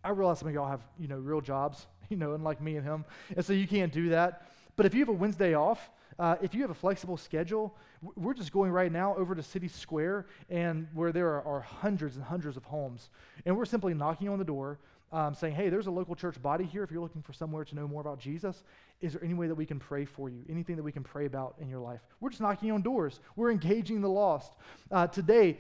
I 0.04 0.10
realize 0.10 0.40
some 0.40 0.48
of 0.50 0.54
y'all 0.54 0.68
have, 0.68 0.82
you 1.00 1.08
know, 1.08 1.18
real 1.18 1.42
jobs 1.42 1.86
you 2.12 2.18
know, 2.18 2.34
unlike 2.34 2.62
me 2.62 2.76
and 2.76 2.86
him. 2.86 3.06
And 3.36 3.44
so 3.44 3.54
you 3.54 3.68
can't 3.68 3.92
do 3.92 4.10
that. 4.10 4.44
But 4.76 4.86
if 4.86 4.94
you 4.94 5.00
have 5.00 5.10
a 5.10 5.14
Wednesday 5.14 5.56
off, 5.56 5.90
uh, 6.20 6.36
if 6.42 6.54
you 6.54 6.62
have 6.62 6.70
a 6.70 6.76
flexible 6.76 7.18
schedule, 7.18 7.76
we're 8.16 8.34
just 8.34 8.52
going 8.52 8.72
right 8.72 8.92
now 8.92 9.16
over 9.16 9.34
to 9.34 9.42
City 9.42 9.68
Square 9.68 10.28
and 10.50 10.88
where 10.94 11.12
there 11.12 11.28
are, 11.30 11.44
are 11.44 11.62
hundreds 11.62 12.18
and 12.18 12.26
hundreds 12.26 12.58
of 12.58 12.66
homes. 12.66 13.10
And 13.46 13.58
we're 13.58 13.66
simply 13.66 13.94
knocking 13.94 14.30
on 14.30 14.38
the 14.38 14.46
door, 14.46 14.78
um, 15.12 15.34
saying, 15.34 15.56
hey, 15.56 15.70
there's 15.70 15.88
a 15.88 15.92
local 15.92 16.16
church 16.16 16.42
body 16.42 16.64
here. 16.64 16.84
If 16.84 16.92
you're 16.92 17.02
looking 17.02 17.22
for 17.22 17.34
somewhere 17.34 17.66
to 17.66 17.76
know 17.76 17.88
more 17.88 18.02
about 18.02 18.20
Jesus, 18.20 18.64
is 19.02 19.14
there 19.14 19.24
any 19.24 19.34
way 19.34 19.48
that 19.48 19.56
we 19.56 19.66
can 19.66 19.80
pray 19.80 20.06
for 20.06 20.30
you? 20.30 20.44
Anything 20.50 20.76
that 20.76 20.84
we 20.84 20.92
can 20.92 21.04
pray 21.04 21.26
about 21.26 21.56
in 21.60 21.68
your 21.70 21.80
life? 21.80 22.02
We're 22.20 22.30
just 22.30 22.42
knocking 22.42 22.72
on 22.72 22.82
doors. 22.82 23.20
We're 23.36 23.52
engaging 23.52 24.02
the 24.02 24.10
lost. 24.10 24.54
Uh, 24.90 25.08
today, 25.08 25.58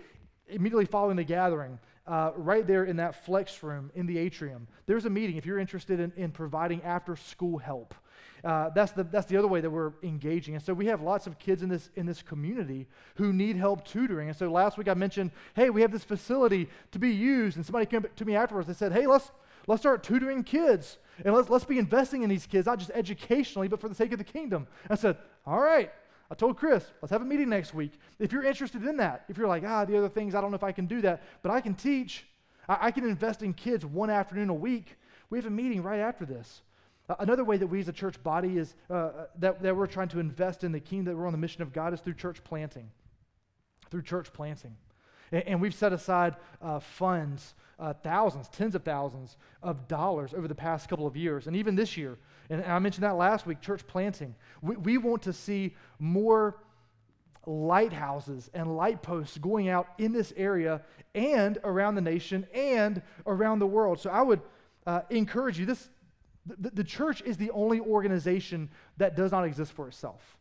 immediately 0.47 0.85
following 0.85 1.17
the 1.17 1.23
gathering, 1.23 1.79
uh, 2.07 2.31
right 2.35 2.65
there 2.65 2.85
in 2.85 2.97
that 2.97 3.25
flex 3.25 3.61
room 3.63 3.91
in 3.95 4.05
the 4.05 4.17
atrium. 4.17 4.67
There's 4.85 5.05
a 5.05 5.09
meeting 5.09 5.37
if 5.37 5.45
you're 5.45 5.59
interested 5.59 5.99
in, 5.99 6.11
in 6.15 6.31
providing 6.31 6.81
after 6.83 7.15
school 7.15 7.57
help. 7.57 7.93
Uh, 8.43 8.69
that's, 8.69 8.91
the, 8.93 9.03
that's 9.03 9.27
the 9.27 9.37
other 9.37 9.47
way 9.47 9.61
that 9.61 9.69
we're 9.69 9.93
engaging. 10.01 10.55
And 10.55 10.63
so 10.63 10.73
we 10.73 10.87
have 10.87 11.01
lots 11.01 11.27
of 11.27 11.37
kids 11.37 11.61
in 11.61 11.69
this, 11.69 11.89
in 11.95 12.05
this 12.05 12.21
community 12.21 12.87
who 13.15 13.31
need 13.33 13.55
help 13.55 13.85
tutoring. 13.85 14.29
And 14.29 14.37
so 14.37 14.51
last 14.51 14.77
week 14.77 14.87
I 14.87 14.93
mentioned, 14.95 15.31
hey, 15.55 15.69
we 15.69 15.81
have 15.81 15.91
this 15.91 16.03
facility 16.03 16.67
to 16.91 16.99
be 16.99 17.11
used. 17.11 17.57
And 17.57 17.65
somebody 17.65 17.85
came 17.85 18.05
to 18.15 18.25
me 18.25 18.35
afterwards. 18.35 18.67
They 18.67 18.73
said, 18.73 18.93
hey, 18.93 19.05
let's, 19.05 19.31
let's 19.67 19.81
start 19.81 20.03
tutoring 20.03 20.43
kids. 20.43 20.97
And 21.23 21.35
let's, 21.35 21.49
let's 21.49 21.65
be 21.65 21.77
investing 21.77 22.23
in 22.23 22.29
these 22.29 22.47
kids, 22.47 22.65
not 22.65 22.79
just 22.79 22.91
educationally, 22.95 23.67
but 23.67 23.79
for 23.79 23.89
the 23.89 23.95
sake 23.95 24.11
of 24.11 24.17
the 24.17 24.23
kingdom. 24.23 24.67
I 24.89 24.95
said, 24.95 25.17
all 25.45 25.59
right, 25.59 25.91
I 26.31 26.33
told 26.33 26.57
Chris, 26.57 26.85
let's 27.01 27.11
have 27.11 27.21
a 27.21 27.25
meeting 27.25 27.49
next 27.49 27.73
week. 27.73 27.91
If 28.17 28.31
you're 28.31 28.45
interested 28.45 28.83
in 28.85 28.97
that, 28.97 29.25
if 29.27 29.37
you're 29.37 29.47
like, 29.47 29.63
ah, 29.65 29.85
the 29.85 29.97
other 29.97 30.09
things, 30.09 30.33
I 30.33 30.41
don't 30.41 30.49
know 30.49 30.55
if 30.55 30.63
I 30.63 30.71
can 30.71 30.87
do 30.87 31.01
that, 31.01 31.21
but 31.43 31.51
I 31.51 31.61
can 31.61 31.75
teach. 31.75 32.25
I, 32.67 32.87
I 32.87 32.91
can 32.91 33.03
invest 33.03 33.43
in 33.43 33.53
kids 33.53 33.85
one 33.85 34.09
afternoon 34.09 34.49
a 34.49 34.53
week. 34.53 34.97
We 35.29 35.37
have 35.37 35.45
a 35.45 35.51
meeting 35.51 35.83
right 35.83 35.99
after 35.99 36.25
this. 36.25 36.61
Another 37.19 37.43
way 37.43 37.57
that 37.57 37.67
we 37.67 37.79
as 37.79 37.87
a 37.87 37.93
church 37.93 38.21
body 38.23 38.57
is 38.57 38.75
uh, 38.89 38.93
uh, 38.93 39.25
that, 39.39 39.61
that 39.61 39.75
we're 39.75 39.87
trying 39.87 40.09
to 40.09 40.19
invest 40.19 40.63
in 40.63 40.71
the 40.71 40.79
kingdom, 40.79 41.13
that 41.13 41.19
we're 41.19 41.27
on 41.27 41.31
the 41.31 41.37
mission 41.37 41.61
of 41.61 41.73
God, 41.73 41.93
is 41.93 41.99
through 41.99 42.15
church 42.15 42.43
planting. 42.43 42.89
Through 43.89 44.03
church 44.03 44.31
planting. 44.33 44.75
And, 45.31 45.43
and 45.47 45.61
we've 45.61 45.73
set 45.73 45.93
aside 45.93 46.35
uh, 46.61 46.79
funds, 46.79 47.53
uh, 47.79 47.93
thousands, 47.93 48.47
tens 48.49 48.75
of 48.75 48.83
thousands 48.83 49.37
of 49.63 49.87
dollars 49.87 50.33
over 50.33 50.47
the 50.47 50.55
past 50.55 50.89
couple 50.89 51.07
of 51.07 51.17
years, 51.17 51.47
and 51.47 51.55
even 51.55 51.75
this 51.75 51.97
year 51.97 52.17
and 52.51 52.65
I 52.65 52.79
mentioned 52.79 53.05
that 53.05 53.15
last 53.15 53.45
week 53.45 53.61
church 53.61 53.87
planting. 53.87 54.35
We, 54.61 54.75
we 54.75 54.97
want 54.97 55.21
to 55.23 55.33
see 55.33 55.73
more 55.99 56.57
lighthouses 57.45 58.49
and 58.53 58.75
light 58.75 59.01
posts 59.01 59.37
going 59.37 59.69
out 59.69 59.87
in 59.97 60.11
this 60.11 60.33
area 60.35 60.81
and 61.15 61.57
around 61.63 61.95
the 61.95 62.01
nation 62.01 62.45
and 62.53 63.01
around 63.25 63.59
the 63.59 63.67
world. 63.67 64.01
So 64.01 64.09
I 64.09 64.21
would 64.21 64.41
uh, 64.85 65.01
encourage 65.09 65.57
you 65.57 65.65
this 65.65 65.89
the, 66.45 66.71
the, 66.71 66.83
church 66.83 67.21
is 67.21 67.37
the 67.37 67.51
only 67.51 67.79
organization 67.79 68.69
that 68.97 69.15
does 69.15 69.31
not 69.31 69.45
exist 69.45 69.71
for 69.73 69.87
itself. 69.87 70.37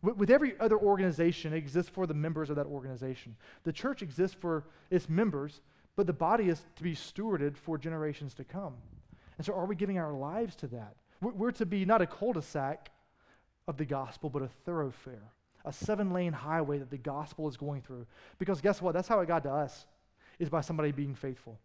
With, 0.00 0.16
with 0.16 0.30
every 0.30 0.58
other 0.58 0.78
organization, 0.78 1.52
it 1.52 1.58
exists 1.58 1.90
for 1.90 2.06
the 2.06 2.14
members 2.14 2.50
of 2.50 2.56
that 2.56 2.66
organization. 2.66 3.36
The 3.64 3.72
church 3.72 4.02
exists 4.02 4.36
for 4.38 4.64
its 4.90 5.08
members, 5.08 5.60
but 5.96 6.06
the 6.06 6.12
body 6.12 6.48
is 6.48 6.62
to 6.76 6.82
be 6.82 6.94
stewarded 6.94 7.56
for 7.56 7.76
generations 7.76 8.34
to 8.34 8.44
come. 8.44 8.74
And 9.36 9.46
so, 9.46 9.54
are 9.54 9.66
we 9.66 9.76
giving 9.76 9.98
our 9.98 10.12
lives 10.12 10.56
to 10.56 10.66
that? 10.68 10.96
We're 11.20 11.52
to 11.52 11.66
be 11.66 11.84
not 11.84 12.02
a 12.02 12.06
cul 12.06 12.32
de 12.32 12.42
sac 12.42 12.90
of 13.68 13.76
the 13.76 13.84
gospel, 13.84 14.28
but 14.28 14.42
a 14.42 14.48
thoroughfare, 14.64 15.30
a 15.64 15.72
seven 15.72 16.12
lane 16.12 16.32
highway 16.32 16.78
that 16.78 16.90
the 16.90 16.98
gospel 16.98 17.48
is 17.48 17.56
going 17.56 17.82
through. 17.82 18.06
Because 18.38 18.60
guess 18.60 18.82
what? 18.82 18.92
That's 18.92 19.08
how 19.08 19.20
it 19.20 19.28
got 19.28 19.44
to 19.44 19.52
us, 19.52 19.86
is 20.38 20.48
by 20.48 20.62
somebody 20.62 20.90
being 20.90 21.14
faithful. 21.14 21.58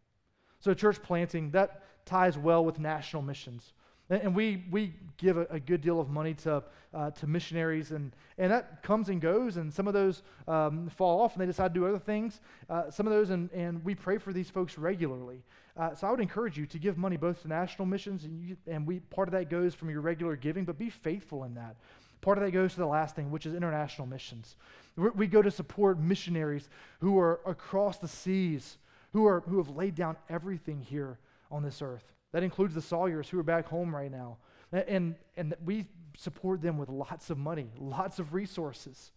So, 0.60 0.74
church 0.74 1.02
planting, 1.02 1.52
that 1.52 1.84
ties 2.06 2.38
well 2.38 2.64
with 2.66 2.80
national 2.80 3.22
missions. 3.22 3.74
And, 4.10 4.34
we, 4.34 4.64
we 4.72 4.94
give 5.18 5.38
a, 5.38 5.46
a, 5.50 5.60
good 5.60 5.82
deal 5.82 6.00
of 6.00 6.10
money 6.10 6.34
to, 6.36 6.64
uh, 6.94 7.12
to 7.12 7.28
missionaries, 7.28 7.92
and, 7.92 8.14
and 8.38 8.52
that 8.52 8.82
comes 8.82 9.10
and 9.10 9.20
goes, 9.20 9.58
and 9.58 9.74
some 9.74 9.86
of 9.86 9.94
those 9.94 10.24
um, 10.48 10.90
fall 10.96 11.20
off 11.20 11.34
and 11.34 11.42
they 11.42 11.46
decide 11.46 11.74
to 11.74 11.80
do 11.82 11.86
other 11.86 12.00
things. 12.00 12.40
Uh, 12.70 12.90
some 12.90 13.06
of 13.06 13.12
those, 13.12 13.32
and, 13.32 13.52
and 13.52 13.84
we 13.84 13.94
pray 13.94 14.18
for 14.18 14.32
these 14.32 14.50
folks 14.50 14.78
regularly. 14.78 15.44
Uh, 15.76 15.94
so 15.94 16.08
I 16.08 16.12
would 16.12 16.22
encourage 16.22 16.58
you 16.58 16.66
to 16.68 16.80
give 16.80 16.98
money 16.98 17.18
both 17.18 17.42
to 17.42 17.50
national 17.50 17.86
missions, 17.86 18.24
and, 18.24 18.42
you, 18.42 18.56
and 18.66 18.88
we, 18.88 19.00
part 19.00 19.28
of 19.28 19.34
that 19.34 19.50
goes 19.50 19.76
from 19.76 19.90
your 19.90 20.00
regular 20.00 20.38
giving, 20.38 20.64
but 20.64 20.78
be 20.78 20.90
faithful 20.90 21.44
in 21.44 21.54
that. 21.56 21.76
Part 22.22 22.38
of 22.38 22.46
that 22.46 22.52
goes 22.52 22.74
to 22.74 22.80
the 22.80 22.88
last 22.88 23.14
thing, 23.14 23.30
which 23.30 23.46
is 23.46 23.54
international 23.54 24.08
missions. 24.08 24.56
we 24.96 25.10
we 25.10 25.28
go 25.28 25.42
to 25.42 25.52
support 25.52 26.00
missionaries 26.00 26.68
who 27.00 27.20
are 27.20 27.42
across 27.46 27.98
the 28.00 28.08
seas, 28.08 28.78
who, 29.14 29.26
are, 29.26 29.42
who 29.42 29.58
have 29.58 29.70
laid 29.70 29.96
down 29.96 30.18
everything 30.30 30.82
here 30.82 31.20
on 31.52 31.64
this 31.64 31.82
earth. 31.82 32.04
That 32.34 32.44
includes 32.44 32.76
the 32.76 32.82
Sawyers 32.82 33.30
who 33.30 33.40
are 33.40 33.44
back 33.44 33.68
home 33.68 33.96
right 33.96 34.12
now. 34.12 34.38
And, 34.72 35.16
and 35.38 35.56
we 35.64 35.86
support 36.18 36.62
them 36.62 36.78
with 36.78 36.90
lots 36.90 37.30
of 37.30 37.38
money, 37.38 37.70
lots 37.80 38.20
of 38.20 38.34
resources. 38.34 39.12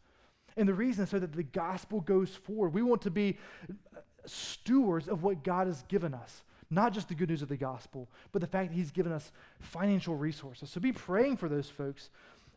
And 0.57 0.69
the 0.69 0.75
reason 0.75 1.05
is 1.05 1.11
so 1.11 1.19
that 1.19 1.33
the 1.33 1.43
gospel 1.43 2.01
goes 2.01 2.31
forward. 2.31 2.75
We 2.75 2.83
want 2.83 3.03
to 3.03 3.11
be 3.11 3.39
uh, 3.69 4.01
stewards 4.27 5.09
of 5.09 5.23
what 5.23 5.43
God 5.43 5.67
has 5.67 5.83
given 5.89 6.15
us. 6.15 6.43
Not 6.71 6.93
just 6.93 7.09
the 7.09 7.15
good 7.15 7.31
news 7.31 7.43
of 7.43 7.49
the 7.49 7.57
gospel, 7.57 8.09
but 8.31 8.41
the 8.41 8.47
fact 8.47 8.71
that 8.71 8.77
He's 8.77 8.93
given 8.93 9.11
us 9.11 9.33
financial 9.59 10.17
resources. 10.17 10.71
So 10.71 10.81
be 10.81 10.93
praying 10.93 11.37
for 11.37 11.49
those 11.49 11.69
folks, 11.69 12.11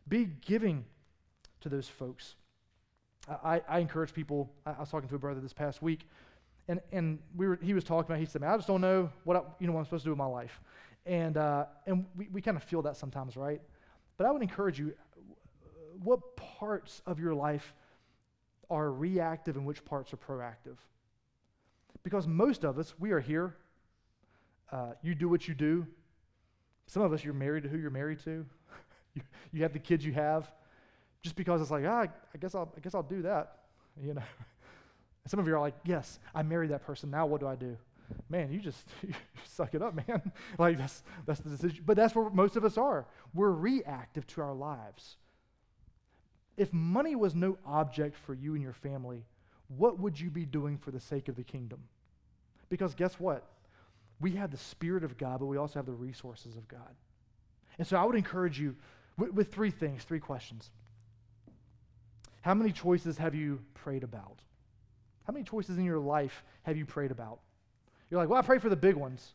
be 0.08 0.28
giving 0.46 0.84
to 1.62 1.68
those 1.68 1.88
folks. 1.88 2.36
I, 3.28 3.62
I 3.68 3.78
encourage 3.80 4.12
people. 4.12 4.50
I, 4.64 4.72
I 4.72 4.80
was 4.80 4.90
talking 4.90 5.08
to 5.08 5.14
a 5.16 5.18
brother 5.18 5.40
this 5.40 5.52
past 5.52 5.82
week 5.82 6.06
and, 6.68 6.80
and 6.92 7.18
we 7.36 7.46
were, 7.46 7.58
he 7.62 7.74
was 7.74 7.84
talking 7.84 8.10
about, 8.10 8.18
he 8.18 8.26
said, 8.26 8.40
man, 8.40 8.50
I 8.50 8.56
just 8.56 8.68
don't 8.68 8.80
know 8.80 9.10
what, 9.24 9.36
I, 9.36 9.40
you 9.58 9.66
know, 9.66 9.74
what 9.74 9.80
I'm 9.80 9.84
supposed 9.84 10.04
to 10.04 10.08
do 10.08 10.12
with 10.12 10.18
my 10.18 10.26
life. 10.26 10.60
And, 11.06 11.36
uh, 11.36 11.66
and 11.86 12.06
we, 12.16 12.28
we 12.32 12.40
kind 12.40 12.56
of 12.56 12.62
feel 12.62 12.82
that 12.82 12.96
sometimes, 12.96 13.36
right? 13.36 13.60
But 14.16 14.26
I 14.26 14.30
would 14.30 14.42
encourage 14.42 14.78
you, 14.78 14.94
what 16.02 16.36
parts 16.36 17.02
of 17.06 17.18
your 17.18 17.34
life 17.34 17.74
are 18.70 18.90
reactive 18.90 19.56
and 19.56 19.66
which 19.66 19.84
parts 19.84 20.12
are 20.12 20.16
proactive? 20.16 20.76
Because 22.02 22.26
most 22.26 22.64
of 22.64 22.78
us, 22.78 22.94
we 22.98 23.12
are 23.12 23.20
here. 23.20 23.56
Uh, 24.72 24.92
you 25.02 25.14
do 25.14 25.28
what 25.28 25.46
you 25.46 25.54
do. 25.54 25.86
Some 26.86 27.02
of 27.02 27.12
us, 27.12 27.24
you're 27.24 27.34
married 27.34 27.64
to 27.64 27.68
who 27.68 27.78
you're 27.78 27.90
married 27.90 28.20
to. 28.24 28.46
you, 29.14 29.22
you 29.52 29.62
have 29.62 29.72
the 29.72 29.78
kids 29.78 30.04
you 30.04 30.12
have. 30.12 30.50
Just 31.22 31.36
because 31.36 31.60
it's 31.60 31.70
like, 31.70 31.84
ah, 31.86 32.06
I 32.34 32.38
guess 32.38 32.54
I'll, 32.54 32.70
I 32.76 32.80
guess 32.80 32.94
I'll 32.94 33.02
do 33.02 33.22
that, 33.22 33.58
you 34.02 34.14
know. 34.14 34.22
And 35.24 35.30
some 35.30 35.40
of 35.40 35.46
you 35.46 35.54
are 35.54 35.60
like, 35.60 35.74
yes, 35.84 36.18
I 36.34 36.42
married 36.42 36.70
that 36.70 36.84
person. 36.84 37.10
Now 37.10 37.26
what 37.26 37.40
do 37.40 37.46
I 37.46 37.56
do? 37.56 37.76
Man, 38.28 38.52
you 38.52 38.60
just 38.60 38.86
you 39.02 39.14
suck 39.44 39.74
it 39.74 39.82
up, 39.82 39.94
man. 39.94 40.32
like 40.58 40.78
that's 40.78 41.02
that's 41.26 41.40
the 41.40 41.50
decision. 41.50 41.82
But 41.86 41.96
that's 41.96 42.14
where 42.14 42.28
most 42.30 42.56
of 42.56 42.64
us 42.64 42.76
are. 42.76 43.06
We're 43.32 43.50
reactive 43.50 44.26
to 44.28 44.42
our 44.42 44.54
lives. 44.54 45.16
If 46.56 46.72
money 46.72 47.16
was 47.16 47.34
no 47.34 47.58
object 47.66 48.16
for 48.16 48.34
you 48.34 48.54
and 48.54 48.62
your 48.62 48.74
family, 48.74 49.24
what 49.68 49.98
would 49.98 50.20
you 50.20 50.30
be 50.30 50.44
doing 50.44 50.78
for 50.78 50.90
the 50.90 51.00
sake 51.00 51.28
of 51.28 51.36
the 51.36 51.42
kingdom? 51.42 51.80
Because 52.68 52.94
guess 52.94 53.18
what? 53.18 53.44
We 54.20 54.32
have 54.32 54.50
the 54.50 54.56
Spirit 54.56 55.02
of 55.02 55.18
God, 55.18 55.40
but 55.40 55.46
we 55.46 55.56
also 55.56 55.78
have 55.78 55.86
the 55.86 55.92
resources 55.92 56.56
of 56.56 56.68
God. 56.68 56.94
And 57.78 57.86
so 57.86 57.96
I 57.96 58.04
would 58.04 58.14
encourage 58.14 58.60
you 58.60 58.76
with, 59.16 59.32
with 59.32 59.52
three 59.52 59.70
things, 59.70 60.04
three 60.04 60.20
questions. 60.20 60.70
How 62.42 62.54
many 62.54 62.72
choices 62.72 63.18
have 63.18 63.34
you 63.34 63.60
prayed 63.74 64.04
about? 64.04 64.40
How 65.24 65.32
many 65.32 65.44
choices 65.44 65.78
in 65.78 65.84
your 65.84 65.98
life 65.98 66.44
have 66.62 66.76
you 66.76 66.86
prayed 66.86 67.10
about? 67.10 67.40
You're 68.10 68.20
like, 68.20 68.28
well, 68.28 68.38
I 68.38 68.42
pray 68.42 68.58
for 68.58 68.68
the 68.68 68.76
big 68.76 68.94
ones. 68.94 69.32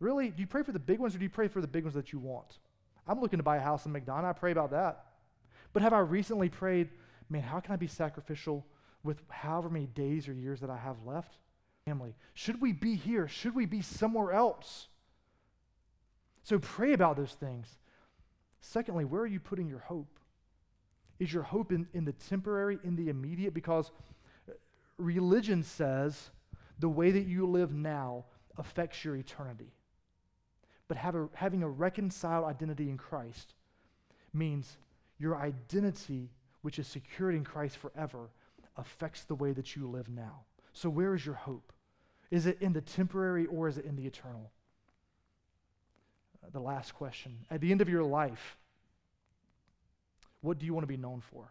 Really? 0.00 0.30
Do 0.30 0.40
you 0.40 0.46
pray 0.46 0.62
for 0.62 0.72
the 0.72 0.78
big 0.78 1.00
ones 1.00 1.14
or 1.14 1.18
do 1.18 1.24
you 1.24 1.30
pray 1.30 1.48
for 1.48 1.60
the 1.60 1.66
big 1.66 1.84
ones 1.84 1.94
that 1.94 2.12
you 2.12 2.18
want? 2.18 2.58
I'm 3.06 3.20
looking 3.20 3.38
to 3.38 3.42
buy 3.42 3.56
a 3.56 3.60
house 3.60 3.86
in 3.86 3.92
McDonough. 3.92 4.24
I 4.24 4.32
pray 4.32 4.52
about 4.52 4.70
that. 4.70 5.04
But 5.72 5.82
have 5.82 5.92
I 5.92 6.00
recently 6.00 6.48
prayed, 6.48 6.90
man, 7.28 7.42
how 7.42 7.60
can 7.60 7.72
I 7.72 7.76
be 7.76 7.86
sacrificial 7.86 8.66
with 9.02 9.22
however 9.28 9.70
many 9.70 9.86
days 9.86 10.28
or 10.28 10.32
years 10.32 10.60
that 10.60 10.70
I 10.70 10.76
have 10.76 10.96
left? 11.04 11.36
Family, 11.84 12.14
should 12.34 12.60
we 12.60 12.72
be 12.72 12.94
here? 12.94 13.28
Should 13.28 13.54
we 13.54 13.64
be 13.64 13.80
somewhere 13.80 14.32
else? 14.32 14.88
So 16.42 16.58
pray 16.58 16.92
about 16.92 17.16
those 17.16 17.32
things. 17.32 17.78
Secondly, 18.60 19.04
where 19.04 19.22
are 19.22 19.26
you 19.26 19.40
putting 19.40 19.68
your 19.68 19.78
hope? 19.78 20.18
Is 21.18 21.32
your 21.32 21.42
hope 21.42 21.72
in, 21.72 21.88
in 21.94 22.04
the 22.04 22.12
temporary, 22.12 22.78
in 22.84 22.96
the 22.96 23.08
immediate? 23.08 23.54
Because 23.54 23.90
religion 24.98 25.62
says 25.62 26.30
the 26.78 26.88
way 26.88 27.10
that 27.10 27.26
you 27.26 27.46
live 27.46 27.72
now 27.72 28.24
affects 28.56 29.04
your 29.04 29.16
eternity. 29.16 29.72
But 30.88 30.96
a, 30.96 31.28
having 31.34 31.62
a 31.62 31.68
reconciled 31.68 32.44
identity 32.44 32.90
in 32.90 32.96
Christ 32.96 33.54
means 34.32 34.76
your 35.18 35.36
identity, 35.36 36.30
which 36.62 36.78
is 36.78 36.86
secured 36.86 37.34
in 37.34 37.44
Christ 37.44 37.76
forever, 37.76 38.30
affects 38.76 39.24
the 39.24 39.34
way 39.34 39.52
that 39.52 39.76
you 39.76 39.88
live 39.88 40.08
now. 40.08 40.42
So, 40.72 40.88
where 40.88 41.14
is 41.14 41.26
your 41.26 41.34
hope? 41.34 41.72
Is 42.30 42.46
it 42.46 42.58
in 42.60 42.72
the 42.72 42.80
temporary 42.80 43.46
or 43.46 43.68
is 43.68 43.78
it 43.78 43.84
in 43.84 43.96
the 43.96 44.06
eternal? 44.06 44.50
Uh, 46.44 46.50
the 46.52 46.60
last 46.60 46.94
question. 46.94 47.38
At 47.50 47.60
the 47.60 47.72
end 47.72 47.80
of 47.80 47.88
your 47.88 48.04
life, 48.04 48.56
what 50.40 50.58
do 50.58 50.66
you 50.66 50.74
want 50.74 50.84
to 50.84 50.88
be 50.88 50.96
known 50.96 51.20
for? 51.20 51.50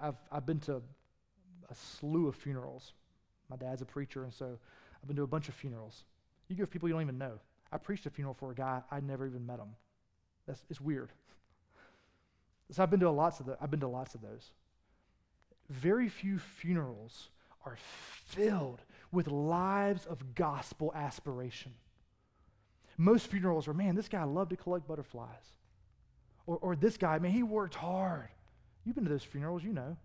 I've, 0.00 0.16
I've 0.30 0.46
been 0.46 0.60
to 0.60 0.82
slew 1.74 2.28
of 2.28 2.36
funerals. 2.36 2.92
My 3.50 3.56
dad's 3.56 3.82
a 3.82 3.86
preacher, 3.86 4.24
and 4.24 4.32
so 4.32 4.58
I've 5.02 5.06
been 5.06 5.16
to 5.16 5.22
a 5.22 5.26
bunch 5.26 5.48
of 5.48 5.54
funerals. 5.54 6.04
You 6.48 6.56
with 6.56 6.70
people 6.70 6.88
you 6.88 6.94
don't 6.94 7.02
even 7.02 7.18
know. 7.18 7.40
I 7.72 7.78
preached 7.78 8.06
a 8.06 8.10
funeral 8.10 8.34
for 8.34 8.50
a 8.50 8.54
guy 8.54 8.82
I 8.90 9.00
never 9.00 9.26
even 9.26 9.46
met 9.46 9.58
him. 9.58 9.74
That's 10.46 10.62
it's 10.70 10.80
weird. 10.80 11.10
So 12.70 12.82
I've 12.82 12.90
been 12.90 13.00
to 13.00 13.10
lots 13.10 13.40
of 13.40 13.46
the, 13.46 13.58
I've 13.60 13.70
been 13.70 13.80
to 13.80 13.86
lots 13.86 14.14
of 14.14 14.22
those. 14.22 14.50
Very 15.68 16.08
few 16.08 16.38
funerals 16.38 17.28
are 17.66 17.76
filled 17.76 18.80
with 19.12 19.28
lives 19.28 20.06
of 20.06 20.34
gospel 20.34 20.90
aspiration. 20.94 21.72
Most 22.96 23.26
funerals 23.26 23.68
are, 23.68 23.74
man, 23.74 23.94
this 23.94 24.08
guy 24.08 24.24
loved 24.24 24.50
to 24.50 24.56
collect 24.56 24.88
butterflies. 24.88 25.56
Or, 26.46 26.56
or 26.56 26.74
this 26.74 26.96
guy, 26.96 27.18
man, 27.18 27.32
he 27.32 27.42
worked 27.42 27.74
hard. 27.74 28.28
You've 28.84 28.94
been 28.94 29.04
to 29.04 29.10
those 29.10 29.24
funerals, 29.24 29.62
you 29.62 29.74
know. 29.74 29.96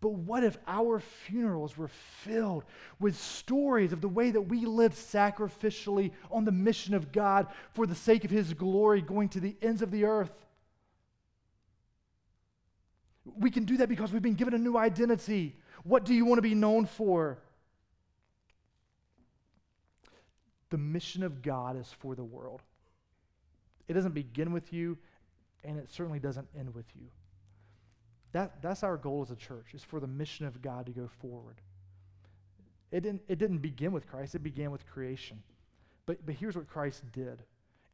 But 0.00 0.12
what 0.12 0.44
if 0.44 0.58
our 0.66 1.00
funerals 1.00 1.78
were 1.78 1.88
filled 1.88 2.64
with 3.00 3.16
stories 3.16 3.92
of 3.92 4.00
the 4.02 4.08
way 4.08 4.30
that 4.30 4.42
we 4.42 4.66
lived 4.66 4.96
sacrificially 4.96 6.12
on 6.30 6.44
the 6.44 6.52
mission 6.52 6.94
of 6.94 7.10
God 7.10 7.46
for 7.72 7.86
the 7.86 7.94
sake 7.94 8.24
of 8.24 8.30
His 8.30 8.52
glory, 8.52 9.00
going 9.00 9.30
to 9.30 9.40
the 9.40 9.56
ends 9.62 9.80
of 9.80 9.90
the 9.90 10.04
earth? 10.04 10.32
We 13.38 13.50
can 13.50 13.64
do 13.64 13.78
that 13.78 13.88
because 13.88 14.12
we've 14.12 14.20
been 14.20 14.34
given 14.34 14.52
a 14.52 14.58
new 14.58 14.76
identity. 14.76 15.56
What 15.82 16.04
do 16.04 16.12
you 16.12 16.26
want 16.26 16.38
to 16.38 16.42
be 16.42 16.54
known 16.54 16.84
for? 16.84 17.38
The 20.68 20.78
mission 20.78 21.22
of 21.22 21.40
God 21.40 21.78
is 21.78 21.90
for 22.00 22.14
the 22.14 22.24
world. 22.24 22.60
It 23.88 23.94
doesn't 23.94 24.12
begin 24.12 24.52
with 24.52 24.72
you, 24.72 24.98
and 25.62 25.78
it 25.78 25.88
certainly 25.90 26.18
doesn't 26.18 26.48
end 26.58 26.74
with 26.74 26.86
you. 26.94 27.06
That, 28.34 28.60
that's 28.60 28.82
our 28.82 28.96
goal 28.96 29.22
as 29.22 29.30
a 29.30 29.36
church, 29.36 29.74
is 29.74 29.84
for 29.84 30.00
the 30.00 30.08
mission 30.08 30.44
of 30.44 30.60
God 30.60 30.86
to 30.86 30.92
go 30.92 31.08
forward. 31.20 31.60
It 32.90 33.00
didn't, 33.00 33.22
it 33.28 33.38
didn't 33.38 33.58
begin 33.58 33.92
with 33.92 34.08
Christ, 34.08 34.34
it 34.34 34.42
began 34.42 34.72
with 34.72 34.86
creation. 34.88 35.40
But, 36.04 36.26
but 36.26 36.34
here's 36.34 36.56
what 36.56 36.68
Christ 36.68 37.04
did. 37.12 37.44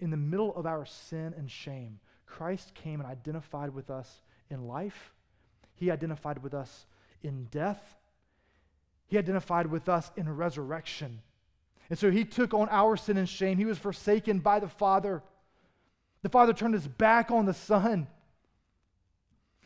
In 0.01 0.11
the 0.11 0.17
middle 0.17 0.57
of 0.57 0.65
our 0.65 0.87
sin 0.87 1.35
and 1.37 1.51
shame, 1.51 2.01
Christ 2.25 2.73
came 2.75 3.01
and 3.01 3.09
identified 3.09 3.75
with 3.75 3.91
us 3.91 4.23
in 4.51 4.67
life. 4.67 5.13
He 5.75 5.91
identified 5.91 6.43
with 6.43 6.55
us 6.55 6.87
in 7.23 7.45
death. 7.51 7.97
He 9.09 9.19
identified 9.19 9.67
with 9.67 9.91
us 9.91 10.11
in 10.17 10.35
resurrection. 10.35 11.21
And 11.91 11.99
so 11.99 12.11
he 12.11 12.25
took 12.25 12.55
on 12.55 12.69
our 12.71 12.97
sin 12.97 13.19
and 13.19 13.29
shame. 13.29 13.59
He 13.59 13.67
was 13.67 13.79
forsaken 13.79 14.39
by 14.39 14.59
the 14.59 14.69
Father. 14.69 15.23
The 16.23 16.31
Father 16.31 16.55
turned 16.55 16.73
his 16.73 16.89
back 16.89 17.31
on 17.31 17.45
the 17.45 17.53
Son 17.53 18.07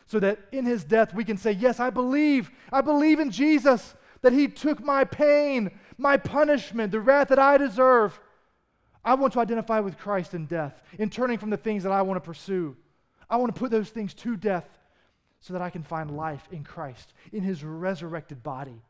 so 0.05 0.19
that 0.19 0.39
in 0.51 0.65
his 0.65 0.83
death 0.83 1.13
we 1.13 1.23
can 1.23 1.37
say, 1.37 1.51
Yes, 1.51 1.79
I 1.79 1.89
believe. 1.89 2.51
I 2.71 2.81
believe 2.81 3.19
in 3.19 3.31
Jesus, 3.31 3.95
that 4.21 4.33
he 4.33 4.47
took 4.47 4.83
my 4.83 5.03
pain, 5.03 5.71
my 5.97 6.17
punishment, 6.17 6.91
the 6.91 6.99
wrath 6.99 7.29
that 7.29 7.39
I 7.39 7.57
deserve. 7.57 8.19
I 9.03 9.13
want 9.13 9.33
to 9.33 9.39
identify 9.39 9.79
with 9.79 9.97
Christ 9.97 10.33
in 10.33 10.45
death, 10.45 10.81
in 10.97 11.09
turning 11.09 11.37
from 11.37 11.51
the 11.51 11.57
things 11.57 11.83
that 11.83 11.91
I 11.91 12.01
want 12.01 12.17
to 12.17 12.25
pursue. 12.25 12.75
I 13.29 13.37
want 13.37 13.53
to 13.53 13.59
put 13.59 13.71
those 13.71 13.89
things 13.89 14.13
to 14.15 14.35
death 14.35 14.67
so 15.39 15.53
that 15.53 15.61
I 15.61 15.69
can 15.69 15.83
find 15.83 16.17
life 16.17 16.47
in 16.51 16.63
Christ, 16.63 17.13
in 17.31 17.43
his 17.43 17.63
resurrected 17.63 18.41
body. 18.41 18.81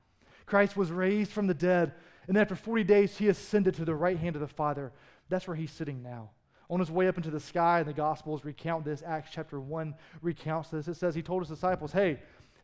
Christ 0.46 0.78
was 0.78 0.92
raised 0.92 1.32
from 1.32 1.48
the 1.48 1.54
dead, 1.54 1.94
and 2.28 2.38
after 2.38 2.56
40 2.56 2.84
days, 2.86 3.18
he 3.18 3.28
ascended 3.28 3.76
to 3.76 3.86
the 3.86 3.96
right 3.96 4.18
hand 4.18 4.36
of 4.36 4.42
the 4.42 4.48
Father. 4.48 4.94
That's 5.28 5.48
where 5.48 5.58
he's 5.58 5.72
sitting 5.72 6.02
now 6.02 6.30
on 6.70 6.80
his 6.80 6.92
way 6.92 7.08
up 7.08 7.18
into 7.18 7.30
the 7.30 7.40
sky, 7.40 7.80
and 7.80 7.88
the 7.88 7.94
Gospels 7.94 8.44
recount 8.44 8.86
this. 8.86 9.04
Acts 9.06 9.30
chapter 9.32 9.60
1 9.60 9.96
recounts 10.22 10.70
this. 10.70 10.88
It 10.88 10.96
says 10.96 11.16
he 11.16 11.22
told 11.22 11.42
his 11.42 11.50
disciples, 11.50 11.92
Hey, 11.92 12.20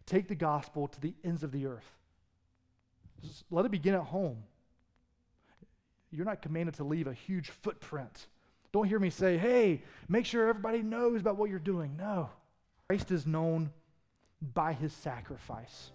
take 0.05 0.27
the 0.27 0.35
gospel 0.35 0.87
to 0.87 1.01
the 1.01 1.13
ends 1.23 1.43
of 1.43 1.51
the 1.51 1.65
earth. 1.65 1.97
Just 3.21 3.43
let 3.51 3.65
it 3.65 3.71
begin 3.71 3.93
at 3.93 4.01
home. 4.01 4.43
You're 6.11 6.25
not 6.25 6.41
commanded 6.41 6.75
to 6.75 6.83
leave 6.83 7.07
a 7.07 7.13
huge 7.13 7.49
footprint. 7.49 8.27
Don't 8.71 8.87
hear 8.87 8.99
me 8.99 9.09
say, 9.09 9.37
Hey, 9.37 9.83
make 10.09 10.25
sure 10.25 10.47
everybody 10.47 10.81
knows 10.81 11.21
about 11.21 11.37
what 11.37 11.49
you're 11.49 11.59
doing. 11.59 11.95
No. 11.97 12.29
Christ 12.87 13.11
is 13.11 13.25
known 13.25 13.71
by 14.53 14.73
his 14.73 14.91
sacrifice. 14.93 15.91